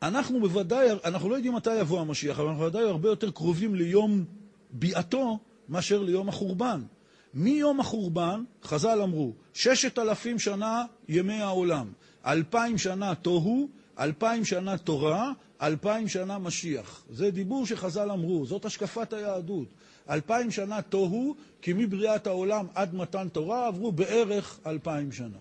אנחנו 0.02 0.40
בוודאי, 0.40 0.88
אנחנו 1.04 1.30
לא 1.30 1.36
יודעים 1.36 1.56
מתי 1.56 1.80
יבוא 1.80 2.00
המשיח, 2.00 2.40
אבל 2.40 2.48
אנחנו 2.48 2.64
בוודאי 2.64 2.84
הרבה 2.84 3.10
יותר 3.10 3.32
קרובים 3.32 3.76
ליום 3.76 4.26
ביאתו 4.72 5.40
מאשר 5.70 6.02
ליום 6.02 6.30
החורבן. 6.30 6.82
מיום 7.34 7.80
החורבן, 7.80 8.44
חז"ל 8.64 9.02
אמרו, 9.02 9.34
ששת 9.54 10.00
אלפים 10.00 10.40
שנה 10.40 10.86
ימי 11.08 11.42
העולם, 11.42 11.92
אלפיים 12.26 12.78
שנה 12.78 13.16
תוהו, 13.16 13.70
אלפיים 14.00 14.46
שנה 14.46 14.78
תורה, 14.78 15.32
אלפיים 15.62 16.08
שנה 16.08 16.38
משיח. 16.38 17.06
זה 17.10 17.32
דיבור 17.32 17.66
שחז"ל 17.66 18.12
אמרו, 18.12 18.46
זאת 18.46 18.66
השקפת 18.66 19.14
היהדות. 19.14 19.68
אלפיים 20.10 20.52
שנה 20.52 20.82
תוהו, 20.82 21.36
כי 21.62 21.74
מבריאת 21.74 22.28
העולם 22.28 22.68
עד 22.76 22.96
מתן 22.96 23.30
תורה 23.30 23.68
עברו 23.68 23.92
בערך 23.92 24.60
אלפיים 24.66 25.12
שנה. 25.12 25.38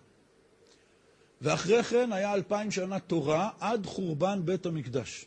ואחרי 1.40 1.82
כן 1.82 2.12
היה 2.12 2.34
אלפיים 2.34 2.70
שנה 2.70 3.00
תורה 3.00 3.50
עד 3.60 3.86
חורבן 3.86 4.40
בית 4.44 4.66
המקדש. 4.66 5.26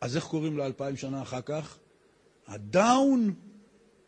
אז 0.00 0.16
איך 0.16 0.24
קוראים 0.24 0.58
לאלפיים 0.58 0.96
שנה 0.96 1.22
אחר 1.22 1.40
כך? 1.40 1.78
הדאון? 2.48 3.34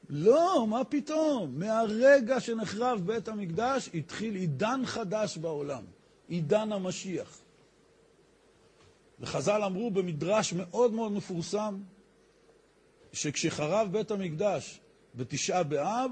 לא, 0.08 0.66
מה 0.68 0.84
פתאום? 0.84 1.58
מהרגע 1.58 2.40
שנחרב 2.40 3.02
בית 3.06 3.28
המקדש 3.28 3.90
התחיל 3.94 4.34
עידן 4.34 4.80
חדש 4.84 5.36
בעולם, 5.36 5.84
עידן 6.28 6.72
המשיח. 6.72 7.38
וחז"ל 9.20 9.62
אמרו 9.64 9.90
במדרש 9.90 10.52
מאוד 10.52 10.92
מאוד 10.92 11.12
מפורסם, 11.12 11.78
שכשחרב 13.12 13.88
בית 13.92 14.10
המקדש 14.10 14.80
בתשעה 15.14 15.62
באב, 15.62 16.10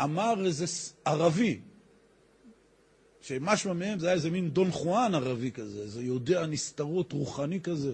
אמר 0.00 0.46
איזה 0.46 0.64
ערבי, 1.04 1.60
שמשמע 3.20 3.72
מהם 3.72 3.98
זה 3.98 4.06
היה 4.06 4.14
איזה 4.14 4.30
מין 4.30 4.50
דון 4.50 4.70
חואן 4.70 5.14
ערבי 5.14 5.50
כזה, 5.50 5.80
איזה 5.82 6.02
יודע 6.02 6.46
נסתרות 6.46 7.12
רוחני 7.12 7.60
כזה, 7.60 7.92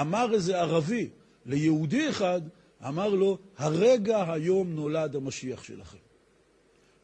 אמר 0.00 0.34
איזה 0.34 0.60
ערבי, 0.60 1.08
ליהודי 1.46 2.08
אחד, 2.08 2.40
אמר 2.88 3.08
לו, 3.08 3.38
הרגע 3.58 4.32
היום 4.32 4.74
נולד 4.74 5.16
המשיח 5.16 5.64
שלכם. 5.64 5.98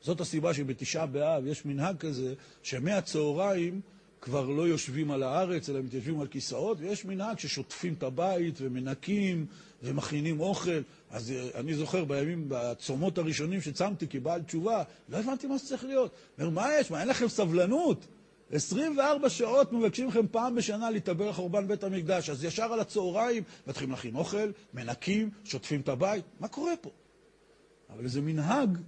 זאת 0.02 0.20
הסיבה 0.20 0.54
שבתשעה 0.54 1.06
באב 1.06 1.46
יש 1.46 1.64
מנהג 1.64 1.96
כזה, 1.96 2.34
שמהצהריים 2.62 3.80
כבר 4.20 4.46
לא 4.46 4.68
יושבים 4.68 5.10
על 5.10 5.22
הארץ, 5.22 5.70
אלא 5.70 5.82
מתיישבים 5.82 6.20
על 6.20 6.26
כיסאות, 6.26 6.78
ויש 6.80 7.04
מנהג 7.04 7.38
ששוטפים 7.38 7.94
את 7.98 8.02
הבית 8.02 8.54
ומנקים 8.60 9.46
ומכינים 9.82 10.40
אוכל. 10.40 10.80
אז 11.10 11.30
אה, 11.30 11.48
אני 11.54 11.74
זוכר 11.74 12.04
בימים, 12.04 12.44
בצומות 12.48 13.18
הראשונים 13.18 13.60
שצמתי 13.60 14.06
כבעל 14.06 14.42
תשובה, 14.42 14.82
לא 15.08 15.16
הבנתי 15.16 15.46
מה 15.46 15.58
זה 15.58 15.66
צריך 15.66 15.84
להיות. 15.84 16.10
אומר, 16.38 16.50
מה 16.50 16.68
יש? 16.80 16.90
מה, 16.90 17.00
אין 17.00 17.08
לכם 17.08 17.28
סבלנות? 17.28 18.06
24 18.50 19.28
שעות 19.30 19.72
מבקשים 19.72 20.08
לכם 20.08 20.26
פעם 20.30 20.54
בשנה 20.54 20.90
להתאבר 20.90 21.30
לחורבן 21.30 21.68
בית 21.68 21.84
המקדש. 21.84 22.30
אז 22.30 22.44
ישר 22.44 22.72
על 22.72 22.80
הצהריים 22.80 23.42
מתחילים 23.66 23.90
להכין 23.90 24.16
אוכל, 24.16 24.50
מנקים, 24.74 25.30
שוטפים 25.44 25.80
את 25.80 25.88
הבית. 25.88 26.24
מה 26.40 26.48
קורה 26.48 26.72
פה? 26.80 26.90
אבל 27.90 28.08
זה 28.08 28.20
מנהג 28.20 28.78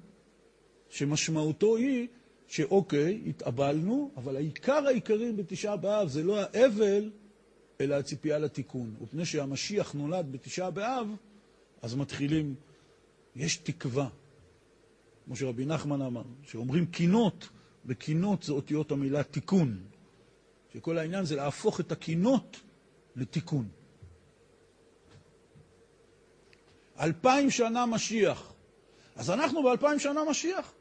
שמשמעותו 0.89 1.77
היא 1.77 2.07
שאוקיי, 2.47 3.23
התאבלנו, 3.27 4.11
אבל 4.17 4.37
העיקר 4.37 4.87
העיקרי 4.87 5.33
בתשעה 5.33 5.77
באב 5.77 6.09
זה 6.09 6.23
לא 6.23 6.39
האבל, 6.41 7.11
אלא 7.81 7.95
הציפייה 7.95 8.39
לתיקון. 8.39 8.95
ופני 9.03 9.25
שהמשיח 9.25 9.93
נולד 9.93 10.33
בתשעה 10.33 10.71
באב, 10.71 11.09
אז 11.83 11.95
מתחילים, 11.95 12.55
יש 13.37 13.57
תקווה. 13.57 14.09
כמו 15.25 15.37
שרבי 15.37 15.67
נחמן 15.67 16.03
אמר, 16.03 16.23
שאומרים 16.43 16.87
קינות, 16.87 17.49
וקינות 17.89 18.43
זה 18.43 18.53
אותיות 18.53 18.93
המילה 18.93 19.23
תיקון. 19.23 19.81
שכל 20.73 20.99
העניין 20.99 21.25
זה 21.25 21.37
להפוך 21.37 21.81
את 21.81 21.93
הקינות 21.93 22.61
לתיקון. 23.17 23.69
אלפיים 27.01 27.51
שנה 27.51 27.87
משיח. 27.87 28.53
אז 29.17 29.31
אנחנו 29.31 29.63
באלפיים 29.63 29.99
שנה 29.99 30.21
משיח. 30.31 30.73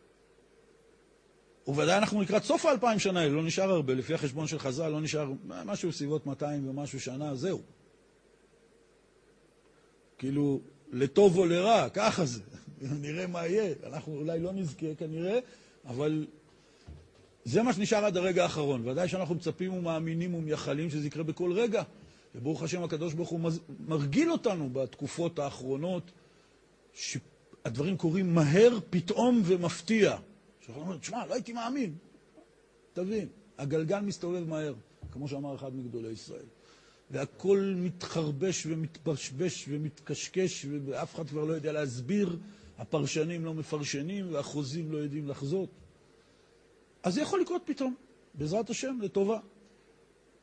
וודאי 1.68 1.97
אנחנו 1.97 2.22
לקראת 2.22 2.43
סוף 2.43 2.66
האלפיים 2.66 2.99
שנה, 2.99 3.28
לא 3.28 3.43
נשאר 3.43 3.70
הרבה, 3.70 3.93
לפי 3.93 4.14
החשבון 4.14 4.47
של 4.47 4.60
חז"ל, 4.60 4.88
לא 4.88 5.01
נשאר 5.01 5.32
משהו 5.45 5.89
בסביבות 5.89 6.26
200 6.26 6.70
ומשהו 6.70 6.99
שנה, 6.99 7.36
זהו. 7.36 7.62
כאילו, 10.18 10.62
לטוב 10.91 11.38
או 11.38 11.45
לרע, 11.45 11.89
ככה 11.89 12.26
זה. 12.26 12.41
נראה 13.01 13.28
מה 13.28 13.47
יהיה. 13.47 13.74
אנחנו 13.84 14.16
אולי 14.16 14.39
לא 14.39 14.51
נזכה 14.51 14.95
כנראה, 14.97 15.39
אבל 15.86 16.26
זה 17.47 17.63
מה 17.63 17.73
שנשאר 17.73 18.05
עד 18.05 18.17
הרגע 18.17 18.43
האחרון. 18.43 18.87
ודאי 18.87 19.07
שאנחנו 19.07 19.35
מצפים 19.35 19.73
ומאמינים 19.73 20.35
ומייחלים 20.35 20.89
שזה 20.89 21.07
יקרה 21.07 21.23
בכל 21.23 21.51
רגע. 21.51 21.83
וברוך 22.35 22.63
השם 22.63 22.83
הקדוש 22.83 23.13
ברוך 23.13 23.29
הוא 23.29 23.39
מרגיל 23.87 24.31
אותנו 24.31 24.69
בתקופות 24.69 25.39
האחרונות, 25.39 26.11
שהדברים 26.93 27.97
קורים 27.97 28.35
מהר, 28.35 28.77
פתאום 28.89 29.41
ומפתיע. 29.45 30.17
שאנחנו 30.61 30.81
אומרים, 30.81 30.99
תשמע, 30.99 31.25
לא 31.25 31.33
הייתי 31.33 31.53
מאמין. 31.53 31.95
תבין, 32.93 33.27
הגלגל 33.57 33.99
מסתובב 33.99 34.47
מהר, 34.47 34.73
כמו 35.11 35.27
שאמר 35.27 35.55
אחד 35.55 35.75
מגדולי 35.75 36.11
ישראל. 36.11 36.45
והכל 37.11 37.73
מתחרבש 37.77 38.65
ומתבשבש 38.65 39.65
ומתקשקש, 39.69 40.65
ואף 40.85 41.15
אחד 41.15 41.27
כבר 41.27 41.43
לא 41.43 41.53
יודע 41.53 41.71
להסביר, 41.71 42.37
הפרשנים 42.77 43.45
לא 43.45 43.53
מפרשנים 43.53 44.33
והחוזים 44.33 44.91
לא 44.91 44.97
יודעים 44.97 45.27
לחזות. 45.27 45.69
אז 47.08 47.14
זה 47.14 47.22
יכול 47.22 47.41
לקרות 47.41 47.62
פתאום, 47.66 47.95
בעזרת 48.34 48.70
השם, 48.70 48.97
לטובה. 49.01 49.39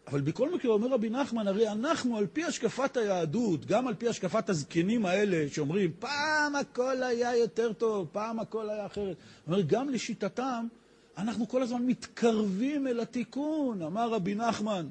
אבל 0.06 0.20
בכל 0.20 0.54
מקרה, 0.54 0.72
אומר 0.72 0.88
רבי 0.88 1.10
נחמן, 1.10 1.48
הרי 1.48 1.68
אנחנו, 1.68 2.16
על 2.16 2.26
פי 2.26 2.44
השקפת 2.44 2.96
היהדות, 2.96 3.66
גם 3.66 3.88
על 3.88 3.94
פי 3.94 4.08
השקפת 4.08 4.48
הזקנים 4.48 5.06
האלה, 5.06 5.48
שאומרים, 5.48 5.90
פעם 5.98 6.56
הכל 6.56 7.02
היה 7.02 7.36
יותר 7.36 7.72
טוב, 7.72 8.08
פעם 8.12 8.40
הכל 8.40 8.70
היה 8.70 8.86
אחרת. 8.86 9.16
אומר, 9.46 9.60
גם 9.60 9.88
לשיטתם, 9.88 10.66
אנחנו 11.16 11.48
כל 11.48 11.62
הזמן 11.62 11.86
מתקרבים 11.86 12.86
אל 12.86 13.00
התיקון, 13.00 13.82
אמר 13.82 14.10
רבי 14.10 14.34
נחמן. 14.34 14.88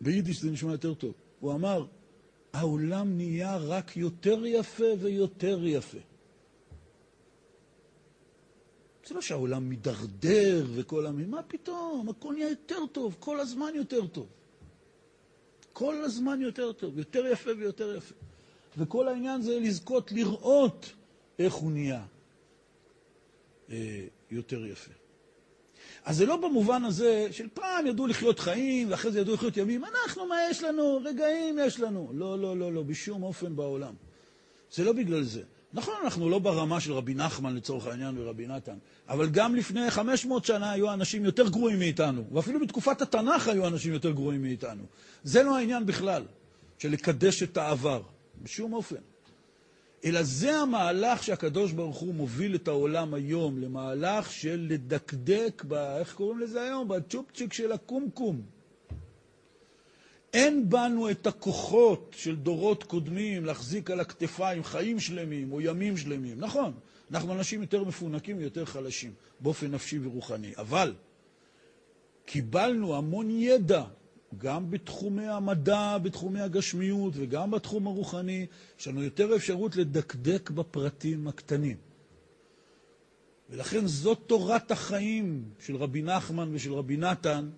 ביידיש 0.00 0.40
זה 0.40 0.50
נשמע 0.50 0.72
יותר 0.72 0.94
טוב. 0.94 1.12
הוא 1.40 1.52
אמר, 1.52 1.84
העולם 2.52 3.16
נהיה 3.16 3.56
רק 3.56 3.96
יותר 3.96 4.46
יפה 4.46 4.84
ויותר 5.00 5.66
יפה. 5.66 6.07
זה 9.08 9.14
לא 9.14 9.20
שהעולם 9.20 9.68
מידרדר 9.68 10.66
וכל 10.74 11.06
המין, 11.06 11.30
מה 11.30 11.42
פתאום? 11.42 12.08
הכל 12.08 12.32
נהיה 12.32 12.48
יותר 12.48 12.86
טוב, 12.92 13.16
כל 13.18 13.40
הזמן 13.40 13.70
יותר 13.74 14.06
טוב. 14.06 14.26
כל 15.72 15.94
הזמן 16.04 16.40
יותר 16.40 16.72
טוב, 16.72 16.98
יותר 16.98 17.26
יפה 17.26 17.50
ויותר 17.58 17.96
יפה. 17.96 18.14
וכל 18.78 19.08
העניין 19.08 19.42
זה 19.42 19.60
לזכות 19.60 20.12
לראות 20.12 20.92
איך 21.38 21.54
הוא 21.54 21.72
נהיה 21.72 22.04
אה, 23.70 24.04
יותר 24.30 24.66
יפה. 24.66 24.92
אז 26.04 26.16
זה 26.16 26.26
לא 26.26 26.36
במובן 26.36 26.84
הזה 26.84 27.28
של 27.30 27.48
פעם 27.54 27.86
ידעו 27.86 28.06
לחיות 28.06 28.38
חיים, 28.38 28.90
ואחרי 28.90 29.12
זה 29.12 29.20
ידעו 29.20 29.34
לחיות 29.34 29.56
ימים. 29.56 29.84
אנחנו, 29.84 30.26
מה 30.26 30.36
יש 30.50 30.62
לנו? 30.62 31.00
רגעים 31.04 31.58
יש 31.66 31.80
לנו. 31.80 32.10
לא, 32.14 32.38
לא, 32.38 32.56
לא, 32.56 32.72
לא, 32.72 32.82
בשום 32.82 33.22
אופן 33.22 33.56
בעולם. 33.56 33.94
זה 34.72 34.84
לא 34.84 34.92
בגלל 34.92 35.22
זה. 35.22 35.42
נכון, 35.72 35.94
אנחנו 36.04 36.28
לא 36.30 36.38
ברמה 36.38 36.80
של 36.80 36.92
רבי 36.92 37.14
נחמן 37.14 37.56
לצורך 37.56 37.86
העניין 37.86 38.18
ורבי 38.18 38.46
נתן, 38.46 38.76
אבל 39.08 39.28
גם 39.28 39.54
לפני 39.54 39.90
500 39.90 40.44
שנה 40.44 40.70
היו 40.70 40.92
אנשים 40.92 41.24
יותר 41.24 41.48
גרועים 41.48 41.78
מאיתנו, 41.78 42.24
ואפילו 42.32 42.60
בתקופת 42.60 43.02
התנ"ך 43.02 43.48
היו 43.48 43.66
אנשים 43.66 43.92
יותר 43.92 44.10
גרועים 44.10 44.42
מאיתנו. 44.42 44.82
זה 45.24 45.42
לא 45.42 45.56
העניין 45.56 45.86
בכלל, 45.86 46.24
של 46.78 46.90
לקדש 46.90 47.42
את 47.42 47.56
העבר, 47.56 48.02
בשום 48.42 48.72
אופן. 48.72 48.96
אלא 50.04 50.22
זה 50.22 50.58
המהלך 50.58 51.22
שהקדוש 51.22 51.72
ברוך 51.72 51.98
הוא 51.98 52.14
מוביל 52.14 52.54
את 52.54 52.68
העולם 52.68 53.14
היום, 53.14 53.58
למהלך 53.58 54.32
של 54.32 54.66
לדקדק, 54.70 55.64
ב, 55.68 55.74
איך 55.74 56.14
קוראים 56.14 56.38
לזה 56.38 56.62
היום? 56.62 56.88
בצ'ופצ'יק 56.88 57.52
של 57.52 57.72
הקומקום. 57.72 58.42
אין 60.32 60.70
בנו 60.70 61.10
את 61.10 61.26
הכוחות 61.26 62.14
של 62.18 62.36
דורות 62.36 62.84
קודמים 62.84 63.44
להחזיק 63.44 63.90
על 63.90 64.00
הכתפיים 64.00 64.64
חיים 64.64 65.00
שלמים 65.00 65.52
או 65.52 65.60
ימים 65.60 65.96
שלמים. 65.96 66.40
נכון, 66.40 66.72
אנחנו 67.10 67.32
אנשים 67.32 67.62
יותר 67.62 67.84
מפונקים 67.84 68.38
ויותר 68.38 68.64
חלשים, 68.64 69.12
באופן 69.40 69.70
נפשי 69.70 69.98
ורוחני. 70.02 70.52
אבל 70.56 70.94
קיבלנו 72.24 72.96
המון 72.96 73.30
ידע, 73.30 73.84
גם 74.38 74.70
בתחומי 74.70 75.28
המדע, 75.28 75.98
בתחומי 76.02 76.40
הגשמיות 76.40 77.12
וגם 77.16 77.50
בתחום 77.50 77.86
הרוחני, 77.86 78.46
יש 78.80 78.88
לנו 78.88 79.02
יותר 79.02 79.36
אפשרות 79.36 79.76
לדקדק 79.76 80.50
בפרטים 80.50 81.28
הקטנים. 81.28 81.76
ולכן 83.50 83.86
זאת 83.86 84.18
תורת 84.26 84.70
החיים 84.70 85.44
של 85.60 85.76
רבי 85.76 86.02
נחמן 86.02 86.54
ושל 86.54 86.72
רבי 86.72 86.96
נתן, 86.96 87.50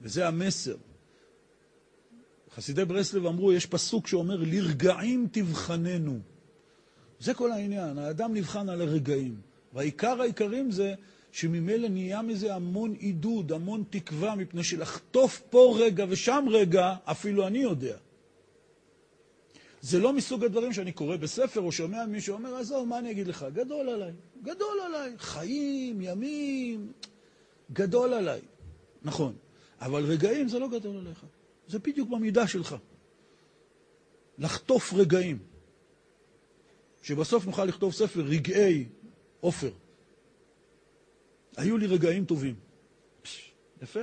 וזה 0.00 0.28
המסר. 0.28 0.76
חסידי 2.54 2.84
ברסלב 2.84 3.26
אמרו, 3.26 3.52
יש 3.52 3.66
פסוק 3.66 4.06
שאומר, 4.06 4.36
לרגעים 4.36 5.28
תבחננו. 5.32 6.18
זה 7.20 7.34
כל 7.34 7.52
העניין, 7.52 7.98
האדם 7.98 8.34
נבחן 8.34 8.68
על 8.68 8.80
הרגעים. 8.80 9.40
והעיקר 9.72 10.20
העיקרים 10.20 10.70
זה 10.70 10.94
שממילא 11.32 11.88
נהיה 11.88 12.22
מזה 12.22 12.54
המון 12.54 12.92
עידוד, 12.92 13.52
המון 13.52 13.84
תקווה, 13.90 14.34
מפני 14.34 14.64
שלחטוף 14.64 15.42
פה 15.50 15.76
רגע 15.78 16.04
ושם 16.08 16.44
רגע, 16.50 16.94
אפילו 17.04 17.46
אני 17.46 17.58
יודע. 17.58 17.96
זה 19.80 19.98
לא 19.98 20.12
מסוג 20.12 20.44
הדברים 20.44 20.72
שאני 20.72 20.92
קורא 20.92 21.16
בספר 21.16 21.60
או 21.60 21.72
שומע 21.72 22.06
מישהו 22.06 22.34
אומר, 22.34 22.56
עזוב, 22.56 22.88
מה 22.88 22.98
אני 22.98 23.10
אגיד 23.10 23.26
לך? 23.26 23.46
גדול 23.52 23.88
עליי. 23.88 24.12
גדול 24.42 24.80
עליי. 24.86 25.12
חיים, 25.18 26.00
ימים, 26.00 26.92
גדול 27.72 28.14
עליי. 28.14 28.40
נכון. 29.02 29.32
אבל 29.80 30.04
רגעים 30.04 30.48
זה 30.48 30.58
לא 30.58 30.68
גדול 30.68 30.96
עליך. 30.96 31.24
זה 31.68 31.78
בדיוק 31.78 32.08
במידה 32.08 32.46
שלך. 32.46 32.76
לחטוף 34.38 34.92
רגעים. 34.92 35.38
שבסוף 37.02 37.46
נוכל 37.46 37.64
לכתוב 37.64 37.92
ספר 37.92 38.20
רגעי 38.20 38.84
עופר. 39.40 39.70
היו 41.56 41.78
לי 41.78 41.86
רגעים 41.86 42.24
טובים. 42.24 42.54
פש, 43.22 43.52
יפה. 43.82 44.00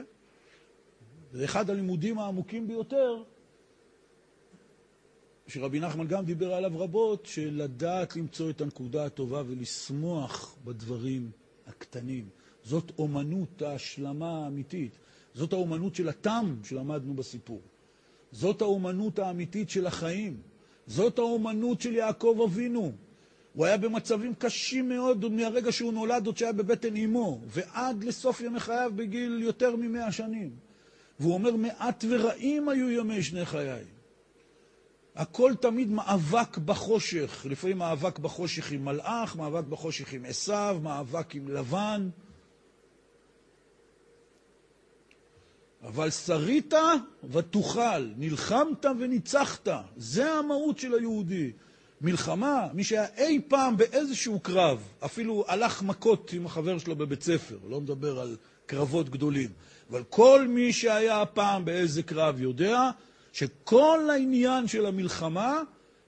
זה 1.32 1.46
אחד 1.46 1.70
הלימודים 1.70 2.20
העמוקים 2.20 2.68
ביותר, 2.68 3.24
שרבי 5.48 5.80
נחמן 5.80 6.08
גם 6.08 6.26
דיבר 6.26 6.54
עליו 6.54 6.80
רבות, 6.80 7.26
של 7.26 7.62
לדעת 7.64 8.16
למצוא 8.16 8.50
את 8.50 8.62
הנקודה 8.62 9.06
הטובה 9.06 9.44
ולשמוח 9.48 10.56
בדברים 10.64 11.32
הקטנים. 11.68 12.30
זאת 12.64 12.92
אומנות 13.00 13.62
ההשלמה 13.62 14.46
האמיתית. 14.46 14.98
זאת 15.36 15.54
האומנות 15.54 15.96
של 15.96 16.10
התם 16.10 16.56
שלמדנו 16.64 17.14
בסיפור. 17.14 17.62
זאת 18.32 18.62
האומנות 18.62 19.20
האמיתית 19.20 19.70
של 19.70 19.88
החיים. 19.88 20.38
זאת 20.88 21.20
האומנות 21.20 21.82
של 21.82 21.94
יעקב 21.96 22.40
אבינו. 22.44 22.92
הוא 23.54 23.66
היה 23.66 23.78
במצבים 23.78 24.36
קשים 24.36 24.90
מאוד 24.90 25.24
עוד 25.24 25.32
מהרגע 25.32 25.72
שהוא 25.72 25.94
נולד, 25.94 26.26
עוד 26.26 26.38
שהיה 26.38 26.52
בבטן 26.52 26.96
אמו, 26.96 27.42
ועד 27.48 28.04
לסוף 28.04 28.42
ימי 28.42 28.60
חייו 28.60 28.92
בגיל 28.96 29.42
יותר 29.42 29.76
ממאה 29.76 30.12
שנים. 30.12 30.50
והוא 31.20 31.34
אומר, 31.34 31.56
מעט 31.56 32.06
ורעים 32.10 32.70
היו 32.70 32.90
ימי 32.92 33.24
שני 33.24 33.46
חיי. 33.46 33.84
הכל 35.16 35.54
תמיד 35.62 35.90
מאבק 35.92 36.58
בחושך, 36.58 37.46
לפעמים 37.50 37.78
מאבק 37.78 38.20
בחושך 38.20 38.72
עם 38.72 38.86
מלאך, 38.86 39.36
מאבק 39.36 39.64
בחושך 39.64 40.14
עם 40.14 40.26
עשיו, 40.26 40.80
מאבק 40.84 41.36
עם 41.36 41.48
לבן. 41.48 42.10
אבל 45.88 46.10
שרית 46.10 46.74
ותוכל, 47.32 48.08
נלחמת 48.18 48.86
וניצחת. 49.00 49.68
זה 49.98 50.34
המהות 50.34 50.80
של 50.80 50.94
היהודי. 50.94 51.52
מלחמה, 52.02 52.68
מי 52.74 52.84
שהיה 52.84 53.06
אי 53.18 53.42
פעם 53.48 53.78
באיזשהו 53.78 54.40
קרב, 54.40 54.82
אפילו 55.06 55.46
הלך 55.48 55.84
מכות 55.84 56.34
עם 56.34 56.46
החבר 56.46 56.78
שלו 56.78 56.96
בבית 56.96 57.24
ספר, 57.24 57.58
לא 57.70 57.82
מדבר 57.82 58.20
על 58.20 58.36
קרבות 58.66 59.10
גדולים, 59.10 59.50
אבל 59.90 60.04
כל 60.10 60.48
מי 60.48 60.74
שהיה 60.74 61.26
פעם 61.26 61.66
באיזה 61.66 62.04
קרב 62.04 62.42
יודע 62.42 62.90
שכל 63.34 64.10
העניין 64.12 64.68
של 64.68 64.86
המלחמה, 64.86 65.62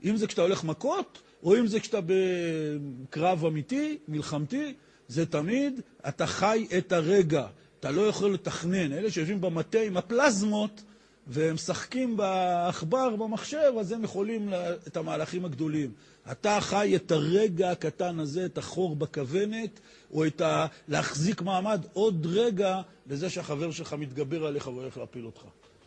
אם 0.04 0.18
זה 0.18 0.28
כשאתה 0.28 0.41
הולך 0.41 0.64
מכות, 0.64 1.22
או 1.44 1.58
אם 1.58 1.68
זה 1.68 1.80
כשאתה 1.80 1.99
בקרב 2.06 3.45
אמיתי, 3.45 3.98
מלחמתי, 4.08 4.74
זה 5.08 5.26
תמיד, 5.26 5.82
אתה 6.08 6.28
חי 6.28 6.68
את 6.78 6.91
הרגע, 6.91 7.48
אתה 7.80 7.91
לא 7.91 8.02
יכול 8.08 8.34
לתכנן. 8.34 8.94
אלה 8.94 9.12
שיושבים 9.12 9.41
במטה 9.41 9.80
עם 9.80 9.98
הפלזמות, 9.98 10.84
והם 11.28 11.56
משחקים 11.56 12.18
בעכבר, 12.18 13.16
במחשב, 13.16 13.72
אז 13.80 13.91
הם 13.91 14.04
יכולים 14.04 14.54
את 14.88 14.98
המהלכים 14.98 15.45
הגדולים. 15.45 15.91
אתה 16.32 16.58
חי 16.62 16.95
את 16.95 17.12
הרגע 17.12 17.72
הקטן 17.72 18.20
הזה, 18.20 18.45
את 18.45 18.58
החור 18.58 18.95
בכוונת, 18.95 19.80
או 20.14 20.26
את 20.26 20.41
ה... 20.41 20.66
להחזיק 20.88 21.41
מעמד 21.41 21.86
עוד 21.94 22.28
רגע 22.30 22.82
לזה 23.08 23.30
שהחבר 23.30 23.72
שלך 23.72 23.94
מתגבר 23.94 24.45
עליך 24.45 24.68
והולך 24.68 24.98
להפיל 24.98 25.26
אותך. 25.26 25.41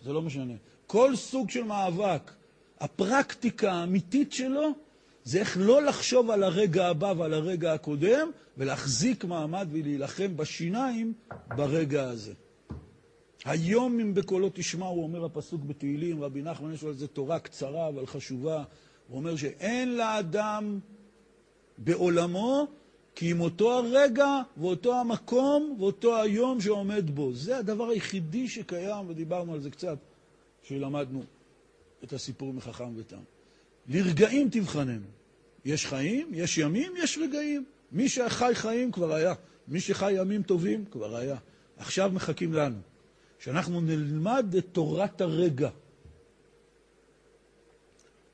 זה 0.05 0.12
לא 0.12 0.23
משנה. 0.23 0.55
כל 0.87 1.17
סוג 1.17 1.51
של 1.51 1.62
מאבק, 1.62 2.31
הפרקטיקה 2.81 3.73
האמיתית 3.73 4.33
שלו, 4.33 4.69
זה 5.24 5.38
איך 5.38 5.56
לא 5.60 5.82
לחשוב 5.82 6.30
על 6.30 6.42
הרגע 6.42 6.86
הבא 6.86 7.14
ועל 7.16 7.34
הרגע 7.34 7.72
הקודם, 7.72 8.30
ולהחזיק 8.56 9.24
מעמד 9.24 9.68
ולהילחם 9.70 10.36
בשיניים 10.36 11.12
ברגע 11.48 12.05
הזה. 12.05 12.32
היום 13.44 14.01
אם 14.01 14.14
בקולו 14.14 14.51
תשמעו, 14.55 15.02
אומר 15.02 15.24
הפסוק 15.24 15.60
בתהילים, 15.64 16.22
רבי 16.22 16.42
נחמן 16.42 16.74
יש 16.74 16.82
לו 16.82 16.88
על 16.88 16.94
זה 16.94 17.06
תורה 17.06 17.38
קצרה 17.38 17.88
אבל 17.88 18.06
חשובה, 18.06 18.64
הוא 19.09 19.18
אומר 19.18 19.36
שאין 19.36 19.97
לאדם 19.97 20.78
בעולמו 21.78 22.66
כי 23.14 23.32
אם 23.32 23.40
אותו 23.40 23.78
הרגע 23.78 24.40
ואותו 24.56 25.01
המקום 25.01 25.76
ואותו 25.78 26.22
היום 26.22 26.60
שעומד 26.60 27.10
בו. 27.10 27.32
זה 27.34 27.59
הדבר 27.59 27.88
היחידי 27.88 28.48
שקיים, 28.48 29.09
ודיברנו 29.09 29.55
על 29.55 29.60
זה 29.60 29.70
קצת 29.70 29.98
כשלמדנו 30.62 31.22
את 32.05 32.12
הסיפור 32.12 32.52
מחכם 32.52 32.92
ותם. 32.97 33.20
לרגעים 33.89 34.48
תבחננו. 34.51 35.07
יש 35.65 35.86
חיים, 35.86 36.31
יש 36.35 36.59
ימים, 36.59 36.93
יש 36.97 37.19
רגעים. 37.19 37.65
מי 37.93 38.09
שחי 38.09 38.52
חיים 38.55 38.93
כבר 38.93 39.15
היה. 39.15 39.35
מי 39.69 39.81
שחי 39.81 40.12
ימים 40.12 40.43
טובים 40.43 40.85
כבר 40.90 41.16
היה. 41.16 41.36
עכשיו 41.77 42.11
מחכים 42.15 42.52
לנו. 42.52 42.78
שאנחנו 43.39 43.81
נלמד 43.81 44.55
את 44.59 44.66
תורת 44.73 45.20
הרגע. 45.20 45.70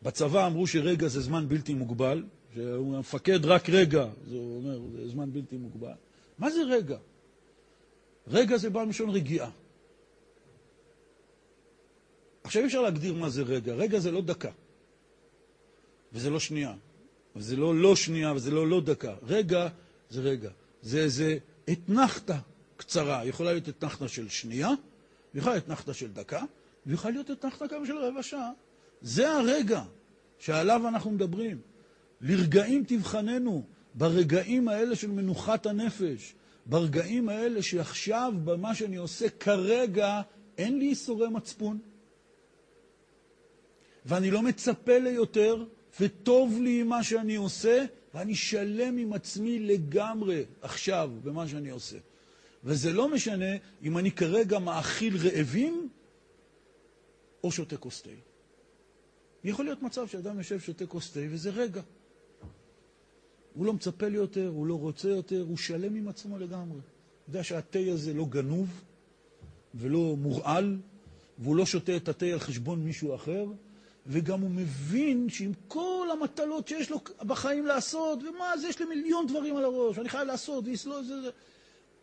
בצבא 0.03 0.47
אמרו 0.47 0.67
שרגע 0.67 1.09
זה 1.09 1.21
זמן 1.21 1.49
בלתי 1.49 1.75
מוגבל, 1.75 2.25
שהוא 2.55 2.99
מפקד 2.99 3.47
רק 3.47 3.71
רגע, 3.71 4.07
זה 4.29 4.37
אומר, 4.37 4.81
זה 4.93 5.09
זמן 5.09 5.33
בלתי 5.33 5.57
מוגבל. 5.57 5.93
מה 6.39 6.51
זה 6.51 6.63
רגע? 6.63 6.97
רגע 8.29 8.57
זה 8.57 8.71
בא 8.71 8.85
מלשון 8.85 9.11
רגיעה. 9.11 9.51
עכשיו 12.45 12.63
אי 12.63 12.67
אפשר 12.67 12.83
להגדיר 12.83 13.15
מה 13.15 13.29
זה 13.29 13.43
רגע. 13.43 13.75
רגע 13.75 13.99
זה 13.99 14.11
לא 14.11 14.23
דקה, 14.23 14.51
וזה 16.13 16.31
לא 16.31 16.41
שנייה, 16.41 16.75
וזה 17.37 17.57
לא 17.57 17.77
לא 17.77 17.97
שנייה, 17.97 18.33
וזה 18.33 18.51
לא 18.51 18.69
לא 18.69 18.81
דקה. 18.81 19.15
רגע 19.23 19.69
זה 20.11 20.21
רגע. 20.21 20.51
זה 20.83 20.99
איזה 20.99 21.39
אתנחתה 21.73 22.39
קצרה. 22.77 23.25
יכולה 23.25 23.53
להיות 23.53 23.69
אתנחתה 23.69 24.09
של 24.09 24.29
שנייה, 24.29 24.71
יכולה 25.35 25.55
להיות 25.55 25.65
אתנחתה 25.65 25.95
של 25.95 26.13
דקה, 26.13 26.43
ויכולה 26.87 27.15
להיות 27.15 27.31
אתנחתה 27.31 27.67
גם 27.67 27.87
של 27.87 27.97
רבע 27.97 28.23
שעה. 28.23 28.51
זה 29.03 29.31
הרגע 29.33 29.83
שעליו 30.39 30.89
אנחנו 30.89 31.11
מדברים. 31.11 31.61
לרגעים 32.21 32.85
תבחננו, 32.87 33.65
ברגעים 33.95 34.69
האלה 34.69 34.97
של 34.97 35.11
מנוחת 35.11 35.67
הנפש, 35.67 36.35
ברגעים 36.67 37.29
האלה 37.29 37.63
שעכשיו, 37.63 38.33
במה 38.45 38.75
שאני 38.75 38.97
עושה 38.97 39.29
כרגע, 39.29 40.21
אין 40.59 40.79
לי 40.79 40.85
ייסורי 40.85 41.29
מצפון. 41.29 41.79
ואני 44.07 44.31
לא 44.31 44.43
מצפה 44.43 44.99
ליותר, 44.99 45.65
וטוב 46.01 46.61
לי 46.63 46.81
עם 46.81 46.89
מה 46.89 47.03
שאני 47.03 47.37
עושה, 47.37 47.85
ואני 48.15 48.35
שלם 48.35 48.99
עם 48.99 49.13
עצמי 49.13 49.59
לגמרי 49.59 50.45
עכשיו 50.63 51.11
במה 51.25 51.49
שאני 51.49 51.71
עושה. 51.71 51.97
וזה 52.65 52.93
לא 52.93 53.09
משנה 53.09 53.57
אם 53.83 53.99
אני 53.99 54.11
כרגע 54.11 54.59
מאכיל 54.59 55.17
רעבים 55.17 55.89
או 57.45 57.53
שותה 57.53 57.77
כוס 57.77 58.03
תה. 58.03 58.11
יכול 59.45 59.65
להיות 59.65 59.83
מצב 59.83 60.09
שאדם 60.09 60.39
יושב 60.39 60.61
שותה 60.61 60.87
כוס 60.87 61.13
תה 61.13 61.21
וזה 61.31 61.51
רגע. 61.51 61.83
הוא 63.55 63.67
לא 63.67 63.73
מצפה 63.73 64.09
לי 64.09 64.17
יותר, 64.17 64.49
הוא 64.49 64.67
לא 64.67 64.75
רוצה 64.75 65.09
יותר, 65.09 65.45
הוא 65.49 65.57
שלם 65.57 65.95
עם 65.95 66.09
עצמו 66.09 66.39
לגמרי. 66.39 66.79
הוא 66.79 66.81
יודע 67.29 67.45
שהתה 67.45 67.79
הזה 67.93 68.15
לא 68.15 68.27
גנוב 68.29 68.69
ולא 69.75 70.17
מורעל, 70.17 70.79
והוא 71.39 71.57
לא 71.57 71.67
שותה 71.67 71.97
את 71.97 72.09
התה 72.09 72.27
על 72.27 72.39
חשבון 72.39 72.85
מישהו 72.85 73.15
אחר, 73.15 73.47
וגם 74.07 74.41
הוא 74.41 74.51
מבין 74.51 75.29
שעם 75.29 75.53
כל 75.69 76.09
המטלות 76.13 76.69
שיש 76.69 76.91
לו 76.91 77.01
בחיים 77.21 77.67
לעשות, 77.67 78.19
ומה 78.23 78.59
זה, 78.59 78.69
יש 78.69 78.79
לי 78.79 78.85
מיליון 78.85 79.27
דברים 79.27 79.57
על 79.57 79.65
הראש, 79.65 79.99
אני 79.99 80.09
חייב 80.09 80.29
לעשות, 80.29 80.65
ויסלול, 80.65 81.05
זה, 81.05 81.23
זה. 81.23 81.31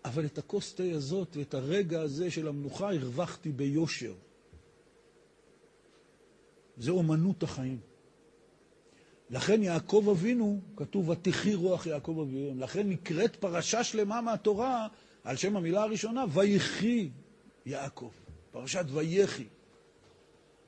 אבל 0.06 0.26
את 0.26 0.38
הכוס 0.38 0.74
תה 0.74 0.84
הזאת 0.84 1.38
ואת 1.38 1.54
הרגע 1.54 2.02
הזה 2.02 2.32
של 2.32 2.48
המנוחה 2.48 2.94
הרווחתי 2.94 3.52
ביושר. 3.52 4.14
זה 6.78 6.92
אומנות 6.92 7.44
החיים. 7.44 7.80
לכן 9.30 9.64
יעקב 9.64 10.08
אבינו, 10.12 10.62
כתוב, 10.76 11.10
ותחי 11.10 11.56
רוח 11.56 11.86
יעקב 11.86 12.20
אביהם. 12.22 12.60
לכן 12.60 12.90
נקראת 12.90 13.36
פרשה 13.36 13.84
שלמה 13.84 14.22
מהתורה 14.22 14.88
על 15.24 15.36
שם 15.36 15.58
המילה 15.58 15.84
הראשונה, 15.84 16.26
ויחי 16.34 17.10
יעקב. 17.66 18.10
פרשת 18.52 18.86
ויחי. 18.88 19.46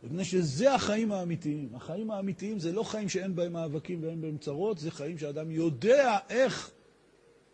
מפני 0.05 0.25
שזה 0.25 0.73
החיים 0.73 1.11
האמיתיים. 1.11 1.75
החיים 1.75 2.11
האמיתיים 2.11 2.59
זה 2.59 2.71
לא 2.71 2.83
חיים 2.83 3.09
שאין 3.09 3.35
בהם 3.35 3.53
מאבקים 3.53 4.03
ואין 4.03 4.21
בהם 4.21 4.37
צרות, 4.37 4.77
זה 4.77 4.91
חיים 4.91 5.17
שאדם 5.17 5.51
יודע 5.51 6.17
איך 6.29 6.71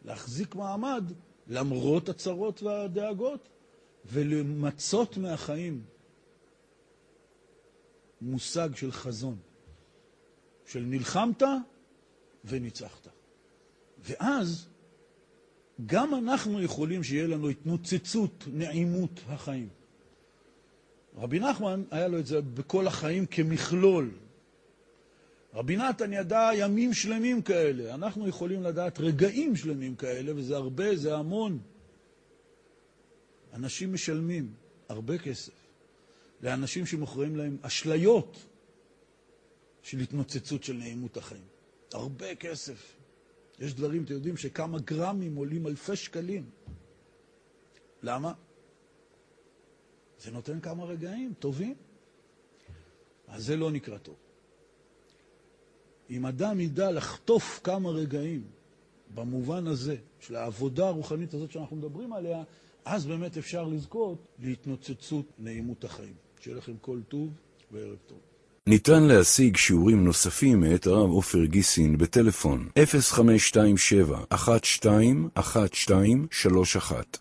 להחזיק 0.05 0.55
מעמד 0.55 1.03
למרות 1.47 2.09
הצרות 2.09 2.63
והדאגות, 2.63 3.49
ולמצות 4.05 5.17
מהחיים 5.17 5.83
מושג 8.21 8.69
של 8.75 8.91
חזון, 8.91 9.37
של 10.65 10.79
נלחמת 10.79 11.43
וניצחת. 12.45 13.07
ואז 13.99 14.67
גם 15.85 16.15
אנחנו 16.15 16.61
יכולים 16.61 17.03
שיהיה 17.03 17.27
לנו 17.27 17.49
התנוצצות, 17.49 18.43
נעימות 18.47 19.19
החיים. 19.27 19.69
רבי 21.15 21.39
נחמן, 21.39 21.83
היה 21.91 22.07
לו 22.07 22.19
את 22.19 22.25
זה 22.25 22.41
בכל 22.41 22.87
החיים 22.87 23.25
כמכלול. 23.25 24.11
רבי 25.53 25.77
נתן 25.77 26.13
ידע 26.13 26.49
ימים 26.55 26.93
שלמים 26.93 27.41
כאלה, 27.41 27.93
אנחנו 27.93 28.27
יכולים 28.27 28.63
לדעת 28.63 28.99
רגעים 28.99 29.55
שלמים 29.55 29.95
כאלה, 29.95 30.31
וזה 30.35 30.55
הרבה, 30.55 30.95
זה 30.95 31.15
המון. 31.15 31.59
אנשים 33.53 33.93
משלמים 33.93 34.53
הרבה 34.89 35.17
כסף 35.17 35.53
לאנשים 36.41 36.85
שמוכרים 36.85 37.35
להם 37.35 37.57
אשליות 37.61 38.45
של 39.81 39.99
התנוצצות 39.99 40.63
של 40.63 40.73
נעימות 40.73 41.17
החיים. 41.17 41.43
הרבה 41.93 42.35
כסף. 42.35 42.95
יש 43.59 43.73
דברים, 43.73 44.03
אתם 44.03 44.13
יודעים, 44.13 44.37
שכמה 44.37 44.79
גרמים 44.79 45.35
עולים 45.35 45.67
אלפי 45.67 45.95
שקלים. 45.95 46.49
למה? 48.03 48.33
זה 50.23 50.31
נותן 50.31 50.59
כמה 50.59 50.83
רגעים 50.83 51.33
טובים. 51.39 51.75
אז 53.27 53.45
זה 53.45 53.55
לא 53.55 53.71
נקרא 53.71 53.97
טוב. 53.97 54.15
אם 56.09 56.25
אדם 56.25 56.59
ידע 56.59 56.91
לחטוף 56.91 57.59
כמה 57.63 57.89
רגעים 57.89 58.43
במובן 59.15 59.67
הזה, 59.67 59.95
של 60.19 60.35
העבודה 60.35 60.87
הרוחנית 60.87 61.33
הזאת 61.33 61.51
שאנחנו 61.51 61.75
מדברים 61.75 62.13
עליה, 62.13 62.43
אז 62.85 63.05
באמת 63.05 63.37
אפשר 63.37 63.63
לזכות 63.63 64.27
להתנוצצות 64.39 65.25
נעימות 65.39 65.83
החיים. 65.83 66.13
שיהיה 66.39 66.57
לכם 66.57 66.73
כל 66.81 66.99
טוב 67.07 67.29
וערב 67.71 67.97
טוב. 68.07 68.17
ניתן 68.67 69.03
להשיג 69.03 69.57
שיעורים 69.57 70.05
נוספים 70.05 70.59
מאת 70.59 70.87
הרב 70.87 71.09
עופר 71.09 71.45
גיסין 71.45 71.97
בטלפון 71.97 72.69
0527 72.85 74.23
121231 74.31 77.17